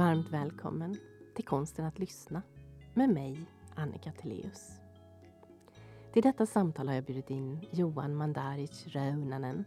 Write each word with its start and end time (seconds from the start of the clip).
Varmt 0.00 0.30
välkommen 0.30 0.96
till 1.34 1.44
Konsten 1.44 1.84
att 1.84 1.98
lyssna 1.98 2.42
med 2.94 3.10
mig, 3.10 3.40
Annika 3.74 4.12
Teleus. 4.12 4.70
Till 6.12 6.22
detta 6.22 6.46
samtal 6.46 6.88
har 6.88 6.94
jag 6.94 7.04
bjudit 7.04 7.30
in 7.30 7.66
Johan 7.72 8.14
Mandaric 8.14 8.86
Raunanen, 8.86 9.64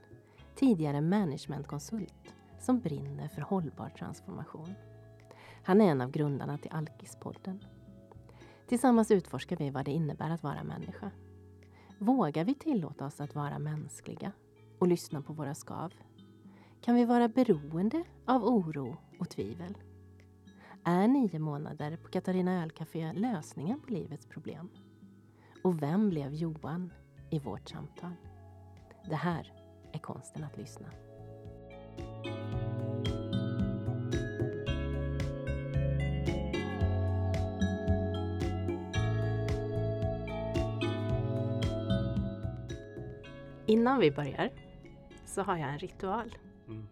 tidigare 0.55 1.01
managementkonsult 1.01 2.33
som 2.59 2.79
brinner 2.79 3.27
för 3.27 3.41
hållbar 3.41 3.89
transformation. 3.89 4.73
Han 5.63 5.81
är 5.81 5.85
en 5.91 6.01
av 6.01 6.11
grundarna 6.11 6.57
till 6.57 6.71
Alkispodden. 6.71 7.65
Tillsammans 8.67 9.11
utforskar 9.11 9.57
vi 9.57 9.69
vad 9.69 9.85
det 9.85 9.91
innebär 9.91 10.29
att 10.29 10.43
vara 10.43 10.63
människa. 10.63 11.11
Vågar 11.99 12.43
vi 12.43 12.55
tillåta 12.55 13.05
oss 13.05 13.21
att 13.21 13.35
vara 13.35 13.59
mänskliga 13.59 14.31
och 14.79 14.87
lyssna 14.87 15.21
på 15.21 15.33
våra 15.33 15.55
skav? 15.55 15.93
Kan 16.81 16.95
vi 16.95 17.05
vara 17.05 17.27
beroende 17.27 18.03
av 18.25 18.43
oro 18.45 18.97
och 19.19 19.29
tvivel? 19.29 19.77
Är 20.85 21.07
nio 21.07 21.39
månader 21.39 21.97
på 21.97 22.09
Katarina 22.09 22.63
Ölcafé 22.63 23.13
lösningen 23.13 23.79
på 23.81 23.93
livets 23.93 24.25
problem? 24.25 24.69
Och 25.63 25.81
vem 25.81 26.09
blev 26.09 26.33
Johan 26.33 26.93
i 27.29 27.39
vårt 27.39 27.69
samtal? 27.69 28.11
Det 29.09 29.15
här 29.15 29.53
är 29.91 29.99
konsten 29.99 30.43
att 30.43 30.57
lyssna. 30.57 30.87
Innan 43.65 43.99
vi 43.99 44.11
börjar 44.11 44.49
så 45.25 45.41
har 45.41 45.57
jag 45.57 45.69
en 45.69 45.79
ritual. 45.79 46.35
Mm. 46.67 46.87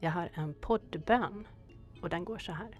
Jag 0.00 0.10
har 0.10 0.30
en 0.34 0.54
poddbön 0.54 1.46
och 2.02 2.08
den 2.08 2.24
går 2.24 2.38
så 2.38 2.52
här. 2.52 2.79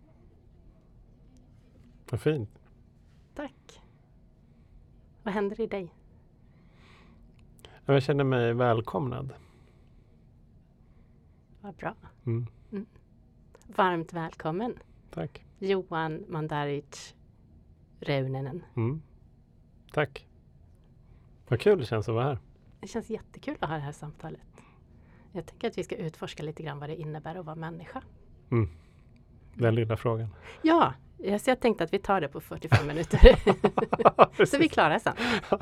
Vad 2.11 2.21
fint. 2.21 2.49
Tack. 3.33 3.81
Vad 5.23 5.33
händer 5.33 5.61
i 5.61 5.67
dig? 5.67 5.93
Jag 7.85 8.03
känner 8.03 8.23
mig 8.23 8.53
välkomnad. 8.53 9.33
Vad 11.61 11.75
bra. 11.75 11.95
Mm. 12.25 12.45
Varmt 13.67 14.13
välkommen 14.13 14.75
Tack. 15.11 15.45
Johan 15.59 16.25
Mandaric 16.27 17.15
Reunenen. 17.99 18.63
Mm. 18.75 19.01
Tack. 19.93 20.27
Vad 21.47 21.59
kul 21.59 21.79
det 21.79 21.85
känns 21.85 22.09
att 22.09 22.15
vara 22.15 22.25
här. 22.25 22.39
Det 22.79 22.87
känns 22.87 23.09
jättekul 23.09 23.57
att 23.59 23.69
ha 23.69 23.75
det 23.75 23.83
här 23.83 23.91
samtalet. 23.91 24.63
Jag 25.31 25.45
tänker 25.45 25.67
att 25.67 25.77
vi 25.77 25.83
ska 25.83 25.95
utforska 25.95 26.43
lite 26.43 26.63
grann 26.63 26.79
vad 26.79 26.89
det 26.89 26.95
innebär 26.95 27.35
att 27.35 27.45
vara 27.45 27.55
människa. 27.55 28.01
Mm. 28.49 28.69
Den 29.53 29.75
lilla 29.75 29.97
frågan. 29.97 30.29
Ja, 30.61 30.93
jag- 31.23 31.41
så 31.41 31.49
jag 31.49 31.59
tänkte 31.59 31.83
att 31.83 31.93
vi 31.93 31.99
tar 31.99 32.21
det 32.21 32.27
på 32.27 32.41
45 32.41 32.87
minuter. 32.87 33.19
så 34.45 34.57
vi 34.57 34.69
klarar 34.69 34.99
sen. 34.99 35.13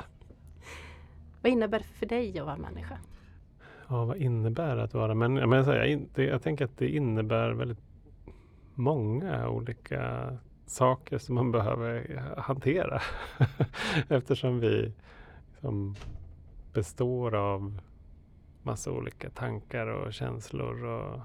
Vad 1.41 1.51
innebär 1.51 1.79
det 1.79 1.85
för 1.85 2.05
dig 2.05 2.39
att 2.39 2.45
vara 2.45 2.57
människa? 2.57 2.97
Ja, 3.87 4.05
vad 4.05 4.17
innebär 4.17 4.75
det 4.75 4.83
att 4.83 4.93
vara 4.93 5.15
människa? 5.15 5.47
Men 5.47 5.57
jag, 5.57 5.65
säger, 5.65 5.79
jag, 5.79 5.87
in- 5.89 6.09
det- 6.15 6.23
jag 6.25 6.41
tänker 6.43 6.65
att 6.65 6.77
det 6.77 6.89
innebär 6.89 7.51
väldigt 7.51 7.79
många 8.75 9.49
olika 9.49 10.33
saker 10.65 11.17
som 11.17 11.35
man 11.35 11.51
behöver 11.51 12.21
hantera. 12.37 13.01
Eftersom 14.09 14.59
vi 14.59 14.93
som 15.59 15.95
består 16.73 17.35
av 17.35 17.79
massa 18.63 18.91
olika 18.91 19.29
tankar 19.29 19.87
och 19.87 20.13
känslor 20.13 20.83
och 20.83 21.19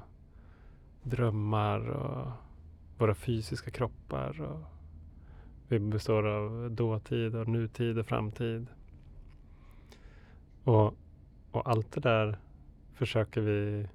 drömmar 1.02 1.88
och 1.88 2.26
våra 2.98 3.14
fysiska 3.14 3.70
kroppar. 3.70 4.40
Och 4.40 4.60
vi 5.68 5.78
består 5.78 6.26
av 6.26 6.70
dåtid 6.70 7.34
och 7.34 7.48
nutid 7.48 7.98
och 7.98 8.06
framtid. 8.06 8.66
Och, 10.64 10.94
och 11.50 11.70
allt 11.70 11.92
det 11.92 12.00
där 12.00 12.38
försöker 12.94 13.40
vi, 13.40 13.88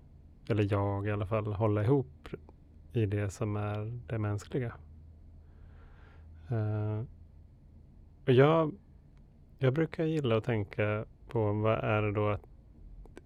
eller 0.50 0.72
jag 0.72 1.08
i 1.08 1.12
alla 1.12 1.26
fall, 1.26 1.54
hålla 1.54 1.84
ihop 1.84 2.30
i 2.94 3.06
det 3.06 3.30
som 3.30 3.56
är 3.56 4.00
det 4.08 4.18
mänskliga. 4.18 4.74
Uh, 6.52 7.04
och 8.26 8.34
jag, 8.34 8.72
jag 9.58 9.74
brukar 9.74 10.04
gilla 10.04 10.38
att 10.38 10.44
tänka 10.44 11.06
på 11.30 11.54
vad 11.54 11.78
är 11.78 12.02
det 12.02 12.12
då 12.12 12.30
att 12.30 12.46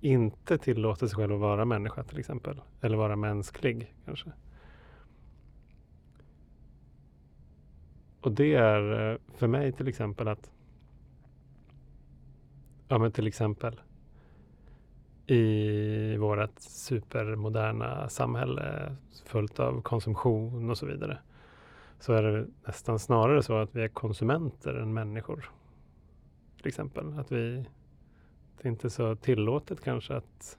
inte 0.02 0.58
tillåta 0.58 1.08
sig 1.08 1.16
själv 1.16 1.34
att 1.34 1.40
vara 1.40 1.66
människa 1.66 2.04
till 2.04 2.20
exempel. 2.20 2.62
Eller 2.82 2.98
vara 2.98 3.16
mänsklig 3.16 3.96
kanske. 4.06 4.32
Och 8.24 8.32
det 8.32 8.54
är 8.54 9.12
eh, 9.12 9.18
för 9.36 9.48
mig 9.48 9.72
till 9.72 9.88
exempel 9.88 10.28
att 10.28 10.52
Ja 12.88 12.98
men 12.98 13.12
till 13.12 13.28
exempel 13.28 13.82
i 15.28 16.18
vårt 16.18 16.60
supermoderna 16.60 18.10
samhälle 18.10 18.96
fullt 19.26 19.60
av 19.60 19.82
konsumtion 19.82 20.70
och 20.70 20.78
så 20.78 20.86
vidare. 20.86 21.18
Så 22.00 22.14
är 22.14 22.24
det 22.24 22.48
nästan 22.66 23.00
snarare 23.00 23.44
så 23.44 23.58
att 23.58 23.76
vi 23.76 23.84
är 23.84 23.88
konsumenter 23.88 24.74
än 24.74 24.94
människor. 24.94 25.52
Till 26.58 26.68
exempel 26.68 27.20
att 27.20 27.32
vi 27.32 27.66
det 28.58 28.68
är 28.68 28.72
inte 28.72 28.90
så 28.90 29.16
tillåtet 29.16 29.84
kanske 29.84 30.16
att 30.16 30.58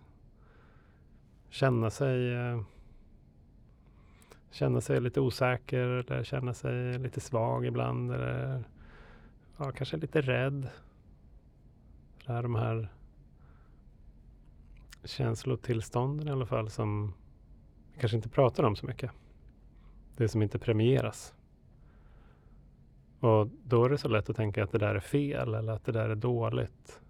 känna 1.50 1.90
sig 1.90 2.32
eh, 2.34 2.60
känna 4.54 4.80
sig 4.80 5.00
lite 5.00 5.20
osäker 5.20 5.78
eller 5.78 6.24
känna 6.24 6.54
sig 6.54 6.98
lite 6.98 7.20
svag 7.20 7.66
ibland 7.66 8.12
eller 8.12 8.64
ja, 9.56 9.72
kanske 9.72 9.96
lite 9.96 10.20
rädd. 10.20 10.68
Det 12.26 12.32
är 12.32 12.42
de 12.42 12.54
här 12.54 12.88
känslotillstånden 15.04 16.28
i 16.28 16.30
alla 16.30 16.46
fall 16.46 16.70
som 16.70 17.14
vi 17.92 18.00
kanske 18.00 18.16
inte 18.16 18.28
pratar 18.28 18.64
om 18.64 18.76
så 18.76 18.86
mycket. 18.86 19.10
Det 20.16 20.28
som 20.28 20.42
inte 20.42 20.58
premieras. 20.58 21.34
Och 23.20 23.48
då 23.64 23.84
är 23.84 23.90
det 23.90 23.98
så 23.98 24.08
lätt 24.08 24.30
att 24.30 24.36
tänka 24.36 24.64
att 24.64 24.72
det 24.72 24.78
där 24.78 24.94
är 24.94 25.00
fel 25.00 25.54
eller 25.54 25.72
att 25.72 25.84
det 25.84 25.92
där 25.92 26.08
är 26.08 26.14
dåligt. 26.14 27.00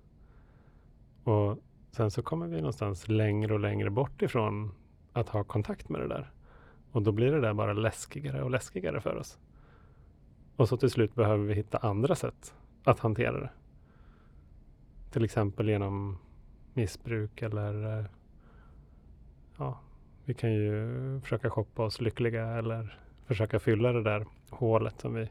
Och 1.24 1.58
sen 1.90 2.10
så 2.10 2.22
kommer 2.22 2.46
vi 2.46 2.56
någonstans 2.56 3.08
längre 3.08 3.54
och 3.54 3.60
längre 3.60 3.90
bort 3.90 4.22
ifrån 4.22 4.74
att 5.12 5.28
ha 5.28 5.44
kontakt 5.44 5.88
med 5.88 6.00
det 6.00 6.08
där. 6.08 6.30
Och 6.94 7.02
då 7.02 7.12
blir 7.12 7.32
det 7.32 7.40
där 7.40 7.54
bara 7.54 7.72
läskigare 7.72 8.42
och 8.42 8.50
läskigare 8.50 9.00
för 9.00 9.16
oss. 9.16 9.38
Och 10.56 10.68
så 10.68 10.76
till 10.76 10.90
slut 10.90 11.14
behöver 11.14 11.44
vi 11.44 11.54
hitta 11.54 11.78
andra 11.78 12.14
sätt 12.14 12.54
att 12.84 13.00
hantera 13.00 13.40
det. 13.40 13.50
Till 15.10 15.24
exempel 15.24 15.68
genom 15.68 16.18
missbruk 16.74 17.42
eller 17.42 17.98
eh, 17.98 18.04
ja, 19.58 19.80
vi 20.24 20.34
kan 20.34 20.52
ju 20.52 21.20
försöka 21.20 21.50
shoppa 21.50 21.84
oss 21.84 22.00
lyckliga 22.00 22.46
eller 22.46 22.98
försöka 23.26 23.58
fylla 23.58 23.92
det 23.92 24.02
där 24.02 24.26
hålet 24.50 25.00
som 25.00 25.14
vi 25.14 25.28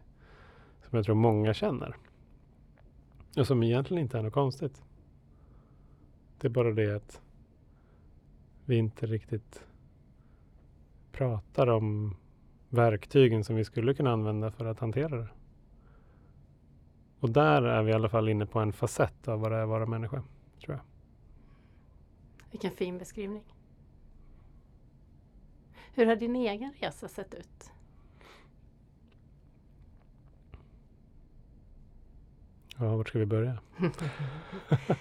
som 0.82 0.98
jag 0.98 1.06
tror 1.06 1.16
många 1.16 1.54
känner. 1.54 1.96
Och 3.38 3.48
som 3.48 3.64
egentligen 3.64 4.04
inte 4.04 4.18
är 4.18 4.22
något 4.22 4.34
konstigt. 4.34 4.84
Det 6.38 6.48
är 6.48 6.52
bara 6.52 6.72
det 6.72 6.96
att 6.96 7.22
vi 8.66 8.76
inte 8.76 9.06
riktigt 9.06 9.66
pratar 11.14 11.68
om 11.68 12.16
verktygen 12.70 13.44
som 13.44 13.56
vi 13.56 13.66
skulle 13.66 13.94
kunna 13.94 14.12
använda 14.12 14.52
för 14.52 14.66
att 14.66 14.80
hantera 14.80 15.18
det. 15.18 15.28
Och 17.20 17.30
där 17.30 17.62
är 17.62 17.84
vi 17.84 17.92
i 17.92 17.94
alla 17.94 18.10
fall 18.10 18.30
inne 18.30 18.46
på 18.46 18.60
en 18.60 18.74
facett 18.74 19.28
av 19.28 19.40
vad 19.40 19.52
det 19.52 19.58
är 19.58 19.64
att 19.64 19.70
vara 19.70 19.86
människa, 19.86 20.24
tror 20.66 20.76
jag. 20.76 20.84
Vilken 22.52 22.72
fin 22.72 22.98
beskrivning. 22.98 23.44
Hur 25.94 26.06
har 26.06 26.16
din 26.16 26.36
egen 26.36 26.74
resa 26.80 27.08
sett 27.08 27.34
ut? 27.34 27.72
Ja, 32.78 32.96
vart 32.96 33.10
ska 33.10 33.20
vi 33.20 33.26
börja? 33.26 33.58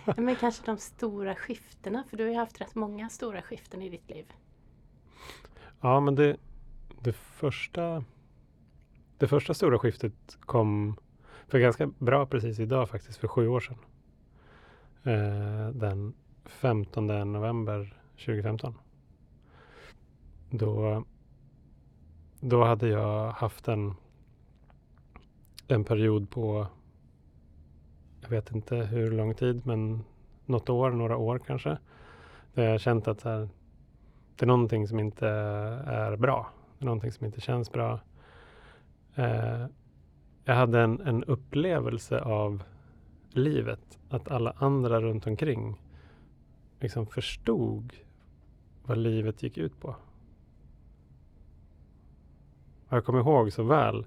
Ja, 0.07 0.15
Men 0.17 0.37
kanske 0.37 0.67
de 0.67 0.79
stora 0.79 1.35
skiftena, 1.35 2.05
för 2.05 2.17
du 2.17 2.25
har 2.25 2.31
ju 2.31 2.37
haft 2.37 2.61
rätt 2.61 2.75
många 2.75 3.09
stora 3.09 3.43
skiften 3.43 3.83
i 3.83 3.89
ditt 3.89 4.11
liv. 4.11 4.33
Ja, 5.85 6.01
men 6.01 6.15
det, 6.15 6.37
det 7.01 7.13
första, 7.13 8.05
det 9.19 9.29
första 9.29 9.55
stora 9.55 9.79
skiftet 9.79 10.39
kom 10.41 10.97
för 11.49 11.59
ganska 11.59 11.87
bra 11.87 12.27
precis 12.27 12.59
idag 12.59 12.89
faktiskt, 12.89 13.19
för 13.19 13.29
sju 13.29 13.49
år 13.49 13.61
sedan. 13.61 13.77
Eh, 15.03 15.69
den 15.75 16.15
15 16.45 17.07
november 17.07 17.99
2015. 18.17 18.75
Då, 20.51 21.05
då 22.41 22.65
hade 22.65 22.89
jag 22.89 23.31
haft 23.31 23.69
en, 23.69 23.95
en 25.69 25.85
period 25.85 26.31
på, 26.31 26.67
jag 28.21 28.29
vet 28.29 28.53
inte 28.53 28.77
hur 28.77 29.11
lång 29.11 29.35
tid, 29.35 29.67
men 29.67 30.05
något 30.47 30.69
år, 30.69 30.91
några 30.91 31.17
år 31.17 31.39
kanske. 31.47 31.79
Där 32.55 32.71
jag 32.71 32.81
känt 32.81 33.09
att 33.09 33.23
här, 33.23 33.49
det 34.37 34.45
är 34.45 34.47
någonting 34.47 34.89
som 34.89 35.01
inte 35.01 35.29
är 35.87 36.17
bra. 36.17 36.51
Det 36.79 36.85
är 36.85 36.87
någonting 36.87 37.13
som 37.13 37.27
inte 37.27 37.41
känns 37.41 37.73
bra. 37.73 38.01
Eh, 39.15 39.67
jag 40.45 40.55
hade 40.55 40.81
en, 40.81 41.01
en 41.01 41.25
upplevelse 41.25 42.21
av 42.21 42.63
livet. 43.31 43.99
Att 44.09 44.31
alla 44.31 44.55
andra 44.57 45.01
runt 45.01 45.27
omkring 45.27 45.81
liksom 46.81 47.07
förstod 47.07 47.93
vad 48.85 48.99
livet 48.99 49.43
gick 49.43 49.59
ut 49.59 49.81
på. 49.81 49.97
Och 52.89 52.97
jag 52.97 53.05
kommer 53.05 53.21
ihåg 53.21 53.53
så 53.53 53.63
väl 53.63 54.07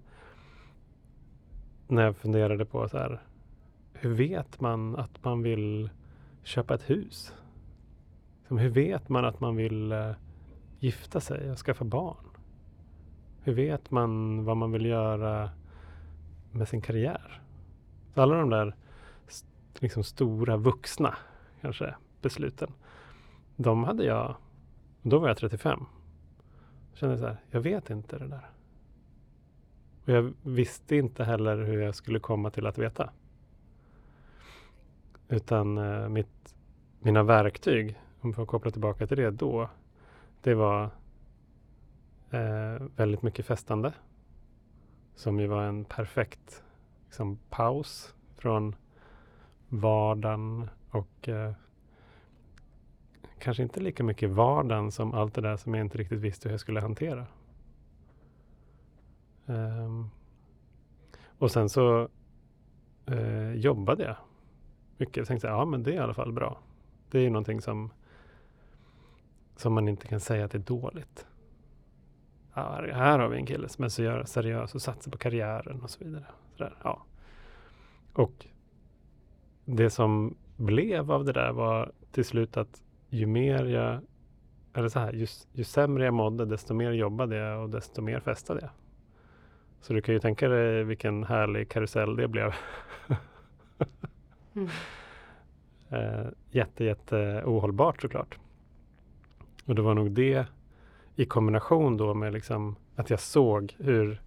när 1.88 2.04
jag 2.04 2.18
funderade 2.18 2.66
på 2.66 2.90
så 2.90 2.98
här. 2.98 3.22
Hur 3.94 4.14
vet 4.14 4.62
man 4.62 4.96
att 4.96 5.24
man 5.24 5.44
vill 5.44 5.90
köpa 6.44 6.76
ett 6.76 6.90
hus? 6.90 7.34
Som 8.48 8.58
hur 8.58 8.70
vet 8.70 9.10
man 9.10 9.26
att 9.26 9.40
man 9.40 9.56
vill 9.56 9.92
eh, 9.92 10.12
gifta 10.80 11.20
sig 11.20 11.52
och 11.52 11.58
skaffa 11.58 11.86
barn? 11.86 12.26
Hur 13.42 13.54
vet 13.54 13.92
man 13.92 14.44
vad 14.46 14.58
man 14.58 14.72
vill 14.72 14.86
göra 14.86 15.50
med 16.52 16.68
sin 16.68 16.82
karriär? 16.82 17.42
Så 18.14 18.22
alla 18.22 18.36
de 18.36 18.50
där 18.50 18.76
liksom 19.80 20.04
stora 20.04 20.58
vuxna 20.58 21.18
kanske 21.62 21.96
besluten. 22.22 22.72
De 23.56 23.84
hade 23.84 24.06
jag, 24.06 24.36
då 25.02 25.20
var 25.20 25.28
jag 25.28 25.38
35. 25.38 25.86
Jag 26.90 27.00
kände 27.00 27.18
så 27.18 27.26
här, 27.26 27.38
jag 27.50 27.62
vet 27.62 27.90
inte 27.90 28.18
det 28.18 28.28
där. 28.28 28.50
Och 30.04 30.10
jag 30.10 30.34
visste 30.44 30.96
inte 30.96 31.24
heller 31.24 31.58
hur 31.58 31.82
jag 31.82 31.96
skulle 31.96 32.20
komma 32.20 32.50
till 32.50 32.66
att 32.66 32.78
veta. 32.78 33.10
Utan 35.30 35.78
eh, 35.78 36.10
mitt, 36.10 36.56
mina 37.00 37.24
verktyg, 37.24 38.00
om 38.26 38.32
vi 38.32 38.36
får 38.36 38.46
koppla 38.46 38.72
tillbaka 38.72 39.08
till 39.08 39.18
det 39.18 39.32
då, 39.32 39.70
det 40.42 40.54
var 40.54 40.84
eh, 42.32 42.84
väldigt 42.96 43.22
mycket 43.22 43.46
festande. 43.46 43.94
Som 45.16 45.40
ju 45.40 45.48
var 45.48 45.64
en 45.64 45.86
perfekt 45.86 46.64
liksom, 47.06 47.40
paus 47.50 48.16
från 48.38 48.76
vardagen 49.70 50.70
och 50.90 51.30
eh, 51.30 51.54
kanske 53.40 53.64
inte 53.64 53.80
lika 53.80 54.04
mycket 54.04 54.30
vardagen 54.30 54.92
som 54.92 55.14
allt 55.14 55.34
det 55.34 55.42
där 55.42 55.58
som 55.58 55.74
jag 55.74 55.86
inte 55.86 55.98
riktigt 55.98 56.20
visste 56.20 56.48
hur 56.48 56.54
jag 56.54 56.60
skulle 56.60 56.82
hantera. 56.82 57.26
Um, 59.46 60.10
och 61.38 61.52
sen 61.52 61.70
så 61.70 62.10
eh, 63.06 63.52
jobbade 63.54 64.04
jag 64.04 64.16
mycket. 64.98 65.18
Jag 65.18 65.28
tänkte 65.28 65.48
ja 65.48 65.66
men 65.66 65.84
det 65.84 65.92
är 65.92 65.96
i 65.96 66.00
alla 66.00 66.14
fall 66.14 66.32
bra. 66.32 66.60
Det 67.12 67.20
är 67.20 67.24
ju 67.24 67.30
någonting 67.30 67.62
som, 67.62 67.92
som 69.56 69.74
man 69.74 69.88
inte 69.88 70.08
kan 70.08 70.20
säga 70.20 70.46
att 70.46 70.52
det 70.52 70.58
är 70.58 70.60
dåligt. 70.60 71.28
Ja, 72.54 72.86
här 72.94 73.20
har 73.20 73.28
vi 73.28 73.38
en 73.38 73.46
kille 73.46 73.70
som 73.70 73.84
är 73.84 73.90
så 73.90 74.24
seriös 74.26 74.76
och 74.76 74.82
satsar 74.82 75.12
på 75.12 75.18
karriären 75.18 75.82
och 75.82 75.90
så 75.90 76.04
vidare. 76.04 76.26
Så 76.58 76.70
ja. 76.84 77.06
Och 78.14 78.46
det 79.66 79.90
som 79.90 80.38
blev 80.56 81.12
av 81.12 81.26
det 81.26 81.34
där 81.34 81.52
var 81.52 81.92
till 82.12 82.26
slut 82.26 82.58
att 82.58 82.84
ju 83.10 83.26
mer 83.26 83.66
jag, 83.66 84.02
eller 84.74 84.90
så 84.90 85.00
här, 85.00 85.14
ju, 85.14 85.28
ju 85.52 85.64
sämre 85.64 86.06
jag 86.06 86.14
mådde, 86.14 86.46
desto 86.46 86.74
mer 86.74 86.92
jobbade 86.92 87.36
jag 87.36 87.64
och 87.64 87.70
desto 87.70 88.02
mer 88.02 88.20
festade 88.20 88.62
jag. 88.62 88.70
Så 89.82 89.94
du 89.94 90.02
kan 90.02 90.14
ju 90.14 90.20
tänka 90.20 90.50
dig 90.50 90.84
vilken 90.84 91.24
härlig 91.24 91.70
karusell 91.70 92.16
det 92.16 92.28
blev. 92.28 92.54
mm. 94.54 94.70
eh, 95.90 96.28
jätte, 96.52 96.84
jätte 96.84 97.44
ohållbart 97.46 98.02
såklart. 98.02 98.40
Och 99.66 99.76
det 99.76 99.82
var 99.82 99.94
nog 99.94 100.12
det 100.12 100.46
i 101.16 101.26
kombination 101.26 101.98
då 101.98 102.14
med 102.14 102.34
liksom 102.34 102.76
att 102.96 103.10
jag 103.10 103.20
såg 103.20 103.76
hur 103.78 104.22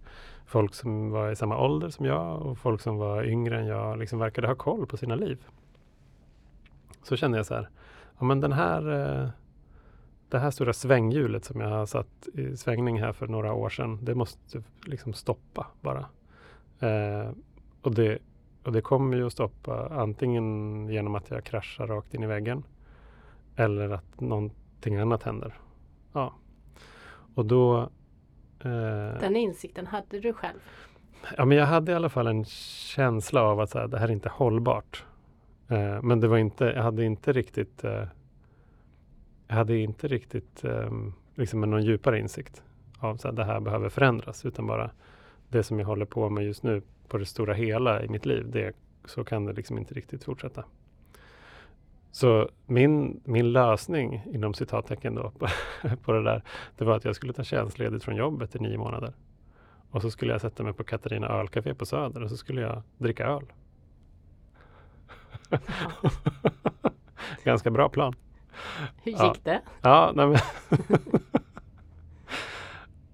folk 0.45 0.73
som 0.73 1.11
var 1.11 1.31
i 1.31 1.35
samma 1.35 1.57
ålder 1.57 1.89
som 1.89 2.05
jag 2.05 2.41
och 2.41 2.57
folk 2.57 2.81
som 2.81 2.97
var 2.97 3.23
yngre 3.23 3.59
än 3.59 3.65
jag 3.65 3.99
liksom 3.99 4.19
verkade 4.19 4.47
ha 4.47 4.55
koll 4.55 4.87
på 4.87 4.97
sina 4.97 5.15
liv. 5.15 5.45
Så 7.03 7.15
kände 7.15 7.37
jag 7.37 7.45
så 7.45 7.53
här, 7.53 7.69
ja 8.19 8.25
men 8.25 8.41
den 8.41 8.51
här 8.51 8.91
eh, 9.21 9.29
det 10.29 10.39
här 10.39 10.51
stora 10.51 10.73
svänghjulet 10.73 11.45
som 11.45 11.61
jag 11.61 11.69
har 11.69 11.85
satt 11.85 12.27
i 12.33 12.57
svängning 12.57 12.99
här 12.99 13.13
för 13.13 13.27
några 13.27 13.53
år 13.53 13.69
sedan, 13.69 13.99
det 14.01 14.15
måste 14.15 14.63
liksom 14.85 15.13
stoppa 15.13 15.67
bara. 15.81 16.05
Eh, 16.79 17.31
och, 17.81 17.95
det, 17.95 18.19
och 18.63 18.71
det 18.71 18.81
kommer 18.81 19.17
ju 19.17 19.25
att 19.25 19.33
stoppa 19.33 19.87
antingen 19.87 20.87
genom 20.89 21.15
att 21.15 21.29
jag 21.29 21.43
kraschar 21.43 21.87
rakt 21.87 22.13
in 22.13 22.23
i 22.23 22.27
väggen 22.27 22.63
eller 23.55 23.89
att 23.89 24.19
någon 24.19 24.51
någonting 24.79 25.01
annat 25.01 25.23
händer. 25.23 25.53
Ja. 26.13 26.33
Och 27.35 27.45
då 27.45 27.89
Eh, 28.59 29.19
Den 29.19 29.35
insikten 29.35 29.87
hade 29.87 30.19
du 30.19 30.33
själv? 30.33 30.59
Ja, 31.37 31.45
men 31.45 31.57
jag 31.57 31.65
hade 31.65 31.91
i 31.91 31.95
alla 31.95 32.09
fall 32.09 32.27
en 32.27 32.45
känsla 32.45 33.41
av 33.41 33.59
att 33.59 33.69
så 33.69 33.79
här, 33.79 33.87
det 33.87 33.99
här 33.99 34.07
är 34.07 34.11
inte 34.11 34.29
hållbart. 34.29 35.05
Eh, 35.67 36.01
men 36.01 36.19
det 36.19 36.27
var 36.27 36.37
inte, 36.37 36.65
jag 36.65 36.83
hade 36.83 37.05
inte 37.05 37.33
riktigt 37.33 37.83
eh, 37.83 38.07
jag 39.47 39.55
hade 39.55 39.77
inte 39.77 40.07
riktigt 40.07 40.63
eh, 40.63 40.91
liksom 41.35 41.61
någon 41.61 41.83
djupare 41.83 42.19
insikt 42.19 42.63
av 42.99 43.17
att 43.23 43.35
det 43.35 43.45
här 43.45 43.59
behöver 43.59 43.89
förändras 43.89 44.45
utan 44.45 44.67
bara 44.67 44.91
det 45.49 45.63
som 45.63 45.79
jag 45.79 45.87
håller 45.87 46.05
på 46.05 46.29
med 46.29 46.43
just 46.45 46.63
nu 46.63 46.81
på 47.07 47.17
det 47.17 47.25
stora 47.25 47.53
hela 47.53 48.03
i 48.03 48.09
mitt 48.09 48.25
liv. 48.25 48.51
Det, 48.51 48.75
så 49.05 49.23
kan 49.23 49.45
det 49.45 49.53
liksom 49.53 49.77
inte 49.77 49.93
riktigt 49.93 50.23
fortsätta. 50.23 50.63
Så 52.11 52.49
min, 52.65 53.21
min 53.25 53.51
lösning 53.51 54.23
inom 54.33 54.53
citattecken 54.53 55.15
då 55.15 55.31
på, 55.31 55.47
på 56.03 56.11
det 56.11 56.23
där, 56.23 56.43
det 56.77 56.85
var 56.85 56.95
att 56.95 57.05
jag 57.05 57.15
skulle 57.15 57.33
ta 57.33 57.43
tjänstledigt 57.43 58.03
från 58.03 58.15
jobbet 58.15 58.55
i 58.55 58.59
nio 58.59 58.77
månader. 58.77 59.13
Och 59.91 60.01
så 60.01 60.11
skulle 60.11 60.31
jag 60.31 60.41
sätta 60.41 60.63
mig 60.63 60.73
på 60.73 60.83
Katarina 60.83 61.27
ölcafé 61.27 61.73
på 61.73 61.85
Söder 61.85 62.23
och 62.23 62.29
så 62.29 62.37
skulle 62.37 62.61
jag 62.61 62.81
dricka 62.97 63.25
öl. 63.25 63.45
Ganska 67.43 67.71
bra 67.71 67.89
plan. 67.89 68.13
Hur 69.03 69.11
gick 69.11 69.21
ja. 69.21 69.35
det? 69.43 69.61
Ja, 69.81 70.11
nej 70.15 70.27
men 70.27 70.37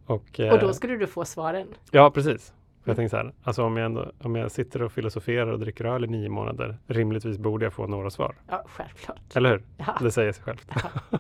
och, 0.06 0.40
och 0.52 0.60
då 0.60 0.68
eh, 0.68 0.72
skulle 0.72 0.96
du 0.96 1.08
få 1.08 1.26
svaren? 1.26 1.68
Ja, 1.92 2.12
precis. 2.12 2.54
Jag 2.88 2.96
tänkte 2.96 3.10
så 3.10 3.18
här, 3.18 3.34
alltså 3.44 3.64
om 3.64 3.78
jag, 3.78 3.86
ändå, 3.86 4.12
om 4.20 4.36
jag 4.36 4.52
sitter 4.52 4.82
och 4.82 4.92
filosoferar 4.92 5.48
och 5.48 5.60
dricker 5.60 5.86
öl 5.86 6.04
i 6.04 6.08
nio 6.08 6.30
månader, 6.30 6.78
rimligtvis 6.88 7.38
borde 7.38 7.66
jag 7.66 7.74
få 7.74 7.88
några 7.88 8.10
svar. 8.10 8.36
Ja, 8.50 8.64
självklart. 8.68 9.36
Eller 9.36 9.50
hur? 9.50 9.64
Ja. 9.78 9.98
Det 10.02 10.12
säger 10.12 10.32
sig 10.32 10.44
självt. 10.44 10.72
Ja. 10.76 11.18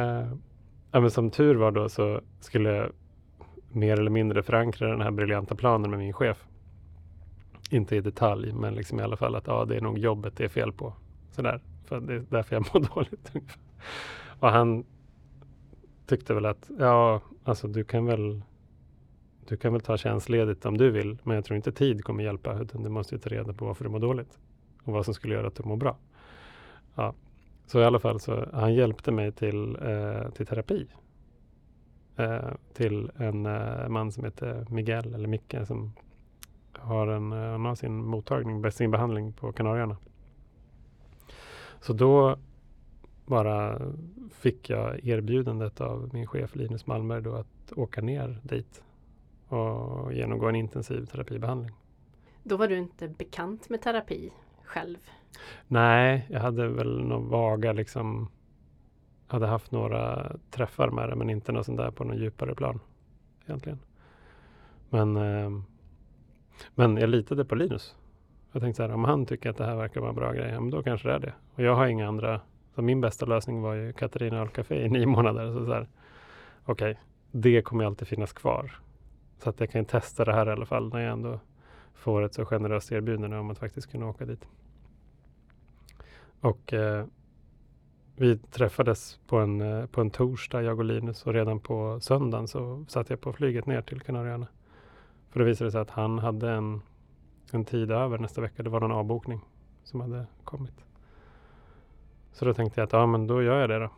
uh, 0.00 0.32
ja, 0.92 1.00
men 1.00 1.10
som 1.10 1.30
tur 1.30 1.54
var 1.54 1.70
då 1.70 1.88
så 1.88 2.20
skulle 2.40 2.70
jag 2.70 2.92
mer 3.72 4.00
eller 4.00 4.10
mindre 4.10 4.42
förankra 4.42 4.88
den 4.88 5.00
här 5.00 5.10
briljanta 5.10 5.54
planen 5.54 5.90
med 5.90 5.98
min 5.98 6.12
chef. 6.12 6.46
Inte 7.70 7.96
i 7.96 8.00
detalj, 8.00 8.52
men 8.52 8.74
liksom 8.74 9.00
i 9.00 9.02
alla 9.02 9.16
fall 9.16 9.34
att 9.34 9.46
ja, 9.46 9.64
det 9.64 9.76
är 9.76 9.80
nog 9.80 9.98
jobbet 9.98 10.36
det 10.36 10.44
är 10.44 10.48
fel 10.48 10.72
på. 10.72 10.92
Sådär, 11.30 11.60
för 11.84 12.00
det 12.00 12.14
är 12.14 12.24
därför 12.28 12.56
jag 12.56 12.66
mår 12.74 12.80
dåligt. 12.94 13.32
och 14.40 14.50
han 14.50 14.84
tyckte 16.06 16.34
väl 16.34 16.46
att 16.46 16.70
ja, 16.78 17.20
alltså 17.44 17.68
du 17.68 17.84
kan 17.84 18.06
väl 18.06 18.42
du 19.48 19.56
kan 19.56 19.72
väl 19.72 19.82
ta 19.82 19.96
tjänstledigt 19.96 20.66
om 20.66 20.78
du 20.78 20.90
vill, 20.90 21.18
men 21.22 21.34
jag 21.34 21.44
tror 21.44 21.56
inte 21.56 21.72
tid 21.72 22.04
kommer 22.04 22.24
hjälpa, 22.24 22.58
utan 22.58 22.82
du 22.82 22.88
måste 22.88 23.18
ta 23.18 23.30
reda 23.30 23.52
på 23.52 23.64
varför 23.64 23.84
du 23.84 23.90
mår 23.90 23.98
dåligt 23.98 24.38
och 24.84 24.92
vad 24.92 25.04
som 25.04 25.14
skulle 25.14 25.34
göra 25.34 25.46
att 25.46 25.54
du 25.54 25.62
mår 25.62 25.76
bra. 25.76 25.96
Ja. 26.94 27.14
Så 27.66 27.80
i 27.80 27.84
alla 27.84 27.98
fall 27.98 28.20
så 28.20 28.48
han 28.52 28.74
hjälpte 28.74 29.12
mig 29.12 29.32
till, 29.32 29.76
eh, 29.82 30.30
till 30.30 30.46
terapi. 30.46 30.86
Eh, 32.16 32.50
till 32.72 33.10
en 33.16 33.46
eh, 33.46 33.88
man 33.88 34.12
som 34.12 34.24
heter 34.24 34.66
Miguel, 34.70 35.14
eller 35.14 35.28
Micke, 35.28 35.56
som 35.66 35.92
har, 36.72 37.06
en, 37.06 37.32
eh, 37.32 37.38
han 37.38 37.64
har 37.64 37.74
sin 37.74 38.04
mottagning, 38.04 38.72
sin 38.72 38.90
behandling 38.90 39.32
på 39.32 39.52
Kanarieöarna. 39.52 39.96
Så 41.80 41.92
då 41.92 42.36
bara 43.26 43.78
fick 44.32 44.70
jag 44.70 45.04
erbjudandet 45.04 45.80
av 45.80 46.10
min 46.12 46.26
chef 46.26 46.56
Linus 46.56 46.86
Malmberg 46.86 47.22
då 47.22 47.34
att 47.34 47.72
åka 47.76 48.00
ner 48.00 48.40
dit 48.42 48.82
och 49.48 50.12
genomgå 50.12 50.48
en 50.48 50.56
intensiv 50.56 51.06
terapibehandling. 51.06 51.74
Då 52.42 52.56
var 52.56 52.68
du 52.68 52.76
inte 52.76 53.08
bekant 53.08 53.68
med 53.68 53.82
terapi 53.82 54.32
själv? 54.64 54.98
Nej, 55.66 56.26
jag 56.30 56.40
hade 56.40 56.68
väl 56.68 57.00
några 57.04 57.28
vaga 57.28 57.72
liksom 57.72 58.28
hade 59.26 59.46
haft 59.46 59.72
några 59.72 60.32
träffar 60.50 60.90
med 60.90 61.08
det 61.08 61.16
men 61.16 61.30
inte 61.30 61.52
något 61.52 61.66
sånt 61.66 61.78
där 61.78 61.90
på 61.90 62.04
någon 62.04 62.18
djupare 62.18 62.54
plan 62.54 62.80
egentligen. 63.46 63.78
Men, 64.90 65.16
eh, 65.16 65.50
men 66.74 66.96
jag 66.96 67.10
litade 67.10 67.44
på 67.44 67.54
Linus. 67.54 67.96
Jag 68.52 68.62
tänkte 68.62 68.76
så 68.76 68.82
här, 68.82 68.94
om 68.94 69.04
han 69.04 69.26
tycker 69.26 69.50
att 69.50 69.56
det 69.56 69.64
här 69.64 69.76
verkar 69.76 70.00
vara 70.00 70.10
en 70.10 70.16
bra 70.16 70.32
grej, 70.32 70.70
då 70.70 70.82
kanske 70.82 71.08
det 71.08 71.14
är 71.14 71.18
det. 71.18 71.32
Och 71.54 71.62
jag 71.62 71.74
har 71.74 71.86
inga 71.86 72.08
andra. 72.08 72.40
Så 72.74 72.82
min 72.82 73.00
bästa 73.00 73.26
lösning 73.26 73.62
var 73.62 73.74
ju 73.74 73.92
Katarina 73.92 74.38
Ölcafé 74.38 74.84
i 74.84 74.88
nio 74.88 75.06
månader. 75.06 75.52
Så 75.52 75.66
så 75.66 75.72
här, 75.72 75.88
okej, 76.64 76.90
okay, 76.90 77.02
det 77.30 77.62
kommer 77.62 77.84
alltid 77.84 78.08
finnas 78.08 78.32
kvar. 78.32 78.80
Så 79.38 79.50
att 79.50 79.60
jag 79.60 79.70
kan 79.70 79.84
testa 79.84 80.24
det 80.24 80.32
här 80.32 80.46
i 80.48 80.50
alla 80.50 80.66
fall 80.66 80.88
när 80.92 81.00
jag 81.00 81.12
ändå 81.12 81.40
får 81.94 82.22
ett 82.22 82.34
så 82.34 82.44
generöst 82.44 82.92
erbjudande 82.92 83.36
om 83.36 83.50
att 83.50 83.58
faktiskt 83.58 83.90
kunna 83.90 84.06
åka 84.06 84.24
dit. 84.24 84.46
Och 86.40 86.72
eh, 86.72 87.04
vi 88.16 88.38
träffades 88.38 89.20
på 89.26 89.38
en, 89.38 89.60
eh, 89.60 89.86
på 89.86 90.00
en 90.00 90.10
torsdag, 90.10 90.62
jag 90.62 90.78
och 90.78 90.84
Linus, 90.84 91.26
och 91.26 91.32
redan 91.32 91.60
på 91.60 92.00
söndagen 92.00 92.48
så 92.48 92.84
satt 92.88 93.10
jag 93.10 93.20
på 93.20 93.32
flyget 93.32 93.66
ner 93.66 93.82
till 93.82 94.00
Kanarieöarna. 94.00 94.46
För 95.30 95.40
det 95.40 95.46
visade 95.46 95.70
sig 95.70 95.80
att 95.80 95.90
han 95.90 96.18
hade 96.18 96.50
en, 96.50 96.80
en 97.52 97.64
tid 97.64 97.90
över 97.90 98.18
nästa 98.18 98.40
vecka. 98.40 98.62
Det 98.62 98.70
var 98.70 98.80
någon 98.80 98.92
avbokning 98.92 99.40
som 99.84 100.00
hade 100.00 100.26
kommit. 100.44 100.84
Så 102.32 102.44
då 102.44 102.54
tänkte 102.54 102.80
jag 102.80 102.86
att 102.86 102.92
ja, 102.92 103.06
men 103.06 103.26
då 103.26 103.42
gör 103.42 103.60
jag 103.60 103.70
det 103.70 103.78
då. 103.78 103.90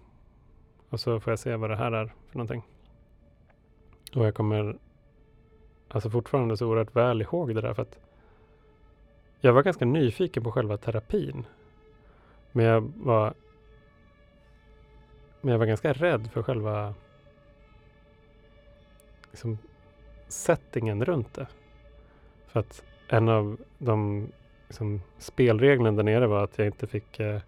Och 0.89 1.01
så 1.01 1.21
får 1.21 1.31
jag 1.31 1.39
se 1.39 1.57
vad 1.57 1.71
det 1.71 1.77
här 1.77 1.93
är 1.93 2.13
för 2.29 2.39
någonting. 2.39 2.63
Och 4.15 4.27
jag 4.27 4.35
kommer 4.35 4.79
alltså 5.95 6.11
fortfarande 6.11 6.57
så 6.57 6.67
oerhört 6.67 6.97
väl 6.97 7.23
ihåg 7.23 7.55
det 7.55 7.61
där 7.61 7.75
för 7.75 7.83
att 7.83 7.99
jag 9.41 9.53
var 9.53 9.63
ganska 9.63 9.85
nyfiken 9.85 10.43
på 10.43 10.53
själva 10.53 10.77
terapin. 10.77 11.47
Men 12.53 12.65
jag 12.65 12.93
var 12.97 13.35
men 15.41 15.53
jag 15.53 15.59
var 15.59 15.67
ganska 15.67 15.93
rädd 15.93 16.31
för 16.33 16.43
själva 16.43 16.95
liksom, 19.31 19.59
settingen 20.29 21.05
runt 21.05 21.35
det. 21.35 21.47
För 22.47 22.61
att 22.61 22.85
en 23.09 23.29
av 23.29 23.57
de 23.79 24.29
liksom, 24.69 25.03
spelreglerna 25.19 25.97
där 25.97 26.03
nere 26.03 26.27
var 26.27 26.45
att 26.45 26.59
jag 26.59 26.67
inte 26.67 26.87
fick 26.87 27.21
eh, 27.21 27.41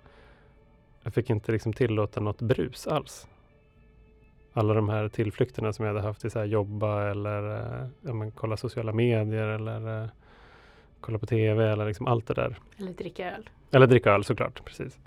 jag 1.02 1.14
fick 1.14 1.30
inte 1.30 1.52
liksom 1.52 1.72
tillåta 1.72 2.20
något 2.20 2.40
brus 2.42 2.86
alls. 2.86 3.28
Alla 4.52 4.74
de 4.74 4.88
här 4.88 5.08
tillflykterna 5.08 5.72
som 5.72 5.84
jag 5.84 5.94
hade 5.94 6.06
haft 6.06 6.24
i 6.24 6.30
så 6.30 6.38
här 6.38 6.46
jobba 6.46 7.10
eller 7.10 7.56
eh, 7.56 7.88
ja, 8.02 8.14
men, 8.14 8.30
kolla 8.30 8.56
sociala 8.56 8.92
medier 8.92 9.46
eller 9.46 10.02
eh, 10.02 10.08
kolla 11.00 11.18
på 11.18 11.26
TV 11.26 11.72
eller 11.72 11.86
liksom 11.86 12.06
allt 12.06 12.26
det 12.26 12.34
där. 12.34 12.58
Eller 12.78 12.92
dricka 12.92 13.34
öl. 13.34 13.50
Eller 13.70 13.86
dricka 13.86 14.10
öl 14.12 14.24
såklart, 14.24 14.64
precis. 14.64 14.98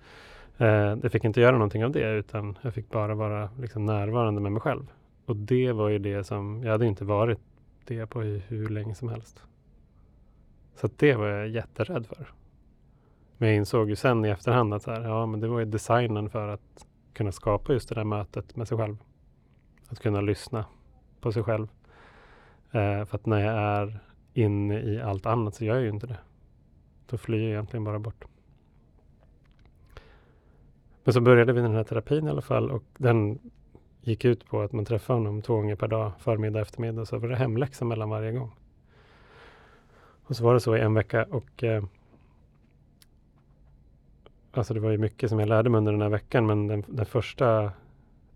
Eh, 0.57 0.67
jag 1.03 1.11
fick 1.11 1.23
inte 1.23 1.41
göra 1.41 1.51
någonting 1.51 1.85
av 1.85 1.91
det 1.91 2.11
utan 2.11 2.57
jag 2.61 2.73
fick 2.73 2.89
bara 2.89 3.15
vara 3.15 3.49
liksom, 3.59 3.85
närvarande 3.85 4.41
med 4.41 4.51
mig 4.51 4.61
själv. 4.61 4.91
Och 5.25 5.35
det 5.35 5.71
var 5.71 5.89
ju 5.89 5.99
det 5.99 6.23
som, 6.23 6.63
jag 6.63 6.71
hade 6.71 6.85
inte 6.85 7.05
varit 7.05 7.39
det 7.85 8.05
på 8.07 8.21
hur 8.21 8.69
länge 8.69 8.95
som 8.95 9.09
helst. 9.09 9.43
Så 10.75 10.89
det 10.95 11.15
var 11.15 11.27
jag 11.27 11.47
jätterädd 11.47 12.07
för. 12.07 12.27
Men 13.37 13.49
jag 13.49 13.57
insåg 13.57 13.89
ju 13.89 13.95
sen 13.95 14.25
i 14.25 14.29
efterhand 14.29 14.73
att 14.73 14.83
så 14.83 14.91
här, 14.91 15.01
ja, 15.01 15.25
men 15.25 15.39
det 15.39 15.47
var 15.47 15.59
ju 15.59 15.65
designen 15.65 16.29
för 16.29 16.47
att 16.47 16.85
kunna 17.13 17.31
skapa 17.31 17.73
just 17.73 17.89
det 17.89 17.95
där 17.95 18.03
mötet 18.03 18.55
med 18.55 18.67
sig 18.67 18.77
själv. 18.77 18.97
Att 19.95 20.01
kunna 20.01 20.21
lyssna 20.21 20.65
på 21.21 21.31
sig 21.31 21.43
själv. 21.43 21.67
Eh, 22.71 23.05
för 23.05 23.15
att 23.15 23.25
när 23.25 23.39
jag 23.39 23.53
är 23.53 23.99
inne 24.33 24.81
i 24.81 25.01
allt 25.01 25.25
annat 25.25 25.55
så 25.55 25.65
gör 25.65 25.75
jag 25.75 25.83
ju 25.83 25.89
inte 25.89 26.07
det. 26.07 26.17
Då 27.09 27.17
flyr 27.17 27.41
jag 27.41 27.49
egentligen 27.49 27.83
bara 27.83 27.99
bort. 27.99 28.25
Men 31.03 31.13
så 31.13 31.21
började 31.21 31.53
vi 31.53 31.61
den 31.61 31.75
här 31.75 31.83
terapin 31.83 32.27
i 32.27 32.29
alla 32.29 32.41
fall 32.41 32.71
och 32.71 32.83
den 32.97 33.39
gick 34.01 34.25
ut 34.25 34.45
på 34.45 34.61
att 34.61 34.71
man 34.71 34.85
träffade 34.85 35.19
honom 35.19 35.41
två 35.41 35.55
gånger 35.55 35.75
per 35.75 35.87
dag, 35.87 36.11
förmiddag 36.19 36.59
och 36.59 36.65
eftermiddag. 36.65 37.05
Så 37.05 37.17
var 37.17 37.29
det 37.29 37.35
hemläxa 37.35 37.85
mellan 37.85 38.09
varje 38.09 38.31
gång. 38.31 38.51
Och 40.25 40.35
så 40.35 40.43
var 40.43 40.53
det 40.53 40.59
så 40.59 40.75
i 40.75 40.81
en 40.81 40.93
vecka 40.93 41.25
och 41.29 41.63
eh, 41.63 41.83
Alltså 44.51 44.73
det 44.73 44.79
var 44.79 44.91
ju 44.91 44.97
mycket 44.97 45.29
som 45.29 45.39
jag 45.39 45.49
lärde 45.49 45.69
mig 45.69 45.77
under 45.77 45.91
den 45.91 46.01
här 46.01 46.09
veckan 46.09 46.45
men 46.45 46.67
den, 46.67 46.83
den 46.87 47.05
första 47.05 47.71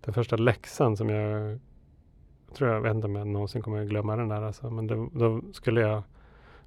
den 0.02 0.14
första 0.14 0.36
läxan 0.36 0.98
som 0.98 1.10
jag 1.10 1.60
jag 2.50 2.58
tror 2.58 2.70
jag 2.70 2.82
vet 2.82 2.96
inte 2.96 3.08
om 3.08 3.16
jag 3.16 3.28
någonsin 3.28 3.62
kommer 3.62 3.82
att 3.82 3.90
glömma 3.90 4.16
den 4.16 4.28
där 4.28 4.42
alltså, 4.42 4.70
men 4.70 4.88
det, 4.88 5.10
då 5.14 5.42
skulle 5.54 5.82
jag 5.82 6.04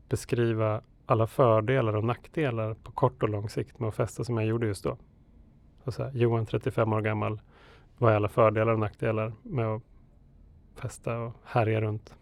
beskriva 0.08 0.80
alla 1.06 1.26
fördelar 1.26 1.96
och 1.96 2.04
nackdelar 2.04 2.74
på 2.74 2.92
kort 2.92 3.22
och 3.22 3.28
lång 3.28 3.48
sikt 3.48 3.78
med 3.78 3.88
att 3.88 3.94
festa 3.94 4.24
som 4.24 4.36
jag 4.36 4.46
gjorde 4.46 4.66
just 4.66 4.84
då. 4.84 4.96
Så 5.86 6.02
här, 6.02 6.12
Johan, 6.14 6.46
35 6.46 6.92
år 6.92 7.00
gammal, 7.00 7.40
vad 7.98 8.12
är 8.12 8.16
alla 8.16 8.28
fördelar 8.28 8.72
och 8.72 8.78
nackdelar 8.78 9.32
med 9.42 9.66
att 9.66 9.82
festa 10.74 11.18
och 11.18 11.32
härja 11.44 11.80
runt? 11.80 12.14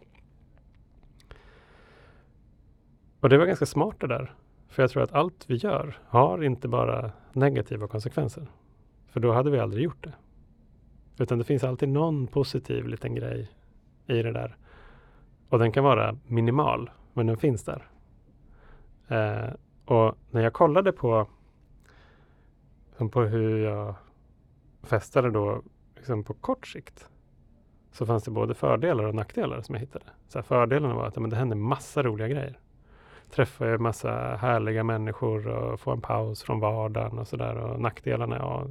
Och 3.20 3.28
det 3.28 3.38
var 3.38 3.46
ganska 3.46 3.66
smart 3.66 3.96
det 4.00 4.06
där. 4.06 4.34
För 4.68 4.82
jag 4.82 4.90
tror 4.90 5.02
att 5.02 5.12
allt 5.12 5.44
vi 5.50 5.54
gör 5.54 5.98
har 6.06 6.44
inte 6.44 6.68
bara 6.68 7.12
negativa 7.32 7.88
konsekvenser. 7.88 8.46
För 9.08 9.20
då 9.20 9.32
hade 9.32 9.50
vi 9.50 9.58
aldrig 9.58 9.84
gjort 9.84 10.04
det. 10.04 10.12
Utan 11.18 11.38
det 11.38 11.44
finns 11.44 11.64
alltid 11.64 11.88
någon 11.88 12.26
positiv 12.26 12.86
liten 12.86 13.14
grej 13.14 13.50
i 14.06 14.22
det 14.22 14.32
där. 14.32 14.56
Och 15.48 15.58
den 15.58 15.72
kan 15.72 15.84
vara 15.84 16.18
minimal, 16.26 16.90
men 17.12 17.26
den 17.26 17.36
finns 17.36 17.64
där. 17.64 17.86
Eh, 19.08 19.50
och 19.84 20.14
när 20.30 20.42
jag 20.42 20.52
kollade 20.52 20.92
på 20.92 21.26
liksom 23.00 23.10
på 23.10 23.20
hur 23.20 23.64
jag 23.64 23.94
festade 24.82 25.30
då 25.30 25.62
liksom 25.96 26.24
på 26.24 26.34
kort 26.34 26.66
sikt 26.66 27.08
så 27.92 28.06
fanns 28.06 28.24
det 28.24 28.30
både 28.30 28.54
fördelar 28.54 29.04
och 29.04 29.14
nackdelar 29.14 29.60
som 29.60 29.74
jag 29.74 29.80
hittade. 29.80 30.04
Så 30.28 30.38
här, 30.38 30.42
fördelarna 30.42 30.94
var 30.94 31.06
att 31.06 31.16
men 31.16 31.30
det 31.30 31.36
hände 31.36 31.56
massa 31.56 32.02
roliga 32.02 32.28
grejer. 32.28 32.58
Träffade 33.30 33.78
massa 33.78 34.36
härliga 34.36 34.84
människor 34.84 35.48
och 35.48 35.80
får 35.80 35.92
en 35.92 36.00
paus 36.00 36.42
från 36.42 36.60
vardagen 36.60 37.18
och 37.18 37.28
sådär. 37.28 37.56
Och 37.56 37.80
nackdelarna, 37.80 38.36
ja, 38.36 38.66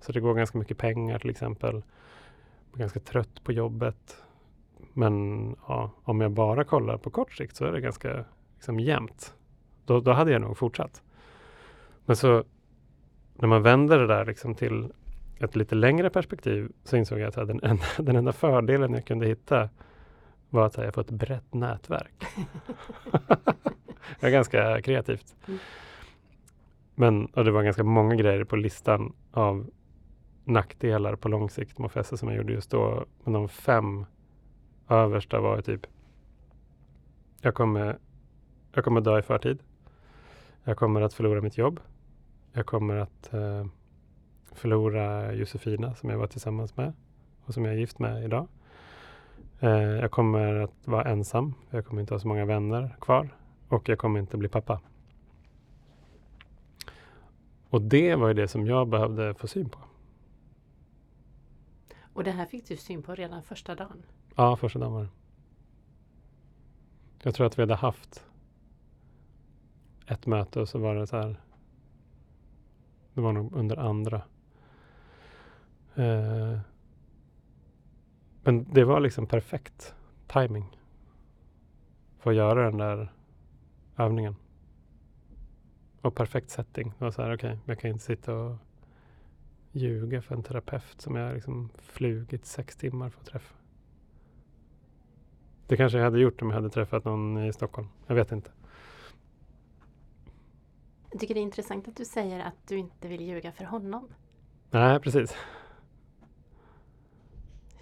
så 0.00 0.12
det 0.12 0.20
går 0.20 0.34
ganska 0.34 0.58
mycket 0.58 0.78
pengar 0.78 1.18
till 1.18 1.30
exempel. 1.30 1.82
Jag 2.70 2.74
är 2.74 2.78
ganska 2.78 3.00
trött 3.00 3.44
på 3.44 3.52
jobbet. 3.52 4.22
Men 4.92 5.56
ja, 5.68 5.90
om 6.04 6.20
jag 6.20 6.30
bara 6.30 6.64
kollar 6.64 6.96
på 6.98 7.10
kort 7.10 7.32
sikt 7.32 7.56
så 7.56 7.64
är 7.64 7.72
det 7.72 7.80
ganska 7.80 8.24
liksom, 8.54 8.80
jämnt. 8.80 9.34
Då, 9.84 10.00
då 10.00 10.12
hade 10.12 10.32
jag 10.32 10.40
nog 10.40 10.56
fortsatt. 10.56 11.02
Men 12.04 12.16
så 12.16 12.44
när 13.34 13.48
man 13.48 13.62
vänder 13.62 13.98
det 13.98 14.06
där 14.06 14.26
liksom 14.26 14.54
till 14.54 14.92
ett 15.40 15.56
lite 15.56 15.74
längre 15.74 16.10
perspektiv 16.10 16.72
så 16.84 16.96
insåg 16.96 17.18
jag 17.18 17.28
att 17.28 17.48
den 17.48 17.60
enda, 17.62 17.84
den 17.98 18.16
enda 18.16 18.32
fördelen 18.32 18.94
jag 18.94 19.04
kunde 19.04 19.26
hitta 19.26 19.68
var 20.50 20.66
att 20.66 20.76
jag 20.76 20.94
får 20.94 21.00
ett 21.00 21.10
brett 21.10 21.54
nätverk. 21.54 22.24
det 24.20 24.26
är 24.26 24.30
ganska 24.30 24.82
kreativt. 24.82 25.34
Mm. 25.46 25.58
Men 26.94 27.26
och 27.26 27.44
det 27.44 27.50
var 27.50 27.62
ganska 27.62 27.84
många 27.84 28.14
grejer 28.14 28.44
på 28.44 28.56
listan 28.56 29.12
av 29.32 29.70
nackdelar 30.44 31.16
på 31.16 31.28
lång 31.28 31.50
sikt 31.50 31.78
med 31.78 31.92
fästa 31.92 32.16
som 32.16 32.28
jag 32.28 32.36
gjorde 32.36 32.52
just 32.52 32.70
då. 32.70 33.04
Men 33.24 33.32
de 33.32 33.48
fem 33.48 34.06
översta 34.88 35.40
var 35.40 35.60
typ 35.60 35.86
jag 37.40 37.54
kommer, 37.54 37.98
jag 38.72 38.84
kommer 38.84 39.00
dö 39.00 39.18
i 39.18 39.22
förtid. 39.22 39.58
Jag 40.64 40.76
kommer 40.76 41.00
att 41.00 41.14
förlora 41.14 41.40
mitt 41.40 41.58
jobb. 41.58 41.80
Jag 42.52 42.66
kommer 42.66 42.96
att 42.96 43.32
eh, 43.32 43.66
förlora 44.52 45.32
Josefina 45.34 45.94
som 45.94 46.10
jag 46.10 46.18
var 46.18 46.26
tillsammans 46.26 46.76
med 46.76 46.92
och 47.44 47.54
som 47.54 47.64
jag 47.64 47.74
är 47.74 47.78
gift 47.78 47.98
med 47.98 48.24
idag. 48.24 48.48
Eh, 49.60 49.70
jag 49.70 50.10
kommer 50.10 50.54
att 50.54 50.74
vara 50.84 51.04
ensam. 51.04 51.54
Jag 51.70 51.86
kommer 51.86 52.00
inte 52.00 52.14
ha 52.14 52.18
så 52.18 52.28
många 52.28 52.44
vänner 52.44 52.96
kvar 53.00 53.28
och 53.68 53.88
jag 53.88 53.98
kommer 53.98 54.20
inte 54.20 54.36
bli 54.36 54.48
pappa. 54.48 54.80
Och 57.70 57.82
det 57.82 58.14
var 58.14 58.28
ju 58.28 58.34
det 58.34 58.48
som 58.48 58.66
jag 58.66 58.88
behövde 58.88 59.34
få 59.34 59.46
syn 59.46 59.68
på. 59.68 59.78
Och 62.20 62.24
det 62.24 62.30
här 62.30 62.46
fick 62.46 62.68
du 62.68 62.76
syn 62.76 63.02
på 63.02 63.14
redan 63.14 63.42
första 63.42 63.74
dagen? 63.74 64.02
Ja, 64.36 64.56
första 64.56 64.78
dagen 64.78 64.92
var 64.92 65.02
det. 65.02 65.08
Jag 67.22 67.34
tror 67.34 67.46
att 67.46 67.58
vi 67.58 67.62
hade 67.62 67.74
haft 67.74 68.26
ett 70.06 70.26
möte 70.26 70.60
och 70.60 70.68
så 70.68 70.78
var 70.78 70.94
det 70.94 71.06
så 71.06 71.16
här 71.16 71.40
det 73.14 73.20
var 73.20 73.32
nog 73.32 73.52
under 73.52 73.76
andra. 73.76 74.22
Eh, 75.94 76.58
men 78.42 78.72
det 78.72 78.84
var 78.84 79.00
liksom 79.00 79.26
perfekt 79.26 79.94
timing 80.26 80.78
för 82.18 82.30
att 82.30 82.36
göra 82.36 82.64
den 82.64 82.78
där 82.78 83.12
övningen. 83.96 84.36
Och 86.00 86.14
perfekt 86.14 86.50
setting. 86.50 86.92
Det 86.98 87.04
var 87.04 87.10
så 87.10 87.22
här, 87.22 87.34
okej, 87.34 87.52
okay, 87.52 87.60
jag 87.64 87.78
kan 87.78 87.90
inte 87.90 88.04
sitta 88.04 88.34
och 88.34 88.56
ljuga 89.72 90.22
för 90.22 90.34
en 90.34 90.42
terapeut 90.42 91.00
som 91.00 91.16
jag 91.16 91.34
liksom 91.34 91.70
flugit 91.78 92.46
sex 92.46 92.76
timmar 92.76 93.10
för 93.10 93.20
att 93.20 93.26
träffa. 93.26 93.54
Det 95.66 95.76
kanske 95.76 95.98
jag 95.98 96.04
hade 96.04 96.20
gjort 96.20 96.42
om 96.42 96.48
jag 96.48 96.54
hade 96.54 96.70
träffat 96.70 97.04
någon 97.04 97.44
i 97.44 97.52
Stockholm. 97.52 97.88
Jag 98.06 98.14
vet 98.14 98.32
inte. 98.32 98.50
Jag 101.10 101.20
tycker 101.20 101.34
det 101.34 101.40
är 101.40 101.42
intressant 101.42 101.88
att 101.88 101.96
du 101.96 102.04
säger 102.04 102.40
att 102.40 102.68
du 102.68 102.76
inte 102.76 103.08
vill 103.08 103.20
ljuga 103.20 103.52
för 103.52 103.64
honom. 103.64 104.08
Nej, 104.70 105.00
precis. 105.00 105.36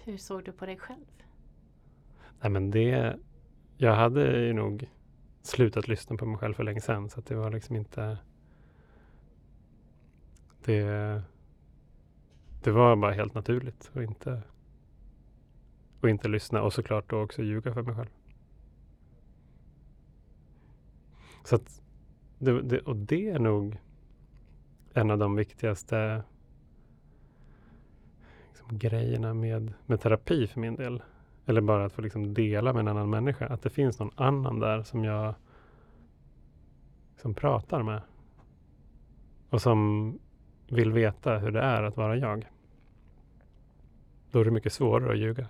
Hur 0.03 0.17
såg 0.17 0.43
du 0.43 0.51
på 0.51 0.65
dig 0.65 0.77
själv? 0.77 1.05
Nej 2.41 2.51
men 2.51 2.71
det, 2.71 3.19
jag 3.77 3.95
hade 3.95 4.39
ju 4.39 4.53
nog 4.53 4.89
slutat 5.41 5.87
lyssna 5.87 6.17
på 6.17 6.25
mig 6.25 6.37
själv 6.37 6.53
för 6.53 6.63
länge 6.63 6.81
sedan 6.81 7.09
så 7.09 7.21
det 7.21 7.35
var 7.35 7.51
liksom 7.51 7.75
inte 7.75 8.17
det, 10.65 11.21
det 12.63 12.71
var 12.71 12.95
bara 12.95 13.11
helt 13.11 13.33
naturligt 13.33 13.91
att 13.93 14.01
inte, 14.01 14.41
och 16.01 16.09
inte 16.09 16.27
lyssna 16.27 16.61
och 16.61 16.73
såklart 16.73 17.09
då 17.09 17.21
också 17.21 17.41
ljuga 17.41 17.73
för 17.73 17.81
mig 17.81 17.95
själv. 17.95 18.09
Så 21.43 21.55
att 21.55 21.81
det, 22.37 22.61
det, 22.61 22.79
och 22.79 22.95
det 22.95 23.29
är 23.29 23.39
nog 23.39 23.77
en 24.93 25.11
av 25.11 25.17
de 25.17 25.35
viktigaste 25.35 26.23
liksom, 28.49 28.77
grejerna 28.77 29.33
med, 29.33 29.73
med 29.85 30.01
terapi 30.01 30.47
för 30.47 30.59
min 30.59 30.75
del. 30.75 31.01
Eller 31.45 31.61
bara 31.61 31.85
att 31.85 31.93
få 31.93 32.01
liksom 32.01 32.33
dela 32.33 32.73
med 32.73 32.79
en 32.79 32.87
annan 32.87 33.09
människa. 33.09 33.47
Att 33.47 33.61
det 33.61 33.69
finns 33.69 33.99
någon 33.99 34.11
annan 34.15 34.59
där 34.59 34.83
som 34.83 35.03
jag 35.03 35.35
som 37.17 37.33
pratar 37.33 37.83
med. 37.83 38.01
Och 39.49 39.61
som 39.61 40.19
vill 40.71 40.91
veta 40.91 41.37
hur 41.37 41.51
det 41.51 41.61
är 41.61 41.83
att 41.83 41.97
vara 41.97 42.17
jag. 42.17 42.49
Då 44.31 44.39
är 44.39 44.45
det 44.45 44.51
mycket 44.51 44.73
svårare 44.73 45.11
att 45.11 45.17
ljuga. 45.17 45.47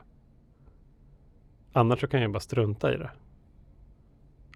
Annars 1.74 2.00
så 2.00 2.08
kan 2.08 2.22
jag 2.22 2.32
bara 2.32 2.40
strunta 2.40 2.94
i 2.94 2.98
det. 2.98 3.12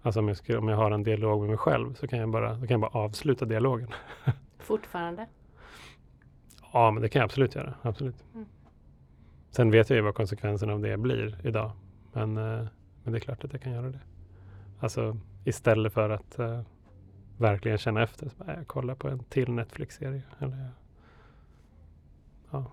Alltså 0.02 0.20
om 0.20 0.28
jag, 0.28 0.38
ska, 0.38 0.60
om 0.60 0.68
jag 0.68 0.78
har 0.78 0.92
en 0.92 1.04
dialog 1.04 1.40
med 1.40 1.50
mig 1.50 1.58
själv 1.58 1.94
så 1.94 2.08
kan 2.08 2.20
jag 2.20 2.30
bara, 2.30 2.58
kan 2.58 2.68
jag 2.68 2.80
bara 2.80 3.04
avsluta 3.04 3.46
dialogen. 3.46 3.90
Fortfarande? 4.60 5.28
Ja, 6.74 6.92
men 6.92 7.02
det 7.02 7.10
kan 7.10 7.20
jag 7.20 7.26
absolut 7.26 7.56
göra. 7.56 7.74
Absolut. 7.82 8.26
Mm. 8.34 8.46
Sen 9.50 9.72
vet 9.72 9.90
jag 9.90 9.98
ju 9.98 10.02
vad 10.02 10.16
konsekvenserna 10.16 10.74
av 10.74 10.82
det 10.82 10.98
blir 10.98 11.38
idag. 11.44 11.72
Men, 12.14 12.38
eh, 12.38 12.66
men 13.04 13.14
det 13.14 13.18
är 13.18 13.20
klart 13.20 13.44
att 13.44 13.54
jag 13.54 13.62
kan 13.62 13.72
göra 13.72 13.90
det. 13.90 14.00
Alltså 14.80 15.18
istället 15.44 15.94
för 15.94 16.10
att 16.10 16.40
uh, 16.40 16.62
verkligen 17.38 17.78
känna 17.78 18.04
efter. 18.04 18.30
Så 18.30 18.36
bara, 18.38 18.56
jag 18.56 18.68
kollar 18.68 18.96
på 18.96 19.08
en 19.08 19.20
till 19.20 19.52
Netflix-serie. 19.52 20.22
Eller 20.40 20.70
ja, 22.52 22.72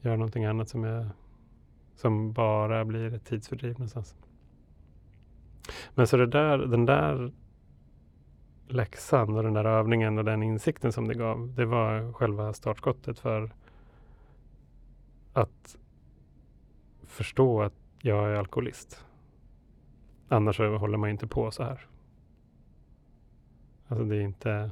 gör 0.00 0.16
någonting 0.16 0.44
annat 0.44 0.68
som, 0.68 0.84
jag, 0.84 1.06
som 1.94 2.32
bara 2.32 2.84
blir 2.84 3.14
ett 3.14 3.24
tidsfördriv 3.24 3.72
någonstans. 3.72 4.16
Men 5.94 6.06
så 6.06 6.16
det 6.16 6.26
där, 6.26 6.58
den 6.58 6.86
där 6.86 7.32
läxan 8.68 9.36
och 9.36 9.42
den 9.42 9.52
där 9.52 9.64
övningen 9.64 10.18
och 10.18 10.24
den 10.24 10.42
insikten 10.42 10.92
som 10.92 11.08
det 11.08 11.14
gav, 11.14 11.54
det 11.54 11.64
var 11.64 12.12
själva 12.12 12.52
startskottet 12.52 13.18
för 13.18 13.50
att 15.32 15.76
förstå 17.06 17.62
att 17.62 17.74
jag 18.00 18.30
är 18.30 18.34
alkoholist. 18.34 19.04
Annars 20.28 20.58
håller 20.58 20.98
man 20.98 21.10
inte 21.10 21.26
på 21.26 21.50
så 21.50 21.62
här. 21.62 21.86
Alltså 23.88 24.04
det 24.04 24.16
är 24.16 24.20
inte... 24.20 24.70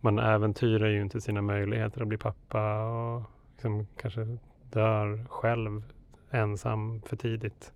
Man 0.00 0.18
äventyrar 0.18 0.88
ju 0.88 1.02
inte 1.02 1.20
sina 1.20 1.42
möjligheter 1.42 2.02
att 2.02 2.08
bli 2.08 2.18
pappa 2.18 2.84
och 2.84 3.22
liksom 3.52 3.86
kanske 3.96 4.38
dör 4.70 5.24
själv 5.28 5.92
ensam 6.30 7.02
för 7.02 7.16
tidigt. 7.16 7.72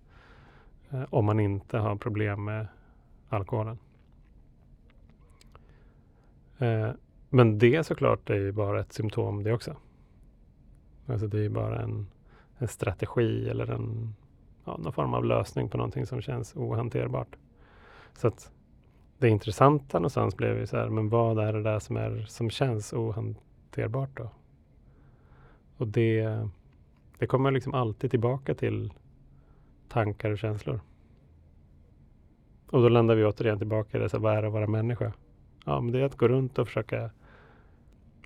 Eh, 0.89 1.03
om 1.09 1.25
man 1.25 1.39
inte 1.39 1.77
har 1.77 1.95
problem 1.95 2.43
med 2.43 2.67
alkoholen. 3.29 3.77
Eh, 6.57 6.89
men 7.29 7.59
det 7.59 7.83
såklart 7.83 8.29
är 8.29 8.35
ju 8.35 8.51
bara 8.51 8.79
ett 8.79 8.93
symptom 8.93 9.43
det 9.43 9.53
också. 9.53 9.75
Alltså 11.05 11.27
det 11.27 11.37
är 11.37 11.41
ju 11.41 11.49
bara 11.49 11.81
en, 11.81 12.07
en 12.57 12.67
strategi 12.67 13.49
eller 13.49 13.71
en, 13.71 14.15
ja, 14.65 14.77
någon 14.77 14.93
form 14.93 15.13
av 15.13 15.25
lösning 15.25 15.69
på 15.69 15.77
någonting 15.77 16.05
som 16.05 16.21
känns 16.21 16.55
ohanterbart. 16.55 17.35
Så 18.17 18.27
att 18.27 18.51
det 19.17 19.29
intressanta 19.29 19.99
någonstans 19.99 20.37
blev 20.37 20.57
ju 20.57 20.67
så 20.67 20.77
här, 20.77 20.89
men 20.89 21.09
vad 21.09 21.39
är 21.39 21.53
det 21.53 21.63
där 21.63 21.79
som, 21.79 21.97
är, 21.97 22.25
som 22.27 22.49
känns 22.49 22.93
ohanterbart 22.93 24.17
då? 24.17 24.29
Och 25.77 25.87
det, 25.87 26.47
det 27.19 27.27
kommer 27.27 27.51
liksom 27.51 27.73
alltid 27.73 28.11
tillbaka 28.11 28.55
till 28.55 28.93
tankar 29.89 30.31
och 30.31 30.37
känslor. 30.37 30.79
Och 32.69 32.81
då 32.81 32.89
landar 32.89 33.15
vi 33.15 33.25
återigen 33.25 33.57
tillbaka 33.57 33.97
i 33.97 34.01
det, 34.01 34.09
så 34.09 34.19
vad 34.19 34.37
är 34.37 34.41
det 34.41 34.47
att 34.47 34.53
vara 34.53 34.67
människa? 34.67 35.13
Ja, 35.65 35.81
men 35.81 35.91
det 35.91 35.99
är 35.99 36.03
att 36.03 36.17
gå 36.17 36.27
runt 36.27 36.59
och 36.59 36.67
försöka 36.67 37.11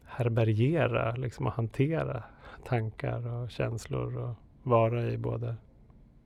härbärgera 0.06 1.16
liksom, 1.16 1.46
och 1.46 1.54
hantera 1.54 2.24
tankar 2.66 3.28
och 3.28 3.52
känslor 3.52 4.18
och 4.18 4.36
vara 4.64 5.12
i 5.12 5.18
både 5.18 5.56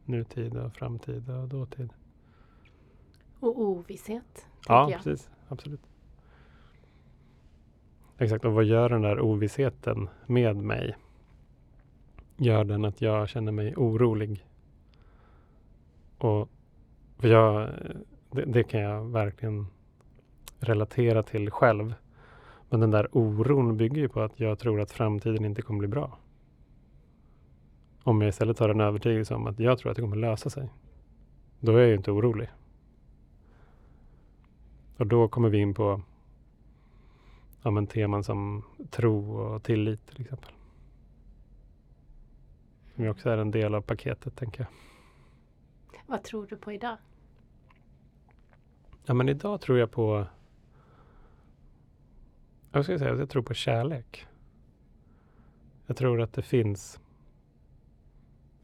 nutid 0.05 0.57
och 0.57 0.73
framtid 0.73 1.29
och 1.29 1.47
dåtid. 1.47 1.93
Och 3.43 3.61
ovisshet. 3.61 4.47
Ja, 4.67 4.91
jag. 4.91 5.03
precis. 5.03 5.29
Absolut. 5.47 5.81
Exakt, 8.17 8.45
och 8.45 8.53
vad 8.53 8.63
gör 8.63 8.89
den 8.89 9.01
där 9.01 9.19
ovissheten 9.19 10.09
med 10.25 10.55
mig? 10.55 10.95
Gör 12.37 12.63
den 12.63 12.85
att 12.85 13.01
jag 13.01 13.29
känner 13.29 13.51
mig 13.51 13.75
orolig? 13.75 14.45
Och 16.17 16.49
för 17.17 17.27
jag, 17.27 17.69
det, 18.31 18.45
det, 18.45 18.63
kan 18.63 18.81
jag 18.81 19.03
verkligen 19.03 19.67
relatera 20.59 21.23
till 21.23 21.51
själv. 21.51 21.93
Men 22.69 22.79
den 22.79 22.91
där 22.91 23.07
oron 23.11 23.77
bygger 23.77 24.01
ju 24.01 24.09
på 24.09 24.21
att 24.21 24.39
jag 24.39 24.59
tror 24.59 24.81
att 24.81 24.91
framtiden 24.91 25.45
inte 25.45 25.61
kommer 25.61 25.79
bli 25.79 25.87
bra. 25.87 26.17
Om 28.03 28.21
jag 28.21 28.29
istället 28.29 28.59
har 28.59 28.69
en 28.69 28.81
övertygelse 28.81 29.35
om 29.35 29.47
att 29.47 29.59
jag 29.59 29.79
tror 29.79 29.91
att 29.91 29.95
det 29.95 30.01
kommer 30.01 30.17
lösa 30.17 30.49
sig. 30.49 30.69
Då 31.59 31.71
är 31.71 31.79
jag 31.79 31.87
ju 31.87 31.95
inte 31.95 32.11
orolig. 32.11 32.49
Och 34.97 35.07
då 35.07 35.27
kommer 35.27 35.49
vi 35.49 35.57
in 35.57 35.73
på 35.73 36.01
ja, 37.61 37.71
men 37.71 37.87
teman 37.87 38.23
som 38.23 38.63
tro 38.89 39.35
och 39.37 39.63
tillit 39.63 40.07
till 40.07 40.21
exempel. 40.21 40.51
Som 42.95 43.03
ju 43.03 43.09
också 43.09 43.29
är 43.29 43.37
en 43.37 43.51
del 43.51 43.75
av 43.75 43.81
paketet, 43.81 44.35
tänker 44.35 44.61
jag. 44.61 44.69
Vad 46.07 46.23
tror 46.23 46.47
du 46.47 46.55
på 46.57 46.71
idag? 46.71 46.97
Ja, 49.05 49.13
men 49.13 49.29
idag 49.29 49.61
tror 49.61 49.77
jag 49.77 49.91
på... 49.91 50.25
Jag 52.71 52.85
ska 52.85 52.99
säga 52.99 53.13
att 53.13 53.19
jag 53.19 53.29
tror 53.29 53.43
på 53.43 53.53
kärlek. 53.53 54.27
Jag 55.85 55.97
tror 55.97 56.21
att 56.21 56.33
det 56.33 56.41
finns 56.41 56.99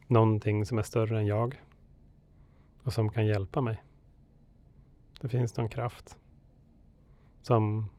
någonting 0.07 0.65
som 0.65 0.77
är 0.77 0.83
större 0.83 1.19
än 1.19 1.25
jag 1.25 1.63
och 2.83 2.93
som 2.93 3.09
kan 3.09 3.25
hjälpa 3.25 3.61
mig. 3.61 3.83
Det 5.21 5.29
finns 5.29 5.57
någon 5.57 5.69
kraft 5.69 6.18
som 7.41 7.89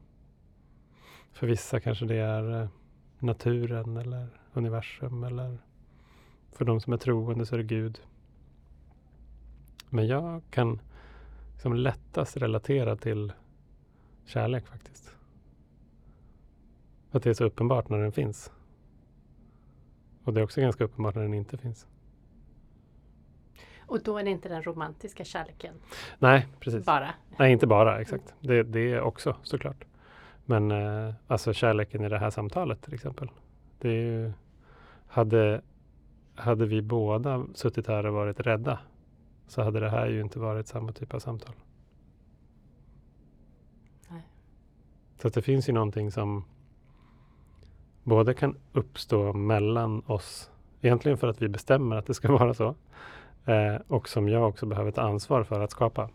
för 1.31 1.47
vissa 1.47 1.79
kanske 1.79 2.05
det 2.05 2.15
är 2.15 2.61
eh, 2.61 2.69
naturen 3.19 3.97
eller 3.97 4.27
universum 4.53 5.23
eller 5.23 5.57
för 6.51 6.65
de 6.65 6.79
som 6.79 6.93
är 6.93 6.97
troende 6.97 7.45
så 7.45 7.55
är 7.55 7.57
det 7.57 7.63
Gud. 7.63 8.01
Men 9.89 10.07
jag 10.07 10.41
kan 10.49 10.81
liksom 11.53 11.73
lättast 11.73 12.37
relatera 12.37 12.95
till 12.95 13.33
kärlek 14.25 14.67
faktiskt. 14.67 15.15
Att 17.11 17.23
det 17.23 17.29
är 17.29 17.33
så 17.33 17.43
uppenbart 17.43 17.89
när 17.89 17.97
den 17.97 18.11
finns. 18.11 18.51
Och 20.23 20.33
det 20.33 20.39
är 20.39 20.43
också 20.43 20.61
ganska 20.61 20.83
uppenbart 20.83 21.15
när 21.15 21.21
den 21.21 21.33
inte 21.33 21.57
finns. 21.57 21.87
Och 23.85 24.03
då 24.03 24.17
är 24.17 24.23
det 24.23 24.29
inte 24.29 24.49
den 24.49 24.63
romantiska 24.63 25.23
kärleken? 25.23 25.75
Nej, 26.19 26.47
precis. 26.59 26.85
Bara? 26.85 27.13
Nej, 27.37 27.51
inte 27.51 27.67
bara 27.67 28.01
exakt. 28.01 28.33
Det, 28.39 28.63
det 28.63 28.93
är 28.93 29.01
också 29.01 29.35
såklart. 29.43 29.85
Men 30.45 30.71
eh, 30.71 31.13
alltså 31.27 31.53
kärleken 31.53 32.03
i 32.03 32.09
det 32.09 32.19
här 32.19 32.29
samtalet 32.29 32.81
till 32.81 32.93
exempel. 32.93 33.29
Det 33.79 33.89
är 33.89 33.93
ju, 33.93 34.31
hade, 35.07 35.61
hade 36.35 36.65
vi 36.65 36.81
båda 36.81 37.45
suttit 37.53 37.87
här 37.87 38.05
och 38.05 38.13
varit 38.13 38.39
rädda 38.39 38.79
så 39.47 39.61
hade 39.61 39.79
det 39.79 39.89
här 39.89 40.07
ju 40.07 40.21
inte 40.21 40.39
varit 40.39 40.67
samma 40.67 40.91
typ 40.91 41.13
av 41.13 41.19
samtal. 41.19 41.55
Nej. 44.09 44.27
Så 45.21 45.29
det 45.29 45.41
finns 45.41 45.69
ju 45.69 45.73
någonting 45.73 46.11
som 46.11 46.45
både 48.03 48.33
kan 48.33 48.57
uppstå 48.73 49.33
mellan 49.33 50.03
oss, 50.05 50.51
egentligen 50.81 51.17
för 51.17 51.27
att 51.27 51.41
vi 51.41 51.49
bestämmer 51.49 51.95
att 51.95 52.05
det 52.05 52.13
ska 52.13 52.31
vara 52.37 52.53
så, 52.53 52.75
eh, 53.45 53.75
och 53.87 54.09
som 54.09 54.29
jag 54.29 54.49
också 54.49 54.65
behöver 54.65 54.91
ta 54.91 55.01
ansvar 55.01 55.43
för 55.43 55.61
att 55.61 55.71
skapa. 55.71 56.09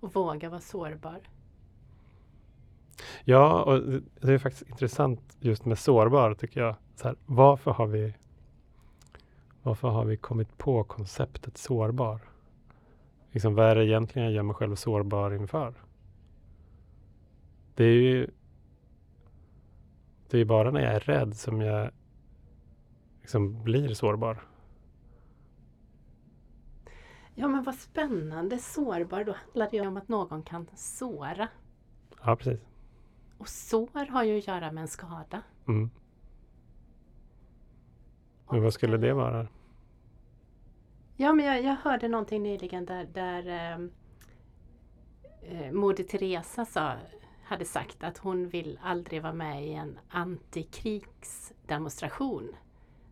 Och 0.00 0.14
våga 0.14 0.50
vara 0.50 0.60
sårbar. 0.60 1.20
Ja, 3.24 3.62
och 3.62 3.82
det 4.20 4.32
är 4.32 4.38
faktiskt 4.38 4.70
intressant 4.70 5.36
just 5.40 5.64
med 5.64 5.78
sårbar 5.78 6.34
tycker 6.34 6.60
jag. 6.60 6.76
Så 6.96 7.08
här, 7.08 7.16
varför, 7.26 7.70
har 7.70 7.86
vi, 7.86 8.14
varför 9.62 9.88
har 9.88 10.04
vi 10.04 10.16
kommit 10.16 10.58
på 10.58 10.84
konceptet 10.84 11.58
sårbar? 11.58 12.20
Liksom, 13.32 13.54
vad 13.54 13.66
är 13.66 13.74
det 13.74 13.86
egentligen 13.86 14.26
jag 14.26 14.34
gör 14.34 14.42
mig 14.42 14.54
själv 14.54 14.74
sårbar 14.74 15.34
inför? 15.34 15.74
det 17.76 17.84
är 17.84 18.00
ju 18.00 18.30
det 20.30 20.38
är 20.38 20.44
bara 20.44 20.70
när 20.70 20.80
jag 20.80 20.94
är 20.94 21.00
rädd 21.00 21.36
som 21.36 21.60
jag 21.60 21.90
liksom 23.26 23.62
blir 23.62 23.94
sårbar. 23.94 24.46
Ja 27.34 27.48
men 27.48 27.62
vad 27.62 27.74
spännande. 27.74 28.58
Sårbar, 28.58 29.24
då 29.24 29.32
handlar 29.32 29.70
det 29.70 29.76
ju 29.76 29.86
om 29.86 29.96
att 29.96 30.08
någon 30.08 30.42
kan 30.42 30.66
såra. 30.74 31.48
Ja, 32.24 32.36
precis. 32.36 32.60
Och 33.38 33.48
sår 33.48 34.06
har 34.06 34.24
ju 34.24 34.38
att 34.38 34.46
göra 34.46 34.72
med 34.72 34.82
en 34.82 34.88
skada. 34.88 35.42
Mm. 35.68 35.90
Men 38.50 38.62
vad 38.62 38.74
skulle 38.74 38.96
det 38.96 39.14
vara? 39.14 39.48
Ja 41.16 41.32
men 41.32 41.46
jag, 41.46 41.62
jag 41.62 41.76
hörde 41.76 42.08
någonting 42.08 42.42
nyligen 42.42 42.86
där, 42.86 43.04
där 43.04 43.46
eh, 43.46 43.78
eh, 45.42 45.72
Moder 45.72 46.04
Teresa 46.04 46.64
sa, 46.64 46.94
hade 47.44 47.64
sagt 47.64 48.04
att 48.04 48.18
hon 48.18 48.48
vill 48.48 48.78
aldrig 48.82 49.22
vara 49.22 49.32
med 49.32 49.66
i 49.66 49.72
en 49.72 49.98
antikrigsdemonstration. 50.08 52.54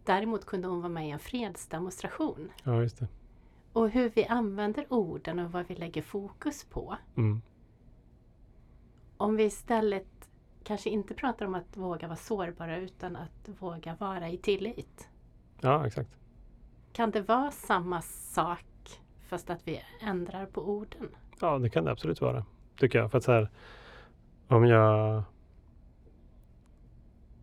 Däremot 0.04 0.46
kunde 0.46 0.68
hon 0.68 0.80
vara 0.80 0.92
med 0.92 1.08
i 1.08 1.10
en 1.10 1.18
fredsdemonstration. 1.18 2.50
Ja, 2.64 2.82
just 2.82 2.98
det. 2.98 3.08
Och 3.72 3.90
hur 3.90 4.10
vi 4.14 4.24
använder 4.26 4.86
orden 4.88 5.38
och 5.38 5.52
vad 5.52 5.66
vi 5.66 5.74
lägger 5.74 6.02
fokus 6.02 6.64
på. 6.64 6.96
Mm. 7.16 7.42
Om 9.16 9.36
vi 9.36 9.44
istället 9.44 10.30
kanske 10.64 10.90
inte 10.90 11.14
pratar 11.14 11.46
om 11.46 11.54
att 11.54 11.76
våga 11.76 12.06
vara 12.06 12.16
sårbara 12.16 12.78
utan 12.78 13.16
att 13.16 13.48
våga 13.58 13.94
vara 13.94 14.28
i 14.28 14.36
tillit. 14.36 15.08
Ja, 15.60 15.86
exakt. 15.86 16.10
Kan 16.92 17.10
det 17.10 17.20
vara 17.20 17.50
samma 17.50 18.02
sak 18.02 19.00
fast 19.28 19.50
att 19.50 19.68
vi 19.68 19.80
ändrar 20.00 20.46
på 20.46 20.60
orden? 20.60 21.08
Ja, 21.40 21.58
det 21.58 21.70
kan 21.70 21.84
det 21.84 21.90
absolut 21.90 22.20
vara. 22.20 22.44
Tycker 22.76 22.98
jag. 22.98 23.10
För 23.10 23.18
att 23.18 23.24
så 23.24 23.32
här, 23.32 23.48
om 24.48 24.66
jag... 24.66 25.22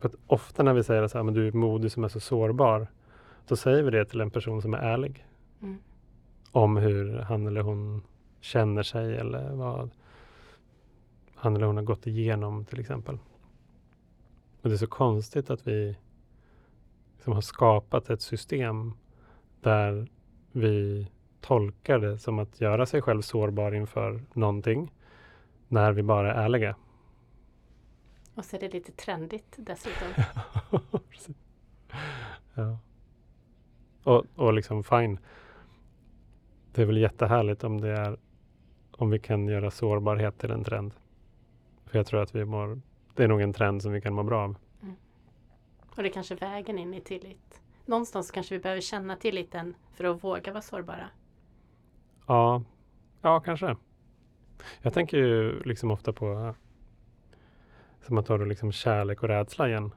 För 0.02 0.10
att 0.10 0.16
ofta 0.28 0.64
när 0.64 0.74
vi 0.74 0.84
säger 0.84 1.24
men 1.24 1.34
du 1.34 1.48
är 1.48 1.52
modig 1.52 1.92
som 1.92 2.04
är 2.04 2.08
så 2.08 2.20
sårbar. 2.20 2.88
Så 3.46 3.56
säger 3.56 3.84
vi 3.84 3.92
det 3.92 4.06
till 4.06 4.22
en 4.22 4.32
person 4.32 4.62
som 4.62 4.74
är 4.74 4.78
ärlig. 4.78 5.26
Mm. 5.62 5.78
Om 6.52 6.78
hur 6.78 7.18
han 7.18 7.48
eller 7.48 7.62
hon 7.62 8.02
känner 8.40 8.84
sig 8.84 9.18
eller 9.18 9.52
vad 9.52 9.90
han 11.36 11.56
eller 11.56 11.66
hon 11.66 11.78
har 11.78 11.84
gått 11.84 12.08
igenom 12.08 12.66
till 12.66 12.80
exempel. 12.80 13.20
Och 14.62 14.70
det 14.70 14.76
är 14.76 14.78
så 14.78 14.88
konstigt 14.88 15.50
att 15.50 15.68
vi 15.68 15.98
liksom 17.16 17.34
har 17.34 17.42
skapat 17.42 18.10
ett 18.10 18.22
system 18.22 18.94
där 19.62 20.08
vi 20.52 21.08
tolkar 21.42 22.00
det 22.00 22.18
som 22.18 22.40
att 22.40 22.62
göra 22.62 22.86
sig 22.86 23.02
själv 23.02 23.22
sårbar 23.22 23.76
inför 23.76 24.22
någonting 24.34 24.92
när 25.68 25.92
vi 25.92 26.04
bara 26.04 26.34
är 26.34 26.44
ärliga. 26.44 26.76
Och 28.36 28.46
så 28.46 28.56
är 28.56 28.60
det 28.60 28.74
lite 28.74 28.92
trendigt 28.92 29.56
dessutom. 29.58 30.08
Ja. 32.54 32.80
Och, 34.04 34.26
och 34.36 34.54
liksom 34.54 34.84
fine. 34.84 35.20
Det 36.74 36.82
är 36.82 36.86
väl 36.86 36.98
jättehärligt 36.98 37.64
om 37.64 37.82
det 37.82 37.90
är 37.90 38.18
om 38.92 39.10
vi 39.10 39.20
kan 39.20 39.48
göra 39.48 39.72
sårbarhet 39.72 40.38
till 40.40 40.52
en 40.52 40.64
trend. 40.64 40.94
För 41.86 42.00
jag 42.00 42.08
tror 42.08 42.22
att 42.22 42.36
vi 42.36 42.46
mår, 42.46 42.82
det 43.16 43.24
är 43.24 43.28
nog 43.28 43.42
en 43.42 43.54
trend 43.54 43.82
som 43.82 43.92
vi 43.92 44.02
kan 44.02 44.14
må 44.14 44.24
bra 44.24 44.44
av. 44.44 44.56
Och 45.96 46.04
det 46.04 46.10
är 46.10 46.14
kanske 46.14 46.36
vägen 46.36 46.80
in 46.80 46.94
i 46.94 47.02
tillit. 47.02 47.62
Någonstans 47.86 48.32
kanske 48.32 48.56
vi 48.56 48.60
behöver 48.60 48.82
känna 48.82 49.16
tilliten 49.16 49.76
för 49.94 50.04
att 50.04 50.24
våga 50.24 50.52
vara 50.52 50.62
sårbara. 50.62 51.10
Ja, 52.28 52.64
ja 53.22 53.40
kanske. 53.40 53.76
Jag 54.82 54.94
tänker 54.94 55.18
ju 55.18 55.64
liksom 55.64 55.92
ofta 55.92 56.14
på 56.14 56.56
som 58.02 58.16
man 58.16 58.24
tar 58.24 58.40
då 58.40 58.46
liksom 58.46 58.72
kärlek 58.72 59.24
och 59.24 59.30
rädsla 59.30 59.68
igen. 59.70 59.92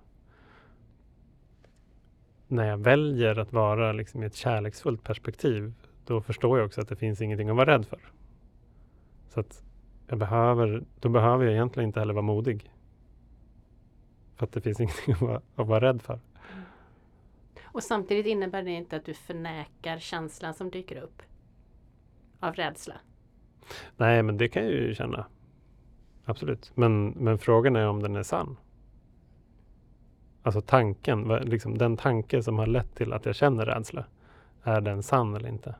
När 2.48 2.68
jag 2.68 2.76
väljer 2.76 3.38
att 3.38 3.52
vara 3.52 3.92
liksom 3.92 4.22
i 4.22 4.26
ett 4.26 4.34
kärleksfullt 4.34 5.02
perspektiv, 5.02 5.74
då 6.06 6.20
förstår 6.20 6.58
jag 6.58 6.66
också 6.66 6.80
att 6.80 6.88
det 6.88 6.96
finns 6.96 7.20
ingenting 7.20 7.48
att 7.48 7.56
vara 7.56 7.74
rädd 7.74 7.86
för. 7.86 8.00
Så 9.28 9.40
att 9.40 9.64
jag 10.06 10.18
behöver, 10.18 10.84
då 11.00 11.08
behöver 11.08 11.44
jag 11.44 11.52
egentligen 11.52 11.88
inte 11.88 12.00
heller 12.00 12.14
vara 12.14 12.22
modig. 12.22 12.70
För 14.36 14.46
att 14.46 14.52
det 14.52 14.60
finns 14.60 14.80
ingenting 14.80 15.14
att 15.14 15.20
vara, 15.20 15.42
att 15.54 15.66
vara 15.66 15.80
rädd 15.80 16.02
för. 16.02 16.20
Och 17.62 17.82
samtidigt 17.82 18.26
innebär 18.26 18.62
det 18.62 18.70
inte 18.70 18.96
att 18.96 19.04
du 19.04 19.14
förnekar 19.14 19.98
känslan 19.98 20.54
som 20.54 20.70
dyker 20.70 20.96
upp 20.96 21.22
av 22.40 22.54
rädsla. 22.54 22.94
Nej, 23.96 24.22
men 24.22 24.36
det 24.36 24.48
kan 24.48 24.62
jag 24.62 24.72
ju 24.72 24.94
känna. 24.94 25.26
Absolut. 26.24 26.72
Men, 26.74 27.08
men 27.08 27.38
frågan 27.38 27.76
är 27.76 27.88
om 27.88 28.02
den 28.02 28.16
är 28.16 28.22
sann. 28.22 28.56
Alltså 30.42 30.60
tanken, 30.60 31.28
liksom 31.28 31.78
den 31.78 31.96
tanke 31.96 32.42
som 32.42 32.58
har 32.58 32.66
lett 32.66 32.94
till 32.94 33.12
att 33.12 33.26
jag 33.26 33.34
känner 33.34 33.66
rädsla. 33.66 34.04
Är 34.62 34.80
den 34.80 35.02
sann 35.02 35.34
eller 35.34 35.48
inte? 35.48 35.74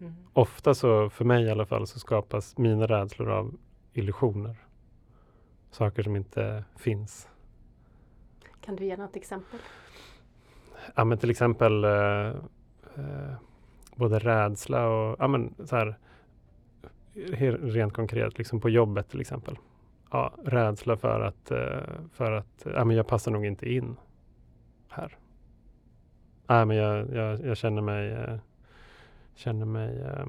Mm. 0.00 0.14
Ofta 0.32 0.74
så, 0.74 1.10
för 1.10 1.24
mig 1.24 1.44
i 1.44 1.50
alla 1.50 1.66
fall, 1.66 1.86
så 1.86 1.98
skapas 1.98 2.58
mina 2.58 2.86
rädslor 2.86 3.30
av 3.30 3.54
illusioner. 3.92 4.56
Saker 5.70 6.02
som 6.02 6.16
inte 6.16 6.64
finns. 6.76 7.28
Kan 8.60 8.76
du 8.76 8.84
ge 8.84 8.96
något 8.96 9.16
exempel? 9.16 9.60
Ja, 10.94 11.04
men 11.04 11.18
till 11.18 11.30
exempel 11.30 11.84
eh, 11.84 12.28
eh, 12.96 13.34
både 13.94 14.18
rädsla 14.18 14.88
och 14.88 15.16
ja, 15.18 15.28
men 15.28 15.54
så 15.64 15.76
här, 15.76 15.98
rent 17.14 17.92
konkret, 17.92 18.38
liksom 18.38 18.60
på 18.60 18.68
jobbet 18.68 19.08
till 19.08 19.20
exempel. 19.20 19.58
Ja, 20.10 20.34
rädsla 20.44 20.96
för 20.96 21.20
att, 21.20 21.50
eh, 21.50 22.00
för 22.12 22.32
att 22.32 22.66
ja, 22.74 22.84
men 22.84 22.96
jag 22.96 23.06
passar 23.06 23.30
nog 23.30 23.46
inte 23.46 23.72
in 23.72 23.96
här. 24.88 25.18
Ja, 26.46 26.64
men 26.64 26.76
jag, 26.76 27.14
jag, 27.14 27.46
jag 27.46 27.56
känner 27.56 27.82
mig, 27.82 28.10
eh, 28.10 28.38
känner 29.34 29.66
mig 29.66 30.00
eh, 30.00 30.26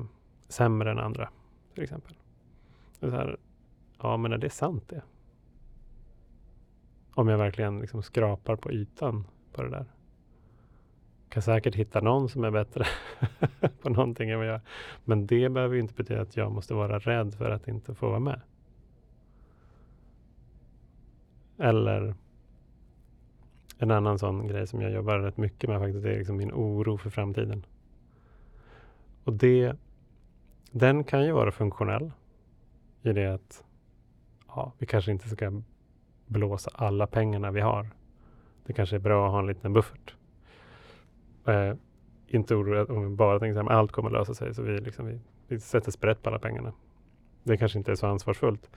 sämre 0.48 0.92
än 0.92 1.00
andra, 1.00 1.30
till 1.74 1.84
exempel. 1.84 2.14
Så 3.00 3.10
här, 3.10 3.38
ja, 4.02 4.18
men 4.18 4.34
är 4.34 4.38
det 4.38 4.50
sant 4.50 4.90
det? 4.90 5.02
Om 7.14 7.28
jag 7.28 7.38
verkligen 7.38 7.80
liksom 7.80 8.04
skrapar 8.04 8.56
på 8.56 8.72
ytan 8.72 9.28
på 9.54 9.64
det 9.64 9.70
där. 9.70 9.86
Kan 11.32 11.42
säkert 11.42 11.76
hitta 11.76 12.02
någon 12.02 12.30
som 12.30 12.44
är 12.44 12.52
bättre 12.52 12.86
på 13.82 13.90
någonting 13.90 14.30
än 14.30 14.38
vad 14.38 14.48
jag 14.48 14.56
är. 14.56 14.62
Men 15.06 15.28
det 15.28 15.50
behöver 15.50 15.76
ju 15.76 15.82
inte 15.82 15.94
betyda 15.94 16.22
att 16.22 16.38
jag 16.38 16.52
måste 16.52 16.74
vara 16.74 17.00
rädd 17.00 17.34
för 17.34 17.50
att 17.50 17.68
inte 17.68 17.96
få 17.96 18.10
vara 18.10 18.20
med. 18.20 18.42
Eller 21.58 22.16
en 23.78 23.92
annan 23.92 24.20
sån 24.20 24.48
grej 24.48 24.68
som 24.68 24.82
jag 24.82 24.92
jobbar 24.92 25.20
rätt 25.20 25.38
mycket 25.38 25.70
med 25.70 25.80
faktiskt, 25.80 26.04
det 26.04 26.14
är 26.14 26.18
liksom 26.18 26.38
min 26.38 26.52
oro 26.52 26.98
för 26.98 27.10
framtiden. 27.10 27.66
Och 29.24 29.34
det, 29.34 29.76
den 30.72 31.04
kan 31.04 31.26
ju 31.26 31.32
vara 31.32 31.52
funktionell 31.52 32.12
i 33.02 33.14
det 33.14 33.34
att 33.34 33.64
ja, 34.48 34.74
vi 34.78 34.86
kanske 34.86 35.12
inte 35.12 35.30
ska 35.30 35.62
blåsa 36.26 36.72
alla 36.74 37.08
pengarna 37.08 37.52
vi 37.52 37.62
har. 37.62 37.90
Det 38.66 38.74
kanske 38.74 38.96
är 38.96 39.00
bra 39.00 39.26
att 39.26 39.32
ha 39.32 39.40
en 39.40 39.48
liten 39.48 39.74
buffert. 39.74 40.16
Eh, 41.46 41.74
inte 42.28 42.56
oroa 42.56 42.86
om 42.86 43.10
vi 43.10 43.16
bara 43.16 43.40
tänker 43.40 43.62
att 43.62 43.68
allt 43.68 43.92
kommer 43.92 44.10
att 44.10 44.14
lösa 44.14 44.34
sig 44.34 44.54
så 44.54 44.62
vi, 44.62 44.80
liksom, 44.80 45.06
vi, 45.06 45.20
vi 45.48 45.60
sätter 45.60 45.92
sprätt 45.92 46.22
på 46.24 46.30
alla 46.30 46.40
pengarna. 46.40 46.74
Det 47.44 47.58
kanske 47.58 47.78
inte 47.78 47.92
är 47.92 47.96
så 47.96 48.08
ansvarsfullt. 48.08 48.70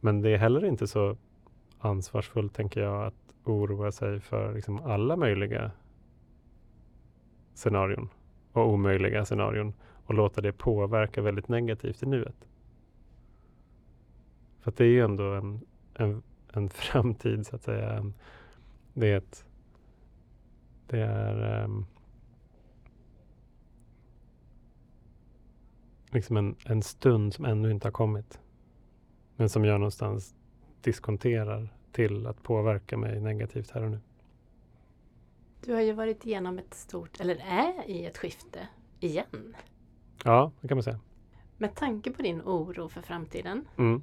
Men 0.00 0.22
det 0.22 0.30
är 0.30 0.38
heller 0.38 0.64
inte 0.64 0.86
så 0.86 1.16
ansvarsfullt 1.78 2.54
tänker 2.54 2.80
jag 2.80 3.06
att 3.06 3.34
oroa 3.44 3.92
sig 3.92 4.20
för 4.20 4.54
liksom, 4.54 4.80
alla 4.84 5.16
möjliga 5.16 5.70
scenarion 7.54 8.08
och 8.52 8.68
omöjliga 8.68 9.24
scenarion 9.24 9.74
och 10.06 10.14
låta 10.14 10.40
det 10.40 10.52
påverka 10.52 11.22
väldigt 11.22 11.48
negativt 11.48 12.02
i 12.02 12.06
nuet. 12.06 12.48
För 14.60 14.70
att 14.70 14.76
det 14.76 14.84
är 14.84 14.88
ju 14.88 15.00
ändå 15.00 15.24
en, 15.24 15.60
en, 15.94 16.22
en 16.52 16.68
framtid 16.70 17.46
så 17.46 17.56
att 17.56 17.62
säga. 17.62 18.12
Det 18.92 19.12
är 19.12 19.16
ett 19.16 19.46
det 20.86 21.00
är 21.00 21.64
um, 21.64 21.86
liksom 26.14 26.36
en, 26.36 26.56
en 26.64 26.82
stund 26.82 27.34
som 27.34 27.44
ännu 27.44 27.70
inte 27.70 27.86
har 27.86 27.92
kommit. 27.92 28.40
Men 29.36 29.48
som 29.48 29.64
jag 29.64 29.80
någonstans 29.80 30.34
diskonterar 30.80 31.74
till 31.92 32.26
att 32.26 32.42
påverka 32.42 32.96
mig 32.96 33.20
negativt 33.20 33.70
här 33.70 33.82
och 33.82 33.90
nu. 33.90 34.00
Du 35.60 35.72
har 35.74 35.80
ju 35.80 35.92
varit 35.92 36.26
igenom 36.26 36.58
ett 36.58 36.74
stort, 36.74 37.20
eller 37.20 37.36
är 37.36 37.90
i 37.90 38.06
ett 38.06 38.18
skifte 38.18 38.68
igen. 39.00 39.56
Ja, 40.24 40.52
det 40.60 40.68
kan 40.68 40.76
man 40.76 40.82
säga. 40.82 41.00
Med 41.58 41.74
tanke 41.74 42.10
på 42.10 42.22
din 42.22 42.40
oro 42.42 42.88
för 42.88 43.02
framtiden 43.02 43.68
Mm. 43.76 44.02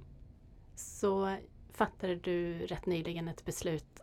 så 0.75 1.35
fattade 1.73 2.15
du 2.15 2.53
rätt 2.59 2.85
nyligen 2.85 3.27
ett 3.27 3.45
beslut 3.45 3.99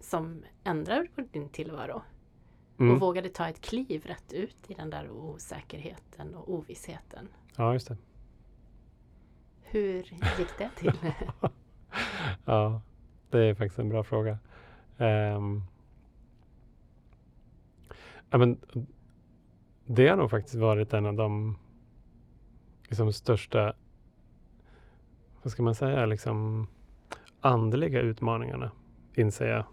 som 0.00 0.44
ändrar 0.64 1.08
på 1.14 1.20
din 1.20 1.48
tillvaro. 1.48 2.02
Mm. 2.78 2.94
Och 2.94 3.00
vågade 3.00 3.28
ta 3.28 3.48
ett 3.48 3.60
kliv 3.60 4.06
rätt 4.06 4.32
ut 4.32 4.70
i 4.70 4.74
den 4.74 4.90
där 4.90 5.10
osäkerheten 5.10 6.34
och 6.34 6.52
ovissheten. 6.54 7.28
Ja, 7.58 7.72
just 7.72 7.88
det. 7.88 7.96
Hur 9.62 10.02
gick 10.38 10.58
det 10.58 10.70
till? 10.76 10.92
ja, 12.44 12.80
det 13.30 13.38
är 13.38 13.54
faktiskt 13.54 13.78
en 13.78 13.88
bra 13.88 14.04
fråga. 14.04 14.38
Um, 14.98 15.62
ja, 18.30 18.38
men, 18.38 18.58
det 19.86 20.08
har 20.08 20.16
nog 20.16 20.30
faktiskt 20.30 20.54
varit 20.54 20.92
en 20.92 21.06
av 21.06 21.14
de 21.14 21.58
liksom, 22.88 23.12
största, 23.12 23.72
vad 25.42 25.52
ska 25.52 25.62
man 25.62 25.74
säga, 25.74 26.06
liksom 26.06 26.66
andliga 27.40 28.00
utmaningarna, 28.00 28.70
inser 29.14 29.46
jag, 29.46 29.64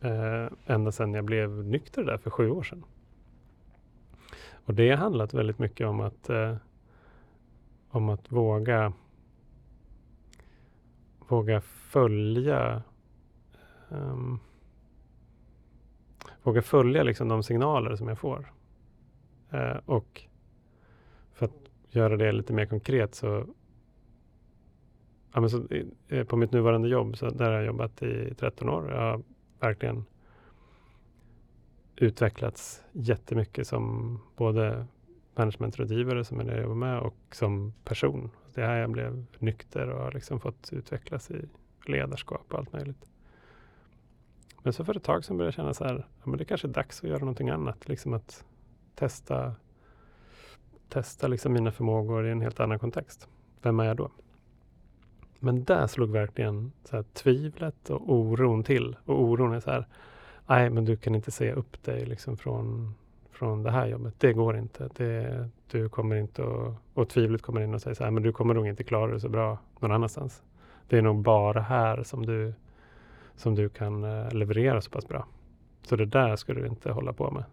eh, 0.00 0.50
ända 0.66 0.92
sedan 0.92 1.14
jag 1.14 1.24
blev 1.24 1.64
nykter 1.64 2.04
där 2.04 2.18
för 2.18 2.30
sju 2.30 2.50
år 2.50 2.62
sedan. 2.62 2.84
Och 4.52 4.74
det 4.74 4.90
har 4.90 4.96
handlat 4.96 5.34
väldigt 5.34 5.58
mycket 5.58 5.86
om 5.86 6.00
att, 6.00 6.30
eh, 6.30 6.56
om 7.96 8.08
att 8.08 8.32
våga 8.32 8.92
våga 11.28 11.60
följa 11.60 12.82
um, 13.88 14.40
våga 16.42 16.62
följa 16.62 17.02
liksom 17.02 17.28
de 17.28 17.42
signaler 17.42 17.96
som 17.96 18.08
jag 18.08 18.18
får. 18.18 18.52
Uh, 19.54 19.76
och 19.86 20.22
för 21.32 21.46
att 21.46 21.70
göra 21.90 22.16
det 22.16 22.32
lite 22.32 22.52
mer 22.52 22.66
konkret 22.66 23.14
så, 23.14 23.46
ja, 25.32 25.40
men 25.40 25.50
så 25.50 25.66
eh, 26.08 26.24
på 26.24 26.36
mitt 26.36 26.52
nuvarande 26.52 26.88
jobb, 26.88 27.16
så 27.16 27.30
där 27.30 27.44
har 27.44 27.52
jag 27.52 27.66
jobbat 27.66 28.02
i 28.02 28.34
13 28.34 28.68
år. 28.68 28.90
Jag 28.90 29.00
har 29.00 29.22
verkligen 29.60 30.04
utvecklats 31.96 32.82
jättemycket 32.92 33.66
som 33.66 34.18
både 34.36 34.86
managementrådgivare 35.36 36.24
som 36.24 36.40
är 36.40 36.44
det 36.44 36.52
jag 36.52 36.62
jobbar 36.62 36.74
med 36.74 36.98
och 36.98 37.16
som 37.32 37.72
person. 37.84 38.30
Det 38.54 38.62
är 38.62 38.66
här 38.66 38.76
jag 38.76 38.90
blev 38.90 39.24
nykter 39.38 39.88
och 39.88 40.02
har 40.02 40.12
liksom 40.12 40.40
fått 40.40 40.72
utvecklas 40.72 41.30
i 41.30 41.48
ledarskap 41.86 42.52
och 42.52 42.58
allt 42.58 42.72
möjligt. 42.72 43.06
Men 44.62 44.72
så 44.72 44.84
för 44.84 44.96
ett 44.96 45.04
tag 45.04 45.24
sedan 45.24 45.36
började 45.36 45.48
jag 45.48 45.54
känna 45.54 45.74
så 45.74 45.84
här, 45.84 46.06
ja, 46.18 46.30
men 46.30 46.38
det 46.38 46.44
kanske 46.44 46.66
är 46.66 46.72
dags 46.72 47.04
att 47.04 47.10
göra 47.10 47.18
någonting 47.18 47.50
annat. 47.50 47.88
Liksom 47.88 48.14
att 48.14 48.44
testa, 48.94 49.54
testa 50.88 51.28
liksom 51.28 51.52
mina 51.52 51.72
förmågor 51.72 52.26
i 52.26 52.30
en 52.30 52.40
helt 52.40 52.60
annan 52.60 52.78
kontext. 52.78 53.28
Vem 53.62 53.80
är 53.80 53.84
jag 53.84 53.96
då? 53.96 54.10
Men 55.38 55.64
där 55.64 55.86
slog 55.86 56.10
verkligen 56.10 56.72
så 56.84 56.96
här, 56.96 57.02
tvivlet 57.02 57.90
och 57.90 58.12
oron 58.12 58.64
till. 58.64 58.96
Och 59.04 59.22
oron 59.22 59.52
är 59.52 59.60
så 59.60 59.70
här, 59.70 59.86
nej 60.46 60.70
men 60.70 60.84
du 60.84 60.96
kan 60.96 61.14
inte 61.14 61.30
säga 61.30 61.54
upp 61.54 61.82
dig 61.82 62.06
liksom 62.06 62.36
från 62.36 62.94
från 63.36 63.62
det 63.62 63.70
här 63.70 63.86
jobbet. 63.86 64.14
Det 64.18 64.32
går 64.32 64.56
inte. 64.56 64.88
Det, 64.96 65.48
du 65.70 65.88
kommer 65.88 66.16
inte 66.16 66.42
att, 66.42 66.74
och 66.94 67.08
tvivlet 67.08 67.42
kommer 67.42 67.60
in 67.60 67.74
och 67.74 67.82
säger 67.82 67.94
så 67.94 68.04
här, 68.04 68.10
men 68.10 68.22
du 68.22 68.32
kommer 68.32 68.54
nog 68.54 68.66
inte 68.66 68.84
klara 68.84 69.12
det 69.12 69.20
så 69.20 69.28
bra 69.28 69.58
någon 69.80 69.92
annanstans. 69.92 70.42
Det 70.88 70.98
är 70.98 71.02
nog 71.02 71.22
bara 71.22 71.60
här 71.60 72.02
som 72.02 72.26
du, 72.26 72.54
som 73.36 73.54
du 73.54 73.68
kan 73.68 74.04
eh, 74.04 74.32
leverera 74.32 74.80
så 74.80 74.90
pass 74.90 75.08
bra. 75.08 75.26
Så 75.82 75.96
det 75.96 76.06
där 76.06 76.36
ska 76.36 76.54
du 76.54 76.66
inte 76.66 76.92
hålla 76.92 77.12
på 77.12 77.30
med. 77.30 77.44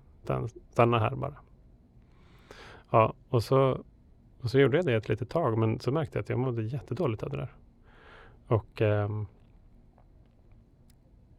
Stanna 0.71 0.99
här 0.99 1.15
bara. 1.15 1.35
Ja, 2.89 3.13
och 3.29 3.43
så, 3.43 3.83
och 4.41 4.49
så 4.49 4.59
gjorde 4.59 4.77
jag 4.77 4.85
det 4.85 4.93
ett 4.93 5.09
litet 5.09 5.29
tag, 5.29 5.57
men 5.57 5.79
så 5.79 5.91
märkte 5.91 6.17
jag 6.17 6.23
att 6.23 6.29
jag 6.29 6.39
mådde 6.39 6.63
jättedåligt 6.63 7.23
av 7.23 7.29
det 7.29 7.37
där. 7.37 7.53
Och 8.47 8.81
eh, 8.81 9.09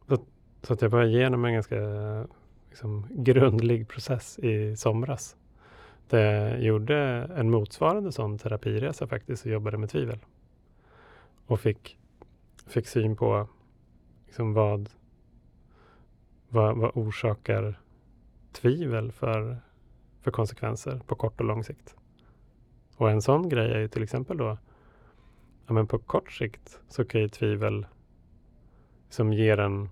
så, 0.07 0.17
så, 0.61 0.73
att 0.73 0.81
jag 0.81 0.89
var 0.89 1.03
igenom 1.03 1.45
en 1.45 1.53
ganska 1.53 1.77
liksom, 2.75 3.07
grundlig 3.09 3.87
process 3.87 4.39
i 4.39 4.75
somras. 4.75 5.35
Det 6.09 6.21
jag 6.21 6.61
gjorde 6.61 6.97
en 7.35 7.51
motsvarande 7.51 8.11
sån 8.11 8.37
terapiresa 8.37 9.07
faktiskt 9.07 9.45
och 9.45 9.51
jobbade 9.51 9.77
med 9.77 9.89
tvivel. 9.89 10.19
Och 11.45 11.59
fick, 11.59 11.97
fick 12.67 12.87
syn 12.87 13.15
på 13.15 13.47
liksom 14.25 14.53
vad, 14.53 14.89
vad, 16.49 16.77
vad 16.77 16.91
orsakar 16.93 17.79
tvivel 18.51 19.11
för, 19.11 19.57
för 20.21 20.31
konsekvenser 20.31 21.01
på 21.07 21.15
kort 21.15 21.39
och 21.39 21.45
lång 21.45 21.63
sikt. 21.63 21.95
Och 22.97 23.11
en 23.11 23.21
sån 23.21 23.49
grej 23.49 23.71
är 23.71 23.79
ju 23.79 23.87
till 23.87 24.03
exempel 24.03 24.37
då, 24.37 24.57
ja 25.67 25.73
men 25.73 25.87
på 25.87 25.99
kort 25.99 26.31
sikt 26.31 26.79
så 26.87 27.05
kan 27.05 27.21
ju 27.21 27.29
tvivel 27.29 27.85
som 29.09 29.33
ger 29.33 29.59
en 29.59 29.89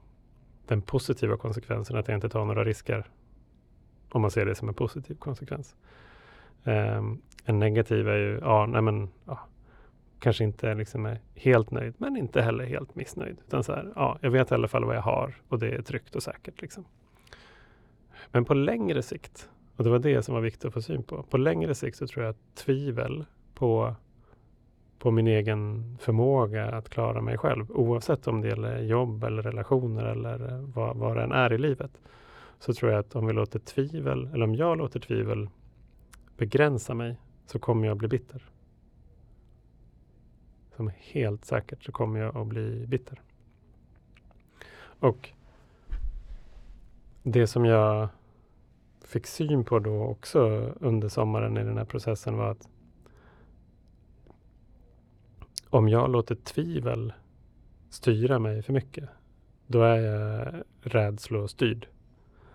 den 0.74 0.82
positiva 0.82 1.38
konsekvensen 1.38 1.98
att 1.98 2.08
jag 2.08 2.18
inte 2.18 2.30
tar 2.30 2.46
några 2.46 2.64
risker. 2.64 3.04
Om 4.10 4.22
man 4.22 4.32
ser 4.32 4.46
det 4.46 4.56
som 4.56 4.68
en 4.70 4.74
positiv 4.74 5.16
konsekvens. 5.16 5.76
Um, 6.64 7.22
en 7.46 7.60
negativ 7.60 8.08
är 8.08 8.18
ju, 8.18 8.40
ja, 8.42 8.66
nej 8.66 8.82
men, 8.82 9.10
ja, 9.26 9.40
kanske 10.20 10.44
inte 10.44 10.74
liksom 10.74 11.06
är 11.06 11.20
helt 11.36 11.72
nöjd, 11.72 11.94
men 11.98 12.18
inte 12.18 12.42
heller 12.42 12.66
helt 12.66 12.96
missnöjd. 12.96 13.38
Utan 13.48 13.64
så 13.64 13.74
här, 13.74 13.94
ja, 13.96 14.18
jag 14.22 14.32
vet 14.32 14.52
i 14.52 14.54
alla 14.54 14.68
fall 14.68 14.86
vad 14.86 14.96
jag 14.96 15.02
har 15.02 15.36
och 15.48 15.60
det 15.60 15.70
är 15.70 15.82
tryggt 15.82 16.16
och 16.16 16.24
säkert. 16.24 16.62
Liksom. 16.62 16.86
Men 18.32 18.46
på 18.46 18.54
längre 18.54 19.02
sikt, 19.02 19.50
och 19.76 19.84
det 19.84 19.90
var 19.90 20.00
det 20.00 20.24
som 20.24 20.34
var 20.34 20.42
viktigt 20.42 20.66
att 20.66 20.74
få 20.74 20.82
syn 20.82 21.04
på. 21.04 21.24
På 21.24 21.38
längre 21.38 21.76
sikt 21.76 21.98
så 21.98 22.08
tror 22.08 22.26
jag 22.26 22.32
att 22.32 22.56
tvivel 22.56 23.26
på 23.54 23.96
på 25.04 25.12
min 25.12 25.28
egen 25.28 25.84
förmåga 26.00 26.66
att 26.66 26.90
klara 26.90 27.22
mig 27.22 27.38
själv, 27.38 27.72
oavsett 27.72 28.28
om 28.28 28.42
det 28.42 28.48
gäller 28.48 28.82
jobb 28.82 29.24
eller 29.24 29.42
relationer 29.42 30.06
eller 30.06 30.52
eh, 30.52 30.60
vad, 30.60 30.98
vad 30.98 31.18
det 31.18 31.24
än 31.24 31.32
är 31.32 31.54
i 31.54 31.58
livet. 31.58 31.92
Så 32.60 32.74
tror 32.74 32.92
jag 32.92 33.00
att 33.00 33.16
om 33.16 33.28
vi 33.28 33.34
låter 33.34 33.60
tvivel, 33.60 34.30
eller 34.34 34.44
om 34.44 34.56
jag 34.56 34.78
låter 34.78 35.00
tvivel 35.00 35.50
begränsa 36.38 36.94
mig, 36.94 37.18
så 37.46 37.60
kommer 37.60 37.88
jag 37.88 37.98
bli 37.98 38.08
bitter. 38.08 38.46
Som 40.76 40.92
helt 41.00 41.46
säkert 41.46 41.84
så 41.84 41.92
kommer 41.92 42.20
jag 42.20 42.38
att 42.38 42.48
bli 42.48 42.86
bitter. 42.88 43.22
Och 45.00 45.30
det 47.24 47.48
som 47.48 47.66
jag 47.66 48.08
fick 49.06 49.28
syn 49.28 49.66
på 49.66 49.80
då 49.80 50.04
också 50.04 50.40
under 50.80 51.10
sommaren 51.10 51.58
i 51.58 51.64
den 51.64 51.78
här 51.78 51.86
processen 51.86 52.38
var 52.38 52.52
att 52.52 52.68
om 55.74 55.90
jag 55.90 56.12
låter 56.12 56.36
tvivel 56.36 57.14
styra 57.90 58.40
mig 58.40 58.62
för 58.62 58.74
mycket, 58.74 59.10
då 59.68 59.82
är 59.82 59.98
jag 59.98 60.64
rädslostyrd. 60.82 61.88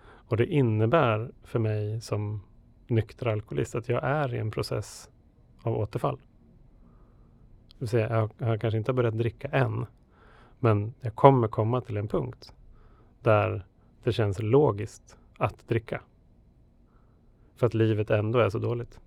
Och 0.01 0.37
det 0.37 0.45
innebär 0.45 1.31
för 1.43 1.59
mig 1.59 2.01
som 2.01 2.41
nykter 2.87 3.27
alkoholist 3.27 3.75
att 3.75 3.89
jag 3.89 4.03
är 4.03 4.33
i 4.33 4.37
en 4.37 4.51
process 4.51 5.09
av 5.61 5.77
återfall. 5.77 6.17
Det 7.67 7.79
vill 7.79 7.89
säga, 7.89 8.29
jag 8.37 8.47
har 8.47 8.57
kanske 8.57 8.77
inte 8.77 8.93
börjat 8.93 9.17
dricka 9.17 9.47
än, 9.47 9.85
men 10.59 10.93
jag 11.01 11.15
kommer 11.15 11.47
komma 11.47 11.81
till 11.81 11.97
en 11.97 12.07
punkt 12.07 12.53
där 13.21 13.65
det 14.03 14.13
känns 14.13 14.39
logiskt 14.39 15.17
att 15.37 15.67
dricka. 15.67 16.01
För 17.55 17.65
att 17.65 17.73
livet 17.73 18.09
ändå 18.09 18.39
är 18.39 18.49
så 18.49 18.59
dåligt. 18.59 18.99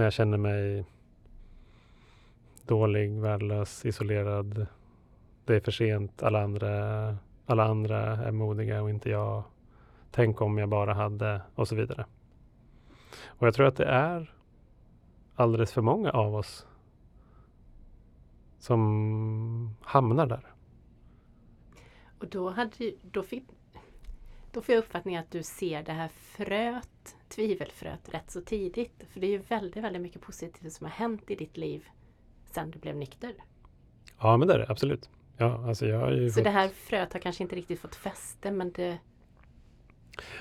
När 0.00 0.06
jag 0.06 0.12
känner 0.12 0.38
mig 0.38 0.84
dålig, 2.66 3.20
värdelös, 3.20 3.84
isolerad. 3.84 4.66
Det 5.44 5.56
är 5.56 5.60
för 5.60 5.72
sent, 5.72 6.22
alla 6.22 6.42
andra, 6.42 7.16
alla 7.46 7.64
andra 7.64 8.00
är 8.00 8.30
modiga 8.30 8.82
och 8.82 8.90
inte 8.90 9.10
jag. 9.10 9.42
Tänk 10.10 10.40
om 10.40 10.58
jag 10.58 10.68
bara 10.68 10.94
hade 10.94 11.40
och 11.54 11.68
så 11.68 11.74
vidare. 11.74 12.04
Och 13.26 13.46
jag 13.46 13.54
tror 13.54 13.66
att 13.66 13.76
det 13.76 13.84
är 13.84 14.34
alldeles 15.34 15.72
för 15.72 15.82
många 15.82 16.10
av 16.10 16.34
oss 16.34 16.66
som 18.58 19.76
hamnar 19.82 20.26
där. 20.26 20.46
Och 22.18 22.28
då, 22.28 22.50
hade, 22.50 22.92
då, 23.02 23.22
då 24.52 24.62
får 24.62 24.74
jag 24.74 24.82
uppfattningen 24.82 25.20
att 25.20 25.30
du 25.30 25.42
ser 25.42 25.82
det 25.82 25.92
här 25.92 26.08
fröet 26.08 27.16
tvivelfröet 27.28 28.14
rätt 28.14 28.30
så 28.30 28.40
tidigt. 28.40 29.04
För 29.12 29.20
det 29.20 29.26
är 29.26 29.30
ju 29.30 29.38
väldigt, 29.38 29.84
väldigt 29.84 30.02
mycket 30.02 30.22
positivt 30.22 30.72
som 30.72 30.86
har 30.86 30.92
hänt 30.92 31.30
i 31.30 31.34
ditt 31.34 31.56
liv 31.56 31.88
sedan 32.50 32.70
du 32.70 32.78
blev 32.78 32.96
nykter. 32.96 33.34
Ja, 34.20 34.36
men 34.36 34.48
det 34.48 34.54
är 34.54 34.58
det 34.58 34.66
absolut. 34.68 35.10
Ja, 35.36 35.68
alltså 35.68 35.86
jag 35.86 36.00
har 36.00 36.28
Så 36.28 36.34
fått... 36.34 36.44
det 36.44 36.50
här 36.50 36.68
fröet 36.68 37.12
har 37.12 37.20
kanske 37.20 37.42
inte 37.42 37.56
riktigt 37.56 37.80
fått 37.80 37.94
fäste, 37.94 38.50
men 38.50 38.72
det... 38.72 38.98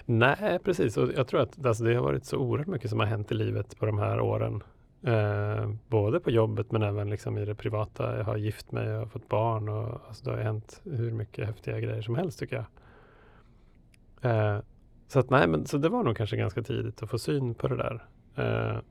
Nej, 0.06 0.60
precis. 0.60 0.98
Och 0.98 1.12
jag 1.16 1.28
tror 1.28 1.42
att 1.42 1.66
alltså, 1.66 1.84
det 1.84 1.96
har 1.96 2.04
varit 2.04 2.26
så 2.26 2.38
oerhört 2.38 2.68
mycket 2.68 2.90
som 2.90 3.00
har 3.00 3.08
hänt 3.08 3.32
i 3.32 3.36
livet 3.36 3.80
på 3.80 3.86
de 3.86 3.98
här 4.00 4.20
åren. 4.20 4.64
Eh, 5.04 5.72
både 5.88 6.20
på 6.20 6.32
jobbet 6.32 6.72
men 6.72 6.84
även 6.84 7.10
liksom 7.10 7.38
i 7.38 7.46
det 7.46 7.56
privata. 7.56 8.18
Jag 8.18 8.24
har 8.24 8.38
gift 8.38 8.72
mig, 8.72 8.88
jag 8.88 9.00
har 9.00 9.06
fått 9.06 9.30
barn 9.30 9.70
och 9.70 10.02
alltså, 10.08 10.26
det 10.26 10.32
har 10.32 10.38
hänt 10.38 10.82
hur 10.84 11.12
mycket 11.12 11.48
häftiga 11.48 11.80
grejer 11.80 12.02
som 12.02 12.16
helst 12.16 12.40
tycker 12.40 12.56
jag. 12.56 12.66
Eh, 14.22 14.60
så, 15.08 15.20
att, 15.20 15.30
nej, 15.30 15.48
men, 15.48 15.66
så 15.66 15.78
det 15.78 15.90
var 15.90 16.04
nog 16.04 16.18
kanske 16.18 16.38
ganska 16.38 16.64
tidigt 16.64 17.04
att 17.04 17.10
få 17.10 17.20
syn 17.20 17.54
på 17.54 17.68
det 17.68 17.78
där. 17.78 18.06
Eh, 18.36 18.82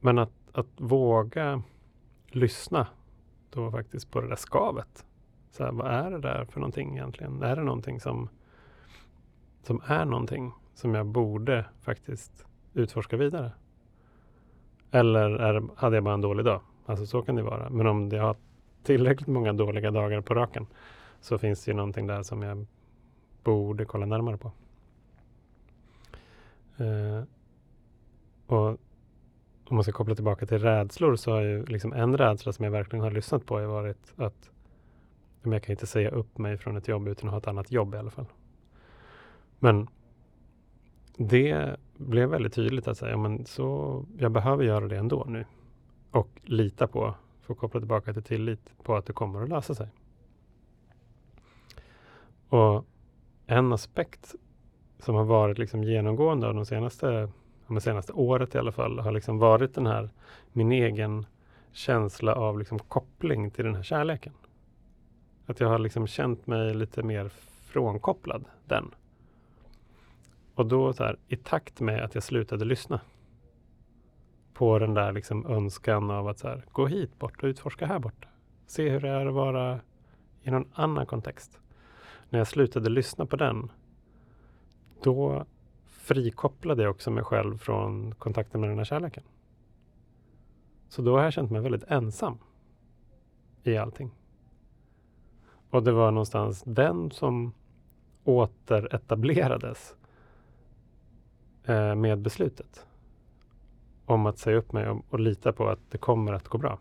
men 0.00 0.18
att, 0.18 0.32
att 0.52 0.66
våga 0.76 1.62
lyssna 2.28 2.86
då 3.50 3.70
faktiskt 3.70 4.10
på 4.10 4.20
det 4.20 4.28
där 4.28 4.36
skavet. 4.36 5.06
Så 5.50 5.64
här, 5.64 5.72
vad 5.72 5.86
är 5.86 6.10
det 6.10 6.18
där 6.18 6.44
för 6.44 6.60
någonting 6.60 6.96
egentligen? 6.96 7.42
Är 7.42 7.56
det 7.56 7.62
någonting 7.62 8.00
som, 8.00 8.28
som 9.62 9.82
är 9.86 10.04
någonting 10.04 10.52
som 10.74 10.94
jag 10.94 11.06
borde 11.06 11.64
faktiskt 11.80 12.46
utforska 12.74 13.16
vidare? 13.16 13.52
Eller 14.90 15.30
är, 15.30 15.62
hade 15.76 15.96
jag 15.96 16.04
bara 16.04 16.14
en 16.14 16.20
dålig 16.20 16.44
dag? 16.44 16.60
Alltså 16.86 17.06
så 17.06 17.22
kan 17.22 17.34
det 17.34 17.42
vara. 17.42 17.70
Men 17.70 17.86
om 17.86 18.08
jag 18.08 18.22
har 18.22 18.36
tillräckligt 18.82 19.28
många 19.28 19.52
dåliga 19.52 19.90
dagar 19.90 20.20
på 20.20 20.34
raken 20.34 20.66
så 21.20 21.38
finns 21.38 21.64
det 21.64 21.70
ju 21.70 21.76
någonting 21.76 22.06
där 22.06 22.22
som 22.22 22.42
jag 22.42 22.66
borde 23.44 23.84
kolla 23.84 24.06
närmare 24.06 24.36
på. 24.36 24.52
Eh, 26.76 27.22
och 28.46 28.68
om 29.68 29.76
man 29.76 29.82
ska 29.82 29.92
koppla 29.92 30.14
tillbaka 30.14 30.46
till 30.46 30.58
rädslor 30.58 31.16
så 31.16 31.32
har 31.32 31.40
ju 31.40 31.66
liksom 31.66 31.92
en 31.92 32.16
rädsla 32.16 32.52
som 32.52 32.64
jag 32.64 32.72
verkligen 32.72 33.02
har 33.02 33.10
lyssnat 33.10 33.46
på 33.46 33.58
har 33.58 33.66
varit 33.66 34.14
att 34.16 34.50
jag 35.42 35.62
kan 35.62 35.72
inte 35.72 35.86
säga 35.86 36.10
upp 36.10 36.38
mig 36.38 36.56
från 36.58 36.76
ett 36.76 36.88
jobb 36.88 37.08
utan 37.08 37.28
att 37.28 37.32
ha 37.32 37.38
ett 37.38 37.46
annat 37.46 37.72
jobb 37.72 37.94
i 37.94 37.98
alla 37.98 38.10
fall. 38.10 38.26
Men 39.58 39.88
det 41.16 41.76
blev 41.96 42.28
väldigt 42.28 42.54
tydligt 42.54 42.88
att 42.88 42.98
säga, 42.98 43.16
men 43.16 43.44
så 43.46 44.04
jag 44.18 44.32
behöver 44.32 44.64
göra 44.64 44.88
det 44.88 44.96
ändå 44.96 45.24
nu. 45.28 45.44
Och 46.10 46.28
lita 46.42 46.86
på, 46.86 47.14
för 47.42 47.52
att 47.52 47.60
koppla 47.60 47.80
tillbaka 47.80 48.12
till 48.12 48.22
tillit, 48.22 48.72
på 48.82 48.96
att 48.96 49.06
det 49.06 49.12
kommer 49.12 49.42
att 49.42 49.48
lösa 49.48 49.74
sig. 49.74 49.88
Och 52.48 52.84
en 53.50 53.72
aspekt 53.72 54.34
som 54.98 55.14
har 55.14 55.24
varit 55.24 55.58
liksom 55.58 55.84
genomgående 55.84 56.46
av 56.46 56.54
de 56.54 56.66
senaste, 56.66 57.28
de 57.66 57.80
senaste 57.80 58.12
året 58.12 58.54
i 58.54 58.58
alla 58.58 58.72
fall, 58.72 58.98
har 58.98 59.12
liksom 59.12 59.38
varit 59.38 59.74
den 59.74 59.86
här, 59.86 60.10
min 60.52 60.72
egen 60.72 61.26
känsla 61.72 62.34
av 62.34 62.58
liksom 62.58 62.78
koppling 62.78 63.50
till 63.50 63.64
den 63.64 63.74
här 63.74 63.82
kärleken. 63.82 64.32
Att 65.46 65.60
jag 65.60 65.68
har 65.68 65.78
liksom 65.78 66.06
känt 66.06 66.46
mig 66.46 66.74
lite 66.74 67.02
mer 67.02 67.28
frånkopplad 67.62 68.44
den. 68.66 68.94
Och 70.54 70.66
då 70.66 70.92
så 70.92 71.04
här, 71.04 71.18
i 71.28 71.36
takt 71.36 71.80
med 71.80 72.04
att 72.04 72.14
jag 72.14 72.24
slutade 72.24 72.64
lyssna 72.64 73.00
på 74.54 74.78
den 74.78 74.94
där 74.94 75.12
liksom 75.12 75.46
önskan 75.46 76.10
av 76.10 76.28
att 76.28 76.38
så 76.38 76.48
här, 76.48 76.64
gå 76.72 76.86
hit 76.86 77.18
bort 77.18 77.42
och 77.42 77.46
utforska 77.46 77.86
här 77.86 77.98
borta. 77.98 78.28
Se 78.66 78.90
hur 78.90 79.00
det 79.00 79.08
är 79.08 79.26
att 79.26 79.34
vara 79.34 79.80
i 80.42 80.50
någon 80.50 80.68
annan 80.74 81.06
kontext. 81.06 81.60
När 82.30 82.38
jag 82.38 82.48
slutade 82.48 82.90
lyssna 82.90 83.26
på 83.26 83.36
den, 83.36 83.72
då 85.02 85.44
frikopplade 85.86 86.82
jag 86.82 86.90
också 86.90 87.10
mig 87.10 87.24
själv 87.24 87.58
från 87.58 88.14
kontakten 88.14 88.60
med 88.60 88.70
den 88.70 88.78
här 88.78 88.84
kärleken. 88.84 89.24
Så 90.88 91.02
då 91.02 91.16
har 91.16 91.24
jag 91.24 91.32
känt 91.32 91.50
mig 91.50 91.60
väldigt 91.60 91.84
ensam 91.84 92.38
i 93.62 93.76
allting. 93.76 94.10
Och 95.70 95.82
det 95.82 95.92
var 95.92 96.10
någonstans 96.10 96.62
den 96.66 97.10
som 97.10 97.52
återetablerades 98.24 99.94
eh, 101.64 101.94
med 101.94 102.18
beslutet 102.18 102.86
om 104.04 104.26
att 104.26 104.38
säga 104.38 104.56
upp 104.56 104.72
mig 104.72 104.88
och, 104.88 105.04
och, 105.08 105.20
lita 105.20 105.52
på 105.52 105.68
att 105.68 105.90
det 105.90 105.98
kommer 105.98 106.32
att 106.32 106.48
gå 106.48 106.58
bra. 106.58 106.78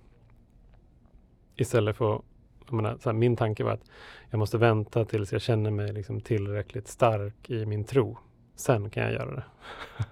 Istället 1.56 1.98
för 1.98 2.16
att 2.16 2.22
menar, 2.76 2.98
här, 3.06 3.14
min 3.14 3.36
tanke 3.36 3.64
var 3.64 3.72
att 3.72 3.90
jag 4.30 4.40
måste 4.40 4.58
vänta 4.58 5.06
tills 5.06 5.32
jag 5.32 5.42
känner 5.42 5.72
mig 5.72 5.94
liksom 5.94 6.22
tillräckligt 6.22 6.88
stark 6.88 7.50
i 7.50 7.66
min 7.66 7.84
tro. 7.84 8.18
Sen 8.56 8.90
kan 8.90 9.04
jag 9.04 9.14
göra 9.14 9.36
det. 9.36 9.44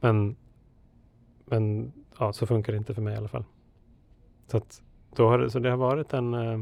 men 0.00 0.36
men 1.44 1.92
ja, 2.18 2.32
så 2.32 2.46
funkar 2.46 2.72
det 2.72 2.76
inte 2.76 2.94
för 2.94 3.02
mig 3.02 3.14
i 3.14 3.16
alla 3.16 3.28
fall. 3.28 3.44
Så, 4.46 4.56
att, 4.56 4.82
då 5.16 5.28
har 5.28 5.38
det, 5.38 5.50
så 5.50 5.58
det 5.58 5.70
har 5.70 5.76
varit 5.76 6.12
en 6.12 6.34
eh, 6.34 6.60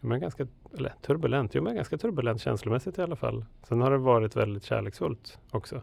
men 0.00 0.20
ganska 0.20 0.46
eller 0.78 0.92
turbulent, 1.02 1.54
jo 1.54 1.62
men 1.62 1.74
ganska 1.76 1.98
turbulent 1.98 2.40
känslomässigt 2.40 2.98
i 2.98 3.02
alla 3.02 3.16
fall. 3.16 3.44
Sen 3.62 3.80
har 3.80 3.90
det 3.90 3.98
varit 3.98 4.36
väldigt 4.36 4.64
kärleksfullt 4.64 5.38
också 5.50 5.82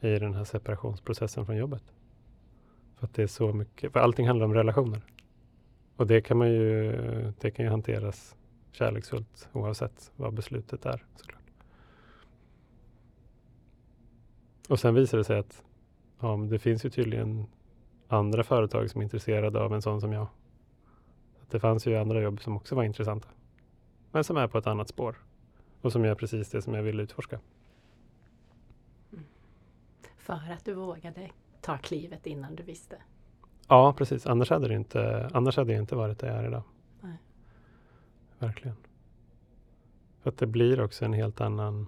i 0.00 0.18
den 0.18 0.34
här 0.34 0.44
separationsprocessen 0.44 1.46
från 1.46 1.56
jobbet. 1.56 1.82
För 2.96 3.06
att 3.06 3.14
det 3.14 3.22
är 3.22 3.26
så 3.26 3.52
mycket, 3.52 3.92
för 3.92 4.00
allting 4.00 4.26
handlar 4.26 4.46
om 4.46 4.54
relationer. 4.54 5.02
Och 5.98 6.06
det 6.06 6.20
kan 6.20 6.36
man 6.38 6.48
ju, 6.48 6.92
det 7.40 7.50
kan 7.50 7.64
ju 7.64 7.70
hanteras 7.70 8.36
kärleksfullt 8.72 9.48
oavsett 9.52 10.12
vad 10.16 10.34
beslutet 10.34 10.86
är 10.86 11.04
såklart. 11.16 11.42
Och 14.68 14.80
sen 14.80 14.94
visar 14.94 15.18
det 15.18 15.24
sig 15.24 15.38
att 15.38 15.64
ja, 16.20 16.36
det 16.50 16.58
finns 16.58 16.84
ju 16.84 16.90
tydligen 16.90 17.46
andra 18.08 18.44
företag 18.44 18.90
som 18.90 19.00
är 19.00 19.02
intresserade 19.02 19.60
av 19.60 19.74
en 19.74 19.82
sån 19.82 20.00
som 20.00 20.12
jag. 20.12 20.26
Det 21.50 21.60
fanns 21.60 21.86
ju 21.86 21.96
andra 21.96 22.20
jobb 22.20 22.40
som 22.40 22.56
också 22.56 22.74
var 22.74 22.84
intressanta. 22.84 23.28
Men 24.12 24.24
som 24.24 24.36
är 24.36 24.48
på 24.48 24.58
ett 24.58 24.66
annat 24.66 24.88
spår. 24.88 25.16
Och 25.80 25.92
som 25.92 26.04
gör 26.04 26.14
precis 26.14 26.50
det 26.50 26.62
som 26.62 26.74
jag 26.74 26.82
vill 26.82 27.00
utforska. 27.00 27.40
Mm. 29.12 29.24
För 30.16 30.52
att 30.52 30.64
du 30.64 30.74
vågade 30.74 31.30
ta 31.60 31.78
klivet 31.78 32.26
innan 32.26 32.56
du 32.56 32.62
visste? 32.62 32.96
Ja, 33.68 33.92
precis. 33.92 34.26
Annars 34.26 34.50
hade, 34.50 34.68
det 34.68 34.74
inte, 34.74 35.30
annars 35.32 35.56
hade 35.56 35.72
jag 35.72 35.82
inte 35.82 35.96
varit 35.96 36.18
där 36.18 36.28
jag 36.28 36.36
är 36.36 36.48
idag. 36.48 36.62
Nej. 37.00 37.18
Verkligen. 38.38 38.76
För 40.22 40.30
att 40.30 40.38
det 40.38 40.46
blir 40.46 40.80
också 40.80 41.04
en 41.04 41.12
helt 41.12 41.40
annan... 41.40 41.86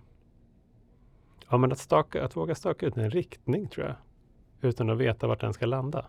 Ja, 1.48 1.56
men 1.56 1.72
att, 1.72 1.78
staka, 1.78 2.24
att 2.24 2.36
våga 2.36 2.54
staka 2.54 2.86
ut 2.86 2.96
en 2.96 3.10
riktning 3.10 3.68
tror 3.68 3.86
jag. 3.86 3.96
Utan 4.60 4.90
att 4.90 4.98
veta 4.98 5.26
vart 5.26 5.40
den 5.40 5.52
ska 5.52 5.66
landa. 5.66 6.06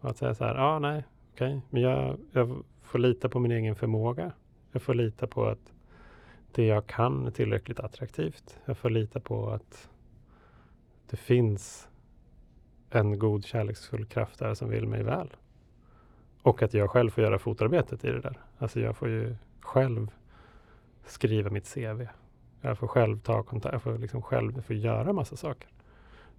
Och 0.00 0.10
att 0.10 0.16
säga 0.16 0.34
så 0.34 0.44
här, 0.44 0.54
ja 0.54 0.78
nej, 0.78 1.04
okej, 1.32 1.56
okay, 1.56 1.60
men 1.70 1.82
jag, 1.82 2.18
jag 2.32 2.64
får 2.82 2.98
lita 2.98 3.28
på 3.28 3.38
min 3.38 3.50
egen 3.50 3.76
förmåga. 3.76 4.32
Jag 4.72 4.82
får 4.82 4.94
lita 4.94 5.26
på 5.26 5.46
att 5.46 5.72
det 6.52 6.66
jag 6.66 6.86
kan 6.86 7.26
är 7.26 7.30
tillräckligt 7.30 7.80
attraktivt. 7.80 8.58
Jag 8.64 8.78
får 8.78 8.90
lita 8.90 9.20
på 9.20 9.50
att 9.50 9.90
det 11.10 11.16
finns 11.16 11.89
en 12.90 13.18
god 13.18 13.44
kärleksfull 13.44 14.04
kraft 14.04 14.38
där 14.38 14.54
som 14.54 14.68
vill 14.68 14.86
mig 14.86 15.02
väl. 15.02 15.36
Och 16.42 16.62
att 16.62 16.74
jag 16.74 16.90
själv 16.90 17.10
får 17.10 17.24
göra 17.24 17.38
fotarbetet 17.38 18.04
i 18.04 18.10
det 18.10 18.20
där. 18.20 18.40
Alltså 18.58 18.80
jag 18.80 18.96
får 18.96 19.08
ju 19.08 19.36
själv 19.60 20.10
skriva 21.06 21.50
mitt 21.50 21.74
CV. 21.74 22.06
Jag 22.60 22.78
får 22.78 22.86
själv 22.86 23.20
ta 23.20 23.42
kontakt, 23.42 23.72
jag 23.72 23.82
får 23.82 23.98
liksom 23.98 24.22
själv 24.22 24.52
jag 24.54 24.64
får 24.64 24.76
göra 24.76 25.12
massa 25.12 25.36
saker. 25.36 25.68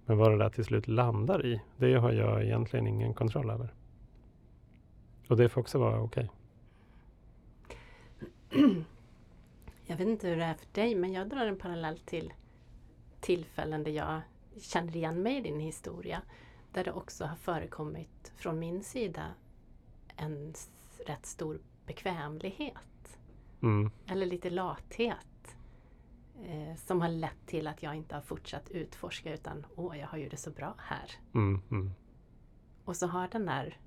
Men 0.06 0.16
vad 0.16 0.30
det 0.30 0.38
där 0.38 0.50
till 0.50 0.64
slut 0.64 0.88
landar 0.88 1.46
i, 1.46 1.62
det 1.76 1.94
har 1.94 2.12
jag 2.12 2.44
egentligen 2.44 2.86
ingen 2.86 3.14
kontroll 3.14 3.50
över. 3.50 3.74
Och 5.28 5.36
det 5.36 5.48
får 5.48 5.60
också 5.60 5.78
vara 5.78 6.00
okej. 6.00 6.30
Okay. 8.50 8.84
Jag 9.86 9.96
vet 9.96 10.08
inte 10.08 10.28
hur 10.28 10.36
det 10.36 10.44
är 10.44 10.54
för 10.54 10.66
dig, 10.72 10.94
men 10.94 11.12
jag 11.12 11.28
drar 11.28 11.46
en 11.46 11.58
parallell 11.58 11.98
till 11.98 12.32
tillfällen 13.20 13.84
där 13.84 13.92
jag 13.92 14.20
känner 14.60 14.96
igen 14.96 15.22
mig 15.22 15.36
i 15.36 15.40
din 15.40 15.60
historia. 15.60 16.22
Där 16.72 16.84
det 16.84 16.92
också 16.92 17.24
har 17.24 17.36
förekommit 17.36 18.32
från 18.36 18.58
min 18.58 18.84
sida 18.84 19.34
en 20.16 20.54
rätt 21.06 21.26
stor 21.26 21.60
bekvämlighet. 21.86 23.18
Mm. 23.62 23.90
Eller 24.06 24.26
lite 24.26 24.50
lathet. 24.50 25.56
Eh, 26.44 26.76
som 26.76 27.00
har 27.00 27.08
lett 27.08 27.46
till 27.46 27.66
att 27.66 27.82
jag 27.82 27.94
inte 27.94 28.14
har 28.14 28.22
fortsatt 28.22 28.70
utforska 28.70 29.34
utan 29.34 29.66
åh, 29.76 29.98
jag 29.98 30.06
har 30.06 30.18
ju 30.18 30.28
det 30.28 30.36
så 30.36 30.50
bra 30.50 30.74
här. 30.78 31.10
Mm, 31.34 31.62
mm. 31.70 31.90
Och 32.84 32.96
så 32.96 33.06
har 33.06 33.28
den 33.28 33.46
där 33.46 33.78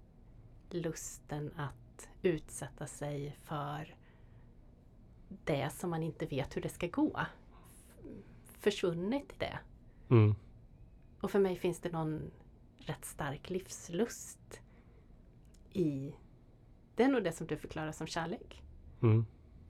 lusten 0.69 1.51
att 1.55 2.09
utsätta 2.21 2.87
sig 2.87 3.37
för 3.43 3.95
det 5.43 5.69
som 5.73 5.89
man 5.89 6.03
inte 6.03 6.25
vet 6.25 6.57
hur 6.57 6.61
det 6.61 6.69
ska 6.69 6.87
gå 6.87 7.25
försvunnit 8.65 9.31
i 9.31 9.35
det. 9.37 9.59
Mm. 10.09 10.35
Och 11.25 11.31
för 11.31 11.39
mig 11.39 11.55
finns 11.55 11.79
det 11.79 11.91
någon 11.91 12.31
rätt 12.77 13.05
stark 13.05 13.49
livslust 13.49 14.61
i 15.73 16.15
det 16.95 17.03
är 17.03 17.07
nog 17.07 17.23
det 17.23 17.31
som 17.31 17.47
du 17.47 17.57
förklarar 17.57 17.91
som 17.91 18.07
kärlek. 18.07 18.63
Mm. 19.01 19.25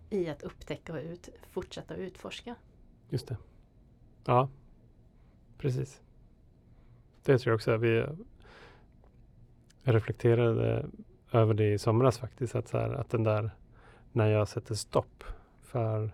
I 0.09 0.29
att 0.29 0.43
upptäcka 0.43 0.93
och 0.93 0.99
ut, 0.99 1.29
fortsätta 1.49 1.95
utforska. 1.95 2.55
Just 3.09 3.27
det. 3.27 3.37
Ja, 4.25 4.49
precis. 5.57 6.01
Det 7.23 7.37
tror 7.37 7.51
jag 7.51 7.55
också. 7.55 7.77
Vi 7.77 8.05
reflekterade 9.83 10.89
över 11.31 11.53
det 11.53 11.73
i 11.73 11.79
somras 11.79 12.17
faktiskt. 12.17 12.55
Att, 12.55 12.67
så 12.67 12.77
här, 12.77 12.93
att 12.93 13.09
den 13.09 13.23
där, 13.23 13.51
när 14.11 14.27
jag 14.27 14.47
sätter 14.47 14.75
stopp 14.75 15.23
för 15.61 16.11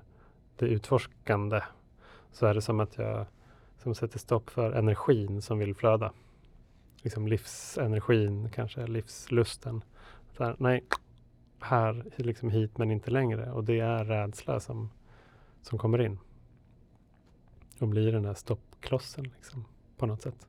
det 0.56 0.66
utforskande 0.66 1.62
så 2.32 2.46
är 2.46 2.54
det 2.54 2.62
som 2.62 2.80
att 2.80 2.98
jag 2.98 3.26
som 3.82 3.96
sätter 3.96 4.20
stopp 4.20 4.50
för 4.50 4.72
energin 4.72 5.42
som 5.42 5.60
vill 5.60 5.76
flöda. 5.76 6.14
Liksom 7.02 7.28
livsenergin, 7.28 8.50
kanske 8.50 8.88
livslusten. 8.88 9.84
Här, 10.40 10.56
nej, 10.60 10.84
här, 11.60 12.06
liksom 12.16 12.50
hit 12.50 12.78
men 12.78 12.92
inte 12.92 13.12
längre. 13.12 13.52
Och 13.52 13.64
det 13.64 13.80
är 13.80 14.06
rädsla 14.06 14.60
som, 14.60 14.90
som 15.62 15.78
kommer 15.78 16.02
in. 16.02 16.20
Och 17.80 17.88
blir 17.88 18.12
den 18.12 18.24
där 18.24 18.34
stoppklossen 18.34 19.24
liksom, 19.24 19.66
på 19.98 20.06
något 20.06 20.22
sätt. 20.22 20.48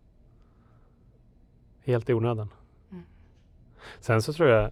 Helt 1.85 2.11
i 2.11 2.14
onödan. 2.14 2.49
Mm. 2.91 3.05
Sen 4.01 4.22
så 4.22 4.33
tror 4.33 4.49
jag, 4.49 4.70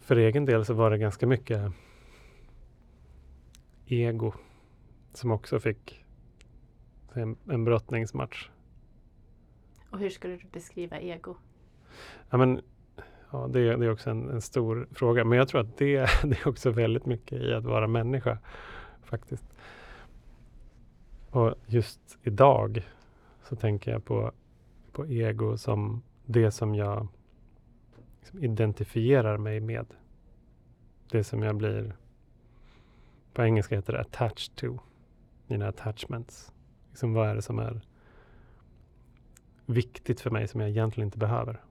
för 0.00 0.16
egen 0.16 0.44
del 0.44 0.64
så 0.64 0.74
var 0.74 0.90
det 0.90 0.98
ganska 0.98 1.26
mycket 1.26 1.72
ego 3.86 4.32
som 5.14 5.30
också 5.30 5.60
fick 5.60 6.04
en, 7.18 7.36
en 7.48 7.64
brottningsmatch. 7.64 8.48
Och 9.90 9.98
hur 9.98 10.10
skulle 10.10 10.36
du 10.36 10.46
beskriva 10.52 11.00
ego? 11.00 11.36
Ja, 12.30 12.38
men, 12.38 12.60
ja, 13.30 13.48
det, 13.48 13.76
det 13.76 13.86
är 13.86 13.90
också 13.90 14.10
en, 14.10 14.30
en, 14.30 14.42
stor 14.42 14.88
fråga. 14.92 15.24
Men 15.24 15.38
jag 15.38 15.48
tror 15.48 15.60
att 15.60 15.76
det, 15.76 15.96
det 16.22 16.40
är 16.40 16.48
också 16.48 16.70
väldigt 16.70 17.06
mycket 17.06 17.42
i 17.42 17.54
att 17.54 17.64
vara 17.64 17.86
människa. 17.86 18.38
Faktiskt. 19.02 19.44
Och 21.30 21.54
just 21.66 22.18
idag 22.22 22.86
så 23.42 23.56
tänker 23.56 23.90
jag 23.90 24.04
på, 24.04 24.32
på 24.92 25.06
ego 25.06 25.58
som 25.58 26.02
det 26.26 26.50
som 26.50 26.74
jag 26.74 27.08
liksom 28.20 28.44
identifierar 28.44 29.38
mig 29.38 29.60
med. 29.60 29.86
Det 31.10 31.24
som 31.24 31.42
jag 31.42 31.56
blir, 31.56 31.96
på 33.32 33.42
engelska 33.42 33.76
heter 33.76 33.92
det 33.92 34.00
attached 34.00 34.54
to, 34.54 34.78
mina 35.46 35.68
attachments. 35.68 36.52
Liksom 36.88 37.14
vad 37.14 37.28
är 37.28 37.34
det 37.34 37.42
som 37.42 37.58
är 37.58 37.80
viktigt 39.66 40.20
för 40.20 40.30
mig 40.30 40.48
som 40.48 40.60
jag 40.60 40.70
egentligen 40.70 41.06
inte 41.06 41.18
behöver? 41.18 41.64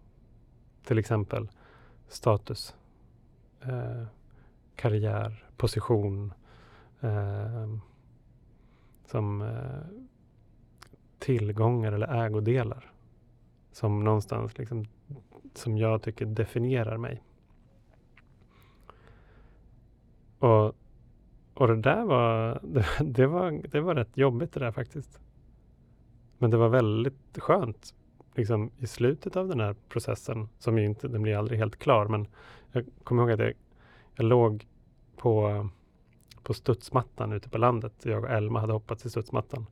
Till 0.84 0.98
exempel 0.98 1.50
status, 2.08 2.76
eh, 3.62 4.04
karriär, 4.76 5.46
position, 5.58 6.34
eh, 7.02 7.78
som 9.06 9.42
eh, 9.42 10.08
tillgångar 11.20 11.92
eller 11.92 12.26
ägodelar. 12.26 12.92
Som 13.72 14.04
någonstans 14.04 14.58
liksom, 14.58 14.86
som 15.54 15.78
jag 15.78 16.02
tycker 16.02 16.26
definierar 16.26 16.98
mig. 16.98 17.24
Och, 20.40 20.76
och 21.58 21.68
det 21.68 21.76
där 21.76 22.06
var 22.06 22.60
det, 22.64 22.86
det, 23.04 23.28
var, 23.28 23.62
det 23.72 23.82
var 23.82 23.96
rätt 23.96 24.18
jobbigt 24.18 24.54
det 24.54 24.60
där 24.60 24.72
faktiskt. 24.72 25.20
Men 26.38 26.52
det 26.52 26.58
var 26.58 26.70
väldigt 26.70 27.38
skönt 27.38 27.94
liksom, 28.36 28.72
i 28.78 28.88
slutet 28.88 29.36
av 29.36 29.48
den 29.48 29.60
här 29.60 29.76
processen, 29.90 30.50
som 30.60 30.78
ju 30.78 30.86
inte, 30.86 31.08
den 31.08 31.22
blir 31.22 31.38
aldrig 31.38 31.60
helt 31.60 31.80
klar, 31.80 32.08
men 32.08 32.28
jag 32.72 32.86
kommer 33.04 33.22
ihåg 33.22 33.32
att 33.32 33.40
jag, 33.40 33.54
jag 34.16 34.26
låg 34.26 34.68
på, 35.16 35.68
på 36.44 36.54
studsmattan 36.54 37.34
ute 37.34 37.50
på 37.50 37.58
landet. 37.58 37.94
Jag 38.04 38.24
och 38.24 38.30
Elma 38.30 38.60
hade 38.60 38.74
hoppat 38.74 39.06
i 39.06 39.10
studsmattan. 39.10 39.66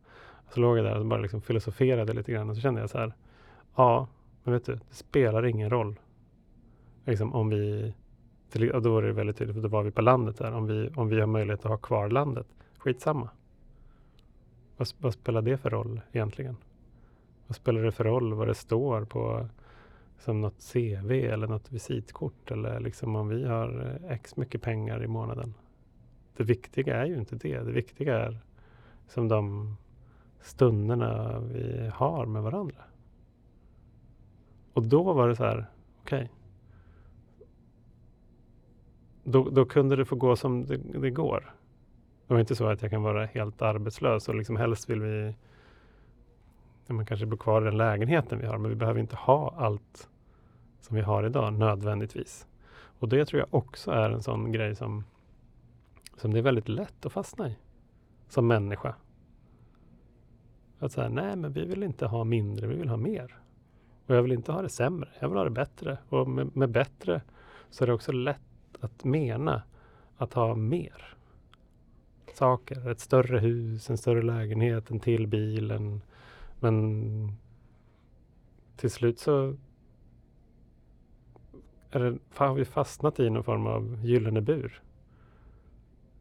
Så 0.49 0.59
låg 0.59 0.77
jag 0.77 0.85
där 0.85 0.99
och 0.99 1.05
bara 1.05 1.19
liksom 1.19 1.41
filosoferade 1.41 2.13
lite 2.13 2.31
grann 2.31 2.49
och 2.49 2.55
så 2.55 2.61
kände 2.61 2.81
jag 2.81 2.89
så 2.89 2.97
här, 2.97 3.13
ja, 3.75 4.07
men 4.43 4.53
vet 4.53 4.65
du, 4.65 4.73
det 4.73 4.95
spelar 4.95 5.45
ingen 5.45 5.69
roll. 5.69 5.99
Liksom 7.05 7.33
om 7.33 7.49
vi, 7.49 7.93
och 8.73 8.81
då 8.81 8.93
var 8.93 9.01
det 9.01 9.11
väldigt 9.11 9.37
tydligt, 9.37 9.55
för 9.55 9.61
då 9.61 9.69
var 9.69 9.83
vi 9.83 9.91
på 9.91 10.01
landet 10.01 10.37
där, 10.37 10.53
om 10.53 10.67
vi, 10.67 10.89
om 10.95 11.07
vi 11.07 11.19
har 11.19 11.27
möjlighet 11.27 11.65
att 11.65 11.71
ha 11.71 11.77
kvar 11.77 12.09
landet, 12.09 12.47
skitsamma. 12.77 13.29
Vad, 14.77 14.87
vad 14.99 15.13
spelar 15.13 15.41
det 15.41 15.57
för 15.57 15.69
roll 15.69 16.01
egentligen? 16.11 16.57
Vad 17.47 17.55
spelar 17.55 17.81
det 17.81 17.91
för 17.91 18.03
roll 18.03 18.33
vad 18.33 18.47
det 18.47 18.55
står 18.55 19.05
på 19.05 19.47
som 20.17 20.41
något 20.41 20.73
CV 20.73 21.11
eller 21.11 21.47
något 21.47 21.71
visitkort 21.71 22.51
eller 22.51 22.79
liksom 22.79 23.15
om 23.15 23.27
vi 23.27 23.45
har 23.45 23.99
eh, 24.03 24.11
x 24.11 24.37
mycket 24.37 24.61
pengar 24.61 25.03
i 25.03 25.07
månaden. 25.07 25.53
Det 26.37 26.43
viktiga 26.43 26.95
är 26.95 27.05
ju 27.05 27.17
inte 27.17 27.35
det. 27.35 27.59
Det 27.59 27.71
viktiga 27.71 28.19
är 28.19 28.39
som 29.07 29.27
de 29.27 29.75
stunderna 30.41 31.39
vi 31.39 31.91
har 31.93 32.25
med 32.25 32.43
varandra. 32.43 32.83
Och 34.73 34.83
då 34.83 35.13
var 35.13 35.27
det 35.27 35.35
så 35.35 35.43
här, 35.43 35.65
okej. 36.01 36.17
Okay. 36.17 36.29
Då, 39.27 39.49
då 39.49 39.65
kunde 39.65 39.95
det 39.95 40.05
få 40.05 40.15
gå 40.15 40.35
som 40.35 40.65
det, 40.65 40.77
det, 40.77 41.09
går. 41.09 41.53
Det 42.27 42.33
var 42.33 42.39
inte 42.39 42.55
så 42.55 42.67
att 42.67 42.81
jag 42.81 42.91
kan 42.91 43.03
vara 43.03 43.25
helt 43.25 43.61
arbetslös 43.61 44.29
och 44.29 44.35
liksom 44.35 44.55
helst 44.55 44.89
vill 44.89 45.01
vi 45.01 45.35
man 46.87 47.05
kanske 47.05 47.25
bo 47.25 47.37
kvar 47.37 47.61
i 47.61 47.65
den 47.65 47.77
lägenheten 47.77 48.39
vi 48.39 48.45
har, 48.45 48.57
men 48.57 48.69
vi 48.69 48.75
behöver 48.75 48.99
inte 48.99 49.15
ha 49.15 49.53
allt 49.57 50.09
som 50.81 50.95
vi 50.95 51.01
har 51.01 51.23
idag 51.23 51.53
nödvändigtvis. 51.53 52.47
Och 52.99 53.09
det 53.09 53.25
tror 53.25 53.39
jag 53.39 53.53
också 53.53 53.91
är 53.91 54.09
en 54.09 54.23
sån 54.23 54.51
grej 54.51 54.75
som, 54.75 55.03
som 56.17 56.33
det 56.33 56.39
är 56.39 56.43
väldigt 56.43 56.69
lätt 56.69 57.05
att 57.05 57.13
fastna 57.13 57.49
i 57.49 57.57
som 58.29 58.47
människa. 58.47 58.95
Att 60.79 60.91
säga, 60.91 61.09
nej 61.09 61.35
men 61.35 61.53
vi 61.53 61.65
vill 61.65 61.83
inte 61.83 62.05
ha 62.05 62.23
mindre, 62.23 62.67
vi 62.67 62.75
vill 62.75 62.89
ha 62.89 62.97
mer. 62.97 63.37
Och 64.07 64.15
jag 64.15 64.21
vill 64.21 64.31
inte 64.31 64.51
ha 64.51 64.61
det 64.61 64.69
sämre, 64.69 65.09
jag 65.19 65.29
vill 65.29 65.37
ha 65.37 65.43
det 65.43 65.49
bättre. 65.49 65.97
Och 66.09 66.29
med, 66.29 66.55
med 66.55 66.69
bättre 66.69 67.21
så 67.69 67.83
är 67.83 67.87
det 67.87 67.93
också 67.93 68.11
lätt 68.11 68.41
att 68.85 69.03
mena 69.03 69.63
att 70.17 70.33
ha 70.33 70.55
mer 70.55 71.15
saker. 72.33 72.89
Ett 72.89 72.99
större 72.99 73.39
hus, 73.39 73.89
en 73.89 73.97
större 73.97 74.21
lägenhet, 74.21 74.91
en 74.91 74.99
till 74.99 75.27
bil, 75.27 75.71
en, 75.71 76.01
men 76.59 77.31
till 78.77 78.91
slut 78.91 79.19
så 79.19 79.55
är 81.91 81.99
det, 81.99 82.17
har 82.35 82.53
vi 82.53 82.65
fastnat 82.65 83.19
i 83.19 83.29
någon 83.29 83.43
form 83.43 83.67
av 83.67 84.05
gyllene 84.05 84.41
bur. 84.41 84.81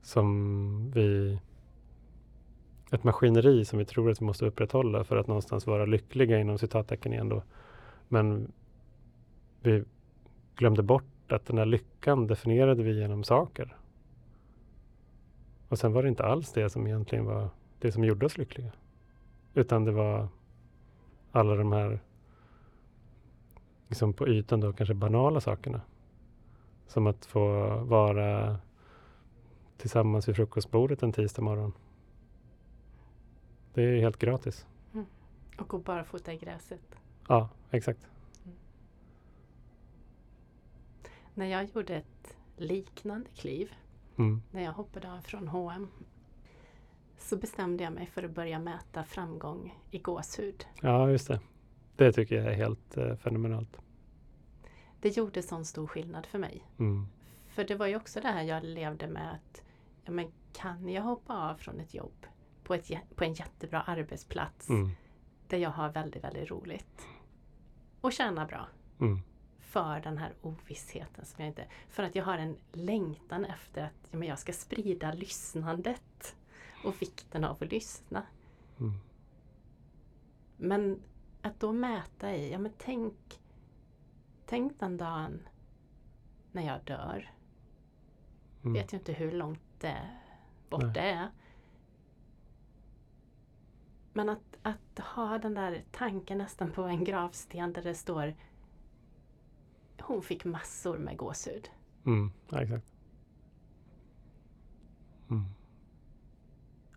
Som 0.02 0.90
vi... 0.90 1.38
Ett 2.90 3.04
maskineri 3.04 3.64
som 3.64 3.78
vi 3.78 3.84
tror 3.84 4.10
att 4.10 4.20
vi 4.20 4.26
måste 4.26 4.46
upprätthålla 4.46 5.04
för 5.04 5.16
att 5.16 5.26
någonstans 5.26 5.66
vara 5.66 5.86
lyckliga 5.86 6.40
inom 6.40 6.58
citattecken 6.58 7.12
igen 7.12 7.28
då. 7.28 7.42
Men 8.08 8.52
vi 9.60 9.84
glömde 10.56 10.82
bort 10.82 11.13
att 11.28 11.46
den 11.46 11.58
här 11.58 11.66
lyckan 11.66 12.26
definierade 12.26 12.82
vi 12.82 13.00
genom 13.00 13.24
saker. 13.24 13.76
Och 15.68 15.78
sen 15.78 15.92
var 15.92 16.02
det 16.02 16.08
inte 16.08 16.24
alls 16.24 16.52
det 16.52 16.70
som 16.70 16.86
egentligen 16.86 17.24
var 17.24 17.48
det 17.78 17.92
som 17.92 18.04
gjorde 18.04 18.26
oss 18.26 18.38
lyckliga. 18.38 18.72
Utan 19.54 19.84
det 19.84 19.92
var 19.92 20.28
alla 21.32 21.54
de 21.54 21.72
här 21.72 22.00
liksom 23.88 24.12
på 24.12 24.28
ytan 24.28 24.60
då 24.60 24.72
kanske 24.72 24.94
banala 24.94 25.40
sakerna. 25.40 25.80
Som 26.86 27.06
att 27.06 27.26
få 27.26 27.76
vara 27.84 28.58
tillsammans 29.76 30.28
vid 30.28 30.36
frukostbordet 30.36 31.02
en 31.02 31.12
tisdag 31.12 31.42
morgon. 31.42 31.72
Det 33.74 33.82
är 33.82 34.00
helt 34.00 34.18
gratis. 34.18 34.66
Mm. 34.92 35.06
Och 35.58 35.68
gå 35.68 35.78
barfota 35.78 36.32
i 36.32 36.36
gräset. 36.36 36.96
Ja, 37.28 37.48
exakt. 37.70 38.08
Mm. 38.44 38.56
När 41.34 41.46
jag 41.46 41.64
gjorde 41.64 41.96
ett 41.96 42.36
liknande 42.56 43.30
kliv, 43.34 43.72
mm. 44.18 44.42
när 44.50 44.62
jag 44.62 44.72
hoppade 44.72 45.12
av 45.12 45.20
från 45.20 45.48
H&M 45.48 45.88
så 47.18 47.36
bestämde 47.36 47.84
jag 47.84 47.92
mig 47.92 48.06
för 48.06 48.22
att 48.22 48.30
börja 48.30 48.58
mäta 48.58 49.04
framgång 49.04 49.82
i 49.90 49.98
gåshud. 49.98 50.66
Ja, 50.80 51.10
just 51.10 51.28
det. 51.28 51.40
Det 51.96 52.12
tycker 52.12 52.36
jag 52.36 52.46
är 52.46 52.56
helt 52.56 52.96
eh, 52.96 53.16
fenomenalt. 53.16 53.78
Det 55.00 55.16
gjorde 55.16 55.42
sån 55.42 55.64
stor 55.64 55.86
skillnad 55.86 56.26
för 56.26 56.38
mig. 56.38 56.66
Mm. 56.78 57.06
För 57.46 57.64
det 57.64 57.74
var 57.74 57.86
ju 57.86 57.96
också 57.96 58.20
det 58.20 58.28
här 58.28 58.42
jag 58.42 58.64
levde 58.64 59.06
med 59.06 59.32
att 59.32 59.62
ja, 60.04 60.12
men 60.12 60.32
kan 60.52 60.88
jag 60.88 61.02
hoppa 61.02 61.50
av 61.50 61.54
från 61.54 61.80
ett 61.80 61.94
jobb 61.94 62.26
på, 62.64 62.74
ett, 62.74 62.90
på 63.16 63.24
en 63.24 63.32
jättebra 63.32 63.80
arbetsplats 63.80 64.68
mm. 64.68 64.90
där 65.48 65.58
jag 65.58 65.70
har 65.70 65.88
väldigt, 65.88 66.24
väldigt 66.24 66.50
roligt 66.50 67.06
och 68.00 68.12
tjäna 68.12 68.46
bra. 68.46 68.68
Mm. 69.00 69.20
För 69.74 70.00
den 70.00 70.18
här 70.18 70.32
ovissheten 70.42 71.24
som 71.24 71.44
jag 71.44 71.48
inte... 71.48 71.66
För 71.88 72.02
att 72.02 72.14
jag 72.14 72.24
har 72.24 72.38
en 72.38 72.56
längtan 72.72 73.44
efter 73.44 73.84
att 73.84 74.08
ja, 74.10 74.18
men 74.18 74.28
jag 74.28 74.38
ska 74.38 74.52
sprida 74.52 75.12
lyssnandet 75.12 76.36
och 76.84 77.02
vikten 77.02 77.44
av 77.44 77.56
att 77.60 77.72
lyssna. 77.72 78.22
Mm. 78.80 78.92
Men 80.56 81.02
att 81.42 81.60
då 81.60 81.72
mäta 81.72 82.36
i, 82.36 82.52
ja 82.52 82.58
men 82.58 82.72
tänk, 82.78 83.40
tänk 84.46 84.80
den 84.80 84.96
dagen 84.96 85.48
när 86.52 86.66
jag 86.66 86.84
dör. 86.84 87.32
Mm. 88.62 88.72
Vet 88.72 88.92
ju 88.92 88.96
inte 88.98 89.12
hur 89.12 89.32
långt 89.32 89.80
det, 89.80 90.10
bort 90.70 90.82
Nej. 90.82 90.92
det 90.94 91.00
är. 91.00 91.30
Men 94.12 94.28
att, 94.28 94.58
att 94.62 94.98
ha 94.98 95.38
den 95.38 95.54
där 95.54 95.84
tanken 95.90 96.38
nästan 96.38 96.72
på 96.72 96.82
en 96.82 97.04
gravsten 97.04 97.72
där 97.72 97.82
det 97.82 97.94
står 97.94 98.34
Hon 100.06 100.22
fick 100.22 100.44
massor 100.44 100.98
med 100.98 101.16
gåshud. 101.16 101.70
Mm, 102.06 102.32
ja, 102.50 102.62
exakt. 102.62 102.92
Mm. 105.30 105.44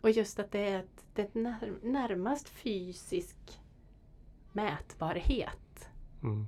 Och 0.01 0.11
just 0.11 0.39
att 0.39 0.51
det 0.51 0.59
är 0.59 0.79
ett, 0.79 1.05
det 1.13 1.21
är 1.21 1.25
ett 1.25 1.35
när, 1.35 1.73
närmast 1.83 2.49
fysisk 2.49 3.61
mätbarhet. 4.53 5.89
Mm. 6.23 6.47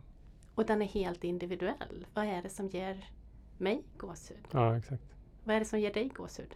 Och 0.55 0.65
den 0.65 0.81
är 0.81 0.85
helt 0.85 1.23
individuell. 1.23 2.05
Vad 2.13 2.25
är 2.25 2.41
det 2.41 2.49
som 2.49 2.67
ger 2.67 3.09
mig 3.57 3.83
gåshud? 3.97 4.47
Ja, 4.51 4.77
exakt. 4.77 5.03
Vad 5.43 5.55
är 5.55 5.59
det 5.59 5.65
som 5.65 5.79
ger 5.79 5.93
dig 5.93 6.07
gåshud? 6.07 6.55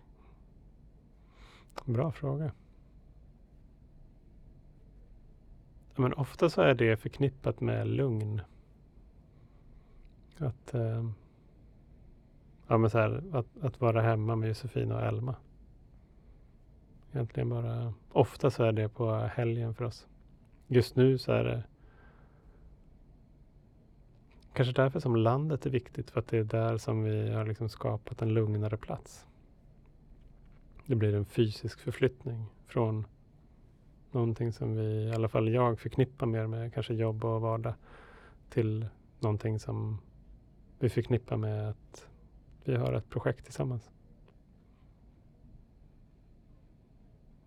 Bra 1.86 2.12
fråga. 2.12 2.52
Men 5.96 6.14
ofta 6.14 6.50
så 6.50 6.62
är 6.62 6.74
det 6.74 6.98
förknippat 6.98 7.62
med 7.62 7.88
lugn. 7.88 8.42
Att, 10.38 10.74
eh, 10.74 11.10
ja, 12.68 12.78
men 12.78 12.90
så 12.90 12.98
här, 12.98 13.24
att, 13.32 13.48
att 13.62 13.82
vara 13.82 14.02
hemma 14.02 14.36
med 14.36 14.50
Josefina 14.50 14.96
och 14.96 15.02
Elma 15.02 15.36
Egentligen 17.14 17.50
bara, 17.50 17.94
ofta 18.12 18.52
så 18.52 18.64
är 18.64 18.72
det 18.72 18.90
på 18.90 19.16
helgen 19.16 19.74
för 19.74 19.86
oss. 19.86 20.08
Just 20.68 20.96
nu 20.96 21.18
så 21.18 21.32
är 21.32 21.44
det 21.44 21.64
kanske 24.54 24.74
därför 24.74 25.00
som 25.00 25.16
landet 25.16 25.66
är 25.66 25.70
viktigt, 25.70 26.12
för 26.12 26.20
att 26.20 26.28
det 26.28 26.38
är 26.38 26.44
där 26.44 26.78
som 26.78 27.04
vi 27.04 27.30
har 27.30 27.46
liksom 27.46 27.70
skapat 27.70 28.22
en 28.22 28.34
lugnare 28.34 28.78
plats. 28.78 29.26
Det 30.86 30.96
blir 30.96 31.16
en 31.16 31.26
fysisk 31.26 31.80
förflyttning 31.80 32.46
från 32.68 33.08
någonting 34.12 34.54
som 34.54 34.76
vi, 34.76 34.84
i 34.84 35.14
alla 35.14 35.30
fall 35.30 35.50
jag, 35.50 35.80
förknippar 35.80 36.26
mer 36.26 36.48
med 36.48 36.74
kanske 36.74 36.94
jobb 36.94 37.26
och 37.26 37.42
vardag 37.42 37.74
till 38.50 38.88
någonting 39.20 39.60
som 39.60 40.00
vi 40.84 40.90
förknippar 40.90 41.38
med 41.38 41.70
att 41.70 42.08
vi 42.64 42.76
har 42.76 42.94
ett 42.94 43.10
projekt 43.10 43.44
tillsammans. 43.44 43.92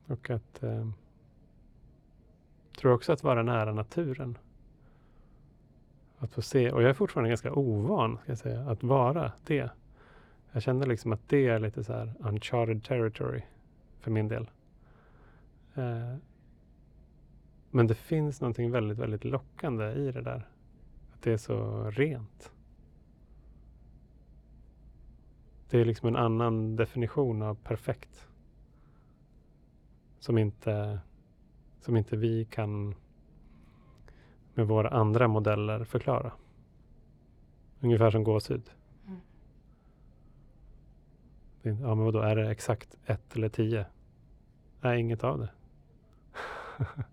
Och 0.06 0.30
att 0.30 0.62
eh, 0.62 0.88
tror 2.78 2.92
också 2.92 3.12
att 3.12 3.22
vara 3.22 3.42
nära 3.42 3.72
naturen. 3.72 4.38
Att 6.18 6.32
få 6.32 6.42
se, 6.42 6.70
och 6.70 6.82
jag 6.82 6.90
är 6.90 6.94
fortfarande 6.94 7.28
ganska 7.28 7.52
ovan 7.52 8.18
ska 8.22 8.32
jag 8.32 8.38
säga, 8.38 8.70
att 8.70 8.82
vara 8.82 9.32
det. 9.44 9.70
Jag 10.52 10.62
känner 10.62 10.86
liksom 10.86 11.12
att 11.12 11.28
det 11.28 11.48
är 11.48 11.58
lite 11.58 11.84
så 11.84 11.92
här 11.92 12.14
uncharted 12.18 12.84
territory 12.84 13.42
för 14.00 14.10
min 14.10 14.28
del. 14.28 14.50
Eh, 15.74 16.16
men 17.70 17.86
det 17.86 17.94
finns 17.94 18.40
någonting 18.40 18.70
väldigt, 18.70 18.98
väldigt 18.98 19.24
lockande 19.24 19.92
i 19.92 20.12
det 20.12 20.22
där. 20.22 20.48
Att 21.14 21.22
det 21.22 21.32
är 21.32 21.36
så 21.36 21.90
rent. 21.90 22.52
Det 25.70 25.80
är 25.80 25.84
liksom 25.84 26.08
en 26.08 26.16
annan 26.16 26.76
definition 26.76 27.42
av 27.42 27.54
perfekt. 27.54 28.28
Som 30.18 30.38
inte, 30.38 31.00
som 31.80 31.96
inte 31.96 32.16
vi 32.16 32.44
kan 32.44 32.94
med 34.54 34.66
våra 34.66 34.88
andra 34.88 35.28
modeller 35.28 35.84
förklara. 35.84 36.32
Ungefär 37.80 38.10
som 38.10 38.24
gåshud. 38.24 38.70
Mm. 39.06 39.20
Ja, 41.80 41.94
men 41.94 42.04
vadå, 42.04 42.20
är 42.20 42.36
det 42.36 42.50
exakt 42.50 42.96
ett 43.06 43.36
eller 43.36 43.48
tio? 43.48 43.86
Nej, 44.80 45.00
inget 45.00 45.24
av 45.24 45.38
det. 45.38 45.50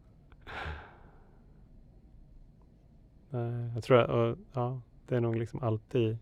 Nej, 3.29 3.71
jag 3.73 3.83
tror 3.83 3.97
att 3.97 4.37
ja, 4.53 4.81
det 5.07 5.15
är 5.15 5.21
nog 5.21 5.35
liksom 5.35 5.63
alltid, 5.63 6.17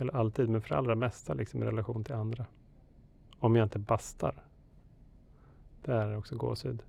eller 0.00 0.16
alltid, 0.16 0.48
men 0.48 0.62
för 0.62 0.74
allra 0.74 0.94
mesta 0.94 1.34
liksom 1.34 1.62
i 1.62 1.66
relation 1.66 2.04
till 2.04 2.14
andra. 2.14 2.46
Om 3.38 3.56
jag 3.56 3.66
inte 3.66 3.78
bastar. 3.78 4.42
Det 5.82 5.92
är 5.92 6.16
också 6.16 6.36
gåshud. 6.36 6.82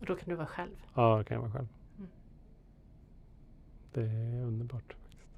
Och 0.00 0.06
då 0.06 0.16
kan 0.16 0.28
du 0.28 0.34
vara 0.34 0.46
själv? 0.46 0.76
Ja, 0.94 1.18
då 1.18 1.24
kan 1.24 1.34
jag 1.34 1.42
vara 1.42 1.52
själv. 1.52 1.68
Mm. 1.98 2.10
Det 3.92 4.02
är 4.02 4.42
underbart. 4.42 4.92
faktiskt. 4.92 5.28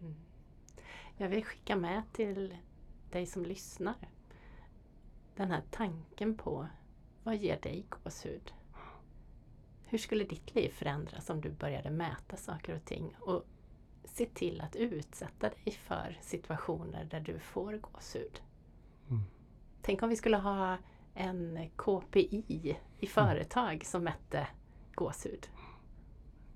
Mm. 0.00 0.14
Jag 1.16 1.28
vill 1.28 1.44
skicka 1.44 1.76
med 1.76 2.02
till 2.12 2.56
dig 3.10 3.26
som 3.26 3.44
lyssnar 3.44 3.94
den 5.36 5.50
här 5.50 5.62
tanken 5.70 6.36
på 6.36 6.66
vad 7.24 7.36
ger 7.36 7.60
dig 7.60 7.86
gåshud? 7.88 8.52
Hur 9.90 9.98
skulle 9.98 10.24
ditt 10.24 10.54
liv 10.54 10.70
förändras 10.70 11.30
om 11.30 11.40
du 11.40 11.50
började 11.50 11.90
mäta 11.90 12.36
saker 12.36 12.76
och 12.76 12.84
ting 12.84 13.16
och 13.20 13.44
se 14.04 14.26
till 14.26 14.60
att 14.60 14.76
utsätta 14.76 15.48
dig 15.48 15.72
för 15.72 16.18
situationer 16.20 17.04
där 17.04 17.20
du 17.20 17.38
får 17.38 17.72
gåshud? 17.72 18.40
Mm. 19.08 19.22
Tänk 19.82 20.02
om 20.02 20.08
vi 20.08 20.16
skulle 20.16 20.36
ha 20.36 20.76
en 21.14 21.70
KPI 21.76 22.44
i 22.48 22.76
mm. 23.00 23.08
företag 23.08 23.72
mm. 23.72 23.84
som 23.84 24.04
mätte 24.04 24.46
gåshud. 24.94 25.48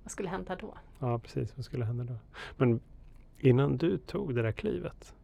Vad 0.03 0.11
skulle 0.11 0.29
hända 0.29 0.57
då? 0.57 0.75
Ja, 0.99 1.19
precis. 1.19 1.57
Vad 1.57 1.65
skulle 1.65 1.85
hända 1.85 2.05
då? 2.05 2.17
Men 2.57 2.81
innan 3.39 3.77
du 3.77 3.99
tog 3.99 4.35
det 4.35 4.43
där 4.43 4.53
klivet, 4.53 5.15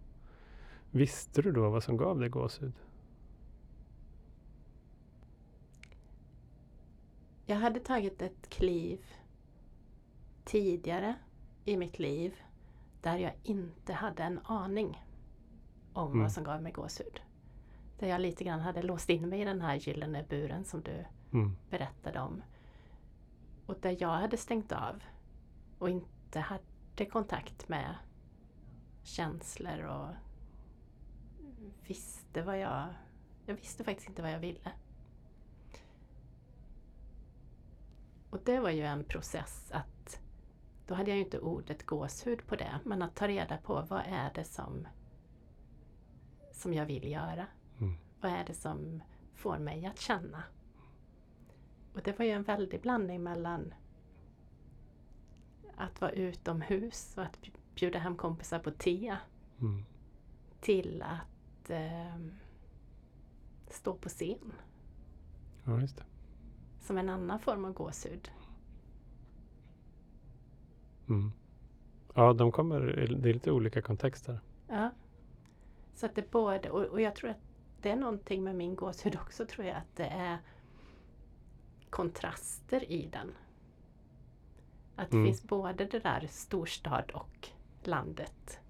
visste 0.90 1.42
du 1.42 1.52
då 1.52 1.70
vad 1.70 1.84
som 1.84 1.96
gav 1.96 2.20
dig 2.20 2.28
gåshud? 2.28 2.72
Jag 7.50 7.56
hade 7.56 7.80
tagit 7.80 8.22
ett 8.22 8.50
kliv 8.50 9.06
tidigare 10.44 11.14
i 11.64 11.76
mitt 11.76 11.98
liv 11.98 12.34
där 13.00 13.16
jag 13.16 13.32
inte 13.42 13.92
hade 13.92 14.22
en 14.22 14.40
aning 14.44 15.06
om 15.92 16.06
mm. 16.10 16.22
vad 16.22 16.32
som 16.32 16.44
gav 16.44 16.62
mig 16.62 16.72
gåshud. 16.72 17.20
Där 17.98 18.06
jag 18.06 18.20
lite 18.20 18.44
grann 18.44 18.60
hade 18.60 18.82
låst 18.82 19.10
in 19.10 19.28
mig 19.28 19.40
i 19.40 19.44
den 19.44 19.60
här 19.60 19.76
gyllene 19.76 20.24
buren 20.28 20.64
som 20.64 20.82
du 20.82 21.04
mm. 21.32 21.56
berättade 21.70 22.20
om. 22.20 22.42
Och 23.66 23.76
där 23.80 23.96
jag 24.00 24.16
hade 24.16 24.36
stängt 24.36 24.72
av 24.72 25.02
och 25.78 25.90
inte 25.90 26.40
hade 26.40 27.06
kontakt 27.10 27.68
med 27.68 27.94
känslor 29.02 29.82
och 29.82 30.08
visste 31.86 32.42
vad 32.42 32.58
jag... 32.58 32.88
Jag 33.46 33.54
visste 33.54 33.84
faktiskt 33.84 34.08
inte 34.08 34.22
vad 34.22 34.32
jag 34.32 34.38
ville. 34.38 34.72
Och 38.30 38.38
det 38.44 38.60
var 38.60 38.70
ju 38.70 38.82
en 38.82 39.04
process 39.04 39.70
att 39.72 40.20
då 40.86 40.94
hade 40.94 41.10
jag 41.10 41.18
ju 41.18 41.24
inte 41.24 41.38
ordet 41.38 41.86
gåshud 41.86 42.46
på 42.46 42.56
det, 42.56 42.80
men 42.84 43.02
att 43.02 43.14
ta 43.14 43.28
reda 43.28 43.58
på 43.58 43.86
vad 43.88 44.02
är 44.06 44.32
det 44.34 44.44
som, 44.44 44.88
som 46.52 46.74
jag 46.74 46.86
vill 46.86 47.10
göra? 47.10 47.46
Mm. 47.78 47.96
Vad 48.20 48.32
är 48.32 48.44
det 48.44 48.54
som 48.54 49.02
får 49.34 49.58
mig 49.58 49.86
att 49.86 50.00
känna? 50.00 50.42
Och 51.94 52.02
det 52.02 52.18
var 52.18 52.24
ju 52.24 52.30
en 52.30 52.42
väldig 52.42 52.80
blandning 52.80 53.22
mellan 53.22 53.74
att 55.76 56.00
vara 56.00 56.12
utomhus 56.12 57.14
och 57.16 57.22
att 57.22 57.38
bjuda 57.74 57.98
hem 57.98 58.16
kompisar 58.16 58.58
på 58.58 58.70
te 58.70 59.16
mm. 59.60 59.84
till 60.60 61.02
att 61.02 61.70
eh, 61.70 62.16
stå 63.70 63.94
på 63.94 64.08
scen. 64.08 64.52
Ja, 65.64 65.80
just 65.80 65.96
det 65.96 66.04
som 66.80 66.98
en 66.98 67.08
annan 67.08 67.38
form 67.38 67.64
av 67.64 67.72
gåshud. 67.72 68.30
Mm. 71.08 71.32
Ja, 72.14 72.32
de 72.32 72.52
kommer, 72.52 72.80
det 72.80 73.30
är 73.30 73.32
lite 73.32 73.50
olika 73.50 73.82
kontexter. 73.82 74.40
Ja. 74.68 74.90
Så 75.94 76.06
att 76.06 76.14
det 76.14 76.30
både, 76.30 76.70
och, 76.70 76.84
och 76.84 77.00
jag 77.00 77.14
tror 77.14 77.30
att 77.30 77.40
det 77.82 77.90
är 77.90 77.96
någonting 77.96 78.44
med 78.44 78.56
min 78.56 78.76
gåshud 78.76 79.16
också 79.16 79.46
tror 79.46 79.66
jag 79.66 79.76
att 79.76 79.96
det 79.96 80.06
är 80.06 80.38
kontraster 81.90 82.92
i 82.92 83.06
den. 83.06 83.32
Att 84.96 85.10
det 85.10 85.16
mm. 85.16 85.26
finns 85.26 85.42
både 85.42 85.84
det 85.84 85.98
där 85.98 86.26
storstad 86.30 87.10
och 87.10 87.48
landet. 87.84 88.60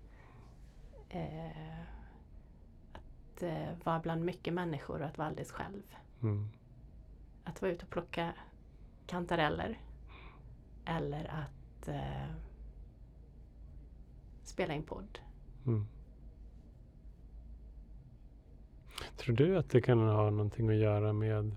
Eh, 1.08 1.80
att 2.92 3.42
eh, 3.42 3.68
vara 3.84 4.00
bland 4.00 4.24
mycket 4.24 4.54
människor 4.54 5.00
och 5.00 5.06
att 5.06 5.18
vara 5.18 5.28
alldeles 5.28 5.52
själv. 5.52 5.82
Mm 6.22 6.48
att 7.44 7.62
vara 7.62 7.72
ute 7.72 7.84
och 7.84 7.90
plocka 7.90 8.34
kantareller. 9.06 9.78
Eller 10.84 11.24
att 11.24 11.88
eh, 11.88 12.34
spela 14.42 14.74
in 14.74 14.82
podd. 14.82 15.18
Mm. 15.66 15.86
Tror 19.16 19.36
du 19.36 19.58
att 19.58 19.70
det 19.70 19.80
kan 19.80 19.98
ha 19.98 20.30
någonting 20.30 20.68
att 20.68 20.76
göra 20.76 21.12
med 21.12 21.56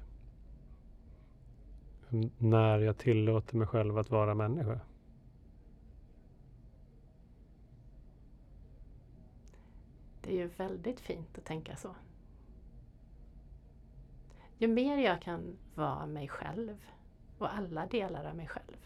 när 2.38 2.80
jag 2.80 2.98
tillåter 2.98 3.58
mig 3.58 3.68
själv 3.68 3.98
att 3.98 4.10
vara 4.10 4.36
människa? 4.36 4.80
Det 10.22 10.32
är 10.32 10.38
ju 10.38 10.48
väldigt 10.48 11.00
fint 11.00 11.38
att 11.38 11.46
tänka 11.46 11.76
så 11.76 11.96
ju 14.64 14.68
mer 14.68 14.98
jag 14.98 15.22
kan 15.22 15.58
vara 15.76 16.06
mig 16.06 16.28
själv 16.28 16.78
och 17.38 17.54
alla 17.54 17.86
delar 17.86 18.26
av 18.26 18.36
mig 18.36 18.48
själv, 18.48 18.78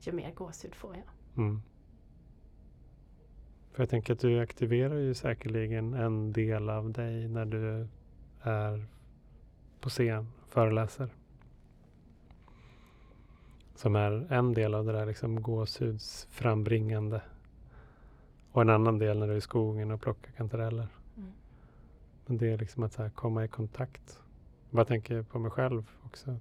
ju 0.00 0.12
mer 0.12 0.32
gåshud 0.32 0.74
får 0.74 0.96
jag. 0.96 1.04
Mm. 1.36 1.62
För 3.72 3.82
jag 3.82 3.90
tänker 3.90 4.12
att 4.12 4.20
du 4.20 4.40
aktiverar 4.40 4.94
ju 4.94 5.14
säkerligen 5.14 5.94
en 5.94 6.32
del 6.32 6.70
av 6.70 6.92
dig 6.92 7.28
när 7.28 7.44
du 7.44 7.88
är 8.42 8.86
på 9.80 9.88
scen, 9.88 10.28
föreläser. 10.48 11.10
Som 13.74 13.96
är 13.96 14.32
en 14.32 14.54
del 14.54 14.74
av 14.74 14.84
det 14.84 14.92
där 14.92 15.06
liksom 15.06 15.42
gåshudsframbringande. 15.42 17.20
Och 18.52 18.62
en 18.62 18.70
annan 18.70 18.98
del 18.98 19.18
när 19.18 19.26
du 19.26 19.32
är 19.32 19.36
i 19.36 19.40
skogen 19.40 19.90
och 19.90 20.00
plockar 20.00 20.32
kantareller. 20.32 20.88
Mm. 21.16 21.32
Men 22.26 22.38
det 22.38 22.52
är 22.52 22.58
liksom 22.58 22.82
att 22.82 22.92
så 22.92 23.10
komma 23.14 23.44
i 23.44 23.48
kontakt 23.48 24.20
bara 24.70 24.84
tänker 24.84 25.22
på 25.22 25.38
mig 25.38 25.50
själv 25.50 25.90
också. 26.06 26.36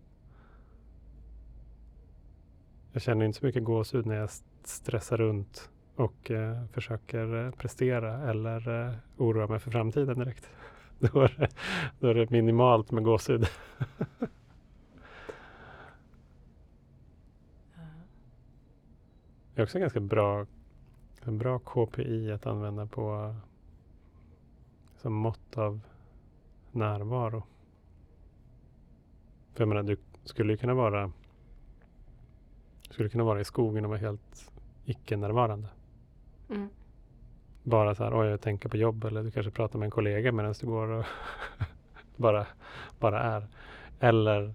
Jag 2.91 3.01
känner 3.01 3.25
inte 3.25 3.39
så 3.39 3.45
mycket 3.45 3.63
gåshud 3.63 4.05
när 4.05 4.15
jag 4.15 4.29
stressar 4.63 5.17
runt 5.17 5.69
och 5.95 6.31
eh, 6.31 6.65
försöker 6.71 7.45
eh, 7.45 7.51
prestera 7.51 8.29
eller 8.29 8.87
eh, 8.87 8.93
oroa 9.17 9.47
mig 9.47 9.59
för 9.59 9.71
framtiden 9.71 10.19
direkt. 10.19 10.49
Då 10.99 11.21
är 11.21 11.35
det, 11.37 11.49
då 11.99 12.07
är 12.07 12.13
det 12.13 12.29
minimalt 12.29 12.91
med 12.91 13.03
gåshud. 13.03 13.47
Det 19.55 19.61
är 19.61 19.63
också 19.63 19.79
ganska 19.79 19.99
bra, 19.99 20.45
en 21.21 21.37
bra 21.37 21.59
KPI 21.59 22.31
att 22.31 22.45
använda 22.45 22.85
på 22.85 23.35
som 24.97 25.13
mått 25.13 25.57
av 25.57 25.79
närvaro. 26.71 27.43
För 29.53 29.61
jag 29.61 29.67
menar, 29.67 29.83
du 29.83 29.97
skulle 30.23 30.53
ju 30.53 30.57
kunna 30.57 30.73
vara 30.73 31.11
skulle 32.89 33.09
kunna 33.09 33.23
vara 33.23 33.41
i 33.41 33.45
skogen 33.45 33.85
och 33.85 33.89
vara 33.89 33.99
helt 33.99 34.51
icke-närvarande. 34.85 35.67
Mm. 36.49 36.69
Bara 37.63 37.95
så 37.95 38.03
här, 38.03 38.19
oj, 38.21 38.27
jag 38.27 38.41
tänker 38.41 38.69
på 38.69 38.77
jobb 38.77 39.05
eller 39.05 39.23
du 39.23 39.31
kanske 39.31 39.51
pratar 39.51 39.79
med 39.79 39.85
en 39.85 39.91
kollega 39.91 40.31
medan 40.31 40.53
du 40.59 40.67
går 40.67 40.87
och 40.87 41.05
bara, 42.15 42.47
bara 42.99 43.21
är. 43.23 43.47
Eller 43.99 44.53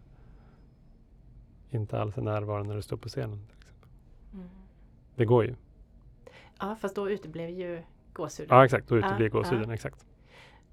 inte 1.70 2.00
alls 2.00 2.18
är 2.18 2.22
närvarande 2.22 2.68
när 2.68 2.76
du 2.76 2.82
står 2.82 2.96
på 2.96 3.08
scenen. 3.08 3.46
Till 3.46 3.58
exempel. 3.58 3.88
Mm. 4.34 4.48
Det 5.14 5.24
går 5.24 5.44
ju. 5.44 5.54
Ja, 6.58 6.76
fast 6.80 6.94
då 6.96 7.10
uteblev 7.10 7.50
ju 7.50 7.82
gåshuden. 8.12 8.56
Ja, 8.56 8.64
exakt. 8.64 8.88
Då 8.88 8.96
uteblir 8.96 9.26
Ja, 9.26 9.32
gåshuden. 9.32 9.68
ja. 9.68 9.74
Exakt. 9.74 10.06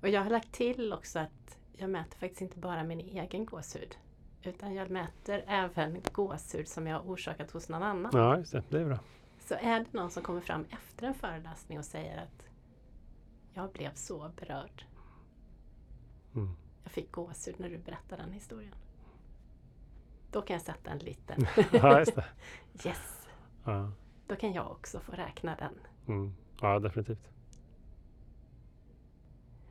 Och 0.02 0.10
jag 0.10 0.22
har 0.22 0.30
lagt 0.30 0.52
till 0.52 0.94
också 0.94 1.20
att 1.20 1.58
jag 1.78 1.90
mäter 1.90 2.18
faktiskt 2.18 2.42
inte 2.42 2.58
bara 2.60 2.84
min 2.84 3.00
egen 3.00 3.46
gåshud. 3.46 3.98
Utan 4.44 4.74
jag 4.74 4.89
mäter 4.89 5.44
även 5.48 6.02
gåshud 6.12 6.68
som 6.68 6.88
jag 6.88 6.96
har 7.00 7.04
orsakat 7.04 7.52
hos 7.52 7.70
någon 7.70 7.84
annan. 7.84 8.12
Ja, 8.14 8.38
just 8.38 8.52
det. 8.52 8.64
Det 8.70 8.80
är 8.82 8.86
bra. 8.86 9.00
Så 9.39 9.54
är 9.56 9.80
det 9.80 9.94
någon 9.94 10.12
som 10.12 10.24
kommer 10.24 10.42
fram 10.42 10.66
efter 10.72 11.08
en 11.08 11.14
föreläsning 11.14 11.80
och 11.80 11.86
säger 11.86 12.18
att 12.24 12.44
jag 13.54 13.72
blev 13.72 13.94
så 13.94 14.32
berörd. 14.39 14.86
Mm. 16.36 16.50
Jag 16.84 16.92
fick 16.92 17.12
gåshud 17.12 17.56
när 17.60 17.70
du 17.70 17.78
berättade 17.78 18.22
den 18.22 18.32
historien. 18.32 18.76
Då 20.32 20.42
kan 20.42 20.54
jag 20.54 20.62
sätta 20.64 20.92
en 20.92 20.98
liten 20.98 21.48
Ja, 21.72 22.00
just 22.00 22.16
det. 22.16 22.26
yes. 22.86 23.28
Ja, 23.64 23.92
Då 24.28 24.36
kan 24.36 24.54
jag 24.54 24.72
också 24.72 25.00
få 25.00 25.12
räkna 25.12 25.56
den. 25.56 25.74
mm. 26.08 26.34
ja 26.62 26.80
definitivt. 26.80 27.30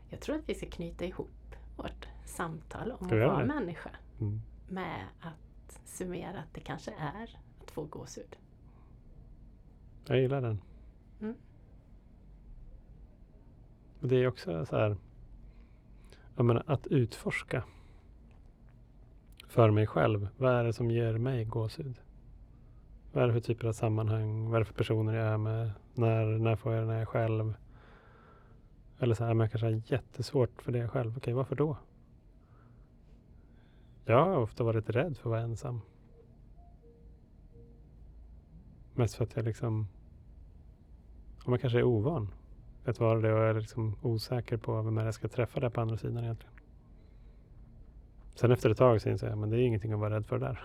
Jag 0.09 0.21
tror 0.21 0.37
att 0.37 0.49
vi 0.49 0.55
ska 0.55 0.67
knyta 0.71 1.05
ihop 1.05 1.57
vårt 1.77 2.09
samtal 2.25 2.93
om 2.93 3.07
att 3.07 3.13
vara 3.13 3.45
människa 3.47 3.91
Mm. 4.21 4.41
Med 4.71 5.07
att 5.21 5.81
summera 5.85 6.39
att 6.39 6.55
det 6.55 6.61
kanske 6.61 6.91
är 6.91 7.39
att 7.63 7.71
få 7.71 7.85
gåshud. 7.85 8.37
Jag 10.07 10.21
gillar 10.21 10.41
den. 10.41 10.61
Mm. 11.21 11.35
Det 14.01 14.17
är 14.17 14.27
också 14.27 14.67
så 14.67 14.77
här, 14.77 14.97
jag 16.37 16.45
menar, 16.45 16.63
att 16.67 16.87
utforska 16.87 17.65
för 19.49 19.71
mig 19.71 19.87
själv. 19.87 20.29
Vad 20.37 20.53
är 20.53 20.65
det 20.65 20.73
som 20.73 20.91
ger 20.91 21.19
mig 21.19 21.45
gåshud? 21.45 22.01
Vad 23.13 23.23
är 23.23 23.27
det 23.27 23.33
för 23.33 23.41
typer 23.41 23.69
av 23.69 23.73
sammanhang? 23.73 24.51
Vad 24.51 24.55
är 24.55 24.59
det 24.59 24.65
för 24.65 24.75
personer 24.75 25.15
jag 25.15 25.27
är 25.27 25.39
med? 25.39 25.71
När, 25.95 26.27
när 26.27 26.57
får 26.57 26.73
jag 26.73 26.83
det 26.83 26.87
när 26.87 26.95
jag 26.95 27.03
är 27.03 27.07
själv? 27.07 27.55
Eller 28.99 29.15
så 29.15 29.25
här, 29.25 29.35
men 29.35 29.45
jag 29.45 29.51
kanske 29.51 29.67
har 29.67 29.83
jättesvårt 29.87 30.63
för 30.63 30.73
det 30.73 30.89
själv. 30.89 31.17
Okej, 31.17 31.35
varför 31.35 31.57
då? 31.57 31.77
Jag 34.05 34.25
har 34.25 34.37
ofta 34.37 34.65
varit 34.65 34.91
rädd 34.91 35.17
för 35.17 35.23
att 35.23 35.31
vara 35.31 35.41
ensam. 35.41 35.81
Mest 38.95 39.15
för 39.15 39.25
att 39.25 39.37
jag 39.37 39.45
liksom 39.45 39.87
om 41.45 41.53
jag 41.53 41.61
kanske 41.61 41.79
är 41.79 41.83
ovan 41.83 42.29
att 42.85 43.01
vara 43.01 43.21
det 43.21 43.33
och 43.33 43.41
är 43.41 43.55
liksom 43.55 43.97
osäker 44.03 44.57
på 44.57 44.83
vem 44.83 44.97
jag 44.97 45.15
ska 45.15 45.29
träffa 45.29 45.61
där 45.61 45.71
på 45.71 45.81
andra 45.81 45.97
sidan 45.97 46.25
egentligen. 46.25 46.55
Sen 48.35 48.53
efter 48.53 48.71
ett 48.71 48.79
tag 48.79 49.03
så 49.03 49.09
inser 49.09 49.29
jag 49.29 49.39
men 49.39 49.51
det 49.51 49.57
är 49.57 49.61
ingenting 49.61 49.93
att 49.93 50.01
vara 50.01 50.15
rädd 50.15 50.27
för 50.27 50.39
där. 50.39 50.61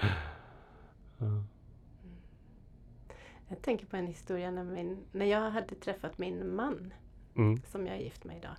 ja. 1.18 1.44
Jag 3.48 3.62
tänker 3.62 3.86
på 3.86 3.96
en 3.96 4.06
historia 4.06 4.50
när, 4.50 4.64
min, 4.64 4.98
när 5.12 5.26
jag 5.26 5.50
hade 5.50 5.74
träffat 5.74 6.18
min 6.18 6.54
man 6.54 6.92
mm. 7.34 7.62
som 7.66 7.86
jag 7.86 7.96
är 7.96 8.00
gift 8.00 8.24
med 8.24 8.36
idag 8.36 8.56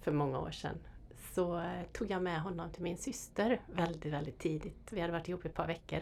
för 0.00 0.12
många 0.12 0.38
år 0.38 0.50
sedan 0.50 0.78
så 1.34 1.58
eh, 1.58 1.82
tog 1.92 2.10
jag 2.10 2.22
med 2.22 2.42
honom 2.42 2.70
till 2.70 2.82
min 2.82 2.96
syster 2.98 3.60
väldigt, 3.66 4.12
väldigt 4.12 4.38
tidigt. 4.38 4.92
Vi 4.92 5.00
hade 5.00 5.12
varit 5.12 5.28
ihop 5.28 5.44
ett 5.44 5.54
par 5.54 5.66
veckor 5.66 6.00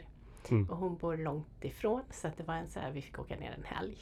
Mm. 0.50 0.70
och 0.70 0.76
hon 0.76 0.96
bor 0.96 1.16
långt 1.16 1.64
ifrån 1.64 2.02
så 2.10 2.28
att 2.28 2.36
det 2.36 2.42
var 2.42 2.54
en 2.54 2.68
så 2.68 2.80
här, 2.80 2.90
vi 2.92 3.02
fick 3.02 3.18
åka 3.18 3.36
ner 3.36 3.52
en 3.52 3.64
helg. 3.64 3.98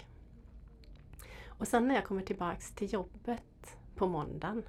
Och 1.47 1.69
sen 1.69 1.89
när 1.89 1.95
jag 1.95 2.05
kommer 2.05 2.23
tillbaks 2.23 2.73
till 2.73 2.93
jobbet 2.93 3.77
på 3.95 4.07
måndagen 4.07 4.63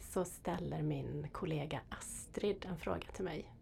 så 0.00 0.24
ställer 0.24 0.82
min 0.82 1.28
kollega 1.32 1.80
Astrid 1.88 2.66
en 2.68 2.78
fråga 2.78 3.06
till 3.14 3.24
mig. 3.24 3.52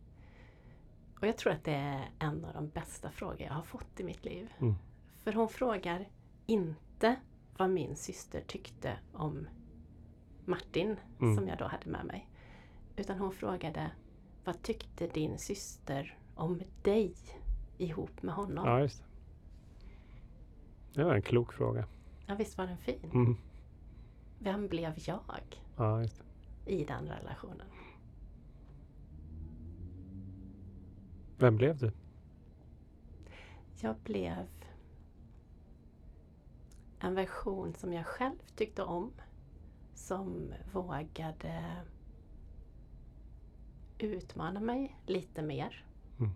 Och 1.21 1.27
jag 1.27 1.37
tror 1.37 1.53
att 1.53 1.65
det 1.65 1.75
är 1.75 2.11
en 2.19 2.45
av 2.45 2.55
de 2.55 2.69
bästa 2.69 3.11
frågor 3.11 3.41
jag 3.43 3.53
har 3.53 3.63
fått 3.63 4.01
i 4.01 4.05
mitt 4.05 4.25
liv. 4.25 4.53
Mm. 4.59 4.75
För 5.25 5.33
hon 5.33 5.49
frågar 5.49 6.09
inte 6.47 7.17
vad 7.57 7.71
min 7.71 7.97
syster 7.97 8.41
tyckte 8.47 8.99
om 9.13 9.49
Martin 10.47 10.97
Mm. 11.21 11.37
som 11.37 11.49
jag 11.49 11.59
då 11.59 11.65
hade 11.65 11.91
med 11.91 12.05
mig. 12.05 12.29
Utan 12.97 13.19
hon 13.19 13.33
frågade 13.33 13.91
Vad 14.45 14.63
tyckte 14.63 15.07
din 15.07 15.39
syster 15.39 16.19
om 16.35 16.63
dig 16.83 17.15
ihop 17.79 18.23
med 18.23 18.35
honom? 18.35 18.67
ja, 18.67 18.81
just 18.81 18.99
det. 18.99 19.05
Det 20.95 21.05
var 21.05 21.15
en 21.15 21.23
klok 21.23 21.53
fråga. 21.53 21.87
Ja, 22.27 22.35
visst 22.35 22.59
var 22.59 22.67
den 22.67 22.77
fin? 22.79 23.11
Mm. 23.15 23.37
Vem 24.39 24.69
blev 24.69 24.95
jag 25.07 25.31
Ja, 25.77 26.01
just 26.03 26.23
det. 26.65 26.73
i 26.73 26.85
den 26.85 27.09
relationen? 27.09 27.67
Vem 31.39 31.57
blev 31.57 31.79
du? 31.79 31.93
Jag 33.81 33.97
blev 33.97 34.47
en 36.99 37.15
version 37.15 37.75
som 37.75 37.93
jag 37.93 38.07
själv 38.07 38.37
tyckte 38.57 38.83
om. 38.83 39.13
Som 39.97 40.55
vågade 40.73 41.83
utmana 43.99 44.61
mig 44.61 44.97
lite 45.07 45.43
mer. 45.43 45.85
Mm. 46.19 46.33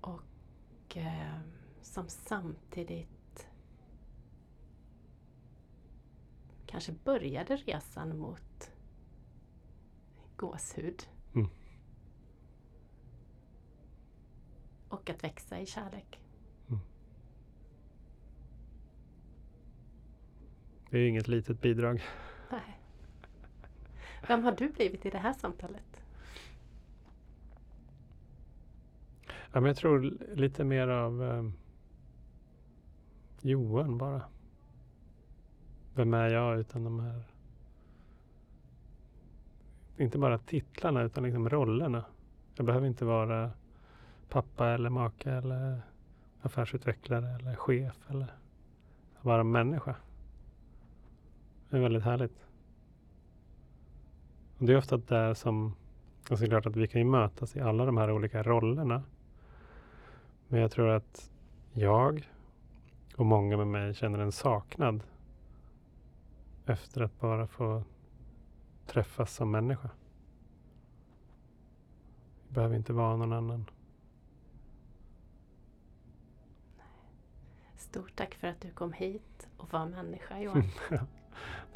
Och 0.00 0.96
eh, 0.96 1.40
som 1.82 2.08
samtidigt 2.08 3.48
kanske 6.66 6.92
började 6.92 7.56
resan 7.56 8.18
mot 8.18 8.70
gåshud. 10.36 11.08
Mm. 11.34 11.48
Och 14.88 15.10
att 15.10 15.24
växa 15.24 15.60
i 15.60 15.66
kärlek. 15.66 16.20
Det 20.90 20.98
är 20.98 21.08
inget 21.08 21.28
litet 21.28 21.60
bidrag. 21.60 22.02
Nej. 22.50 22.80
Vem 24.28 24.44
har 24.44 24.52
du 24.52 24.68
blivit 24.68 25.06
i 25.06 25.10
det 25.10 25.18
här 25.18 25.32
samtalet? 25.32 26.02
Ja, 29.26 29.60
men 29.60 29.64
jag 29.64 29.76
tror 29.76 30.18
lite 30.34 30.64
mer 30.64 30.88
av 30.88 31.22
eh, 31.22 31.50
Johan 33.40 33.98
bara. 33.98 34.22
Vem 35.94 36.14
är 36.14 36.28
jag 36.28 36.58
utan 36.58 36.84
de 36.84 37.00
här 37.00 37.22
inte 39.96 40.18
bara 40.18 40.38
titlarna 40.38 41.02
utan 41.02 41.24
liksom 41.24 41.48
rollerna. 41.48 42.04
Jag 42.54 42.66
behöver 42.66 42.86
inte 42.86 43.04
vara 43.04 43.50
pappa 44.28 44.68
eller 44.68 44.90
maka 44.90 45.32
eller 45.32 45.80
affärsutvecklare 46.42 47.34
eller 47.34 47.56
chef 47.56 48.10
eller 48.10 48.26
vara 49.20 49.44
människa. 49.44 49.96
Det 51.70 51.76
är 51.76 51.80
väldigt 51.80 52.02
härligt. 52.02 52.46
Och 54.58 54.66
det 54.66 54.72
är 54.72 54.76
ofta 54.76 54.96
där 54.96 55.34
som, 55.34 55.74
alltså 56.30 56.44
det 56.44 56.46
är 56.48 56.50
klart 56.50 56.66
att 56.66 56.76
vi 56.76 56.88
kan 56.88 57.00
ju 57.00 57.06
mötas 57.06 57.56
i 57.56 57.60
alla 57.60 57.84
de 57.84 57.96
här 57.96 58.10
olika 58.10 58.42
rollerna. 58.42 59.02
Men 60.48 60.60
jag 60.60 60.70
tror 60.70 60.88
att 60.88 61.30
jag 61.72 62.30
och 63.16 63.26
många 63.26 63.56
med 63.56 63.66
mig 63.66 63.94
känner 63.94 64.18
en 64.18 64.32
saknad 64.32 65.02
efter 66.66 67.00
att 67.00 67.20
bara 67.20 67.46
få 67.46 67.82
träffas 68.86 69.34
som 69.34 69.50
människa. 69.50 69.90
Vi 72.48 72.54
behöver 72.54 72.76
inte 72.76 72.92
vara 72.92 73.16
någon 73.16 73.32
annan. 73.32 73.70
Stort 77.76 78.12
tack 78.16 78.34
för 78.34 78.48
att 78.48 78.60
du 78.60 78.70
kom 78.70 78.92
hit 78.92 79.48
och 79.56 79.72
var 79.72 79.86
människa 79.86 80.40
Johan. 80.40 80.62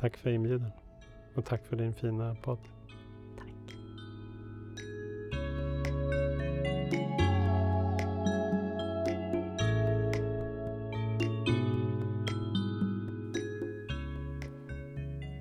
Tack 0.00 0.16
för 0.16 0.30
inbjudan 0.30 0.70
och 1.34 1.44
tack 1.44 1.66
för 1.66 1.76
din 1.76 1.94
fina 1.94 2.34
podd. 2.34 2.58
Tack. 3.38 3.48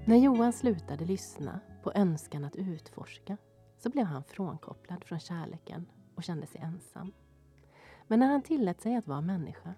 När 0.06 0.18
Johan 0.18 0.54
slutade 0.54 1.06
lyssna 1.06 1.60
på 1.84 1.92
önskan 1.96 2.46
att 2.46 2.56
utforska 2.56 3.38
så 3.78 3.90
blev 3.90 4.06
han 4.06 4.24
frånkopplad 4.24 5.04
från 5.04 5.20
kärleken 5.20 5.86
och 6.16 6.24
kände 6.24 6.48
sig 6.48 6.62
ensam. 6.62 7.12
Men 8.08 8.20
när 8.20 8.28
han 8.28 8.42
tillät 8.42 8.82
sig 8.82 8.96
att 8.96 9.08
vara 9.08 9.22
människa 9.22 9.74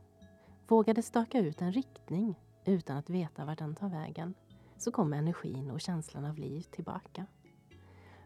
vågade 0.68 1.02
staka 1.02 1.40
ut 1.40 1.62
en 1.62 1.72
riktning 1.72 2.40
utan 2.66 2.98
att 2.98 3.10
veta 3.10 3.46
vart 3.46 3.60
den 3.60 3.76
tar 3.76 3.90
vägen 3.90 4.34
så 4.82 4.92
kom 4.92 5.14
energin 5.14 5.72
och 5.72 5.82
känslan 5.82 6.26
av 6.26 6.38
liv 6.38 6.62
tillbaka. 6.62 7.26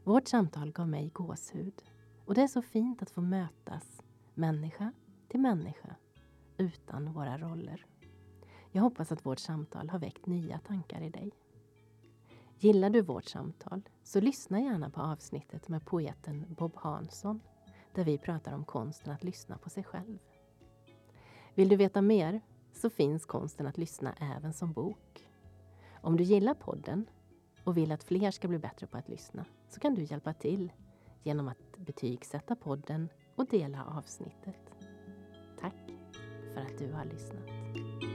Vårt 0.04 0.28
samtal 0.28 0.72
gav 0.72 0.88
mig 0.88 1.10
gåshud 1.14 1.84
och 2.26 2.34
det 2.34 2.42
är 2.42 2.48
så 2.48 2.62
fint 2.62 3.02
att 3.02 3.12
få 3.12 3.22
mötas, 3.22 4.02
människa 4.34 4.92
till 5.28 5.40
människa, 5.40 5.96
utan 6.58 7.14
våra 7.14 7.38
roller. 7.38 7.86
Jag 8.72 8.82
hoppas 8.82 9.12
att 9.12 9.26
vårt 9.26 9.40
samtal 9.40 9.90
har 9.90 10.00
väckt 10.00 10.26
nya 10.26 10.60
tankar 10.60 11.02
i 11.02 11.10
dig. 11.10 11.32
Gillar 12.60 12.90
du 12.90 13.02
vårt 13.02 13.26
samtal 13.26 13.82
så 14.04 14.20
lyssna 14.20 14.62
gärna 14.62 14.90
på 14.90 15.02
avsnittet 15.02 15.68
med 15.68 15.86
poeten 15.86 16.46
Bob 16.50 16.76
Hansson 16.76 17.40
där 17.94 18.04
vi 18.04 18.18
pratar 18.18 18.52
om 18.54 18.66
konsten 18.66 19.14
att 19.14 19.24
lyssna 19.24 19.58
på 19.58 19.70
sig 19.70 19.84
själv. 19.84 20.18
Vill 21.56 21.70
du 21.70 21.76
veta 21.76 22.02
mer 22.02 22.42
så 22.74 22.90
finns 22.90 23.26
konsten 23.26 23.68
att 23.68 23.78
lyssna 23.78 24.14
även 24.14 24.54
som 24.54 24.74
bok. 24.74 25.30
Om 26.06 26.18
du 26.18 26.24
gillar 26.24 26.54
podden 26.54 27.06
och 27.64 27.78
vill 27.78 27.92
att 27.92 28.04
fler 28.04 28.32
ska 28.32 28.48
bli 28.48 28.60
bättre 28.60 28.88
på 28.88 28.98
att 28.98 29.10
lyssna 29.10 29.46
så 29.70 29.80
kan 29.80 29.96
du 29.96 30.04
hjälpa 30.04 30.34
till 30.34 30.72
genom 31.24 31.48
att 31.48 31.78
betygsätta 31.78 32.56
podden 32.56 33.10
och 33.36 33.46
dela 33.46 33.86
avsnittet. 33.86 34.72
Tack 35.60 35.76
för 36.54 36.62
att 36.62 36.78
du 36.78 36.92
har 36.92 37.06
lyssnat. 37.06 38.15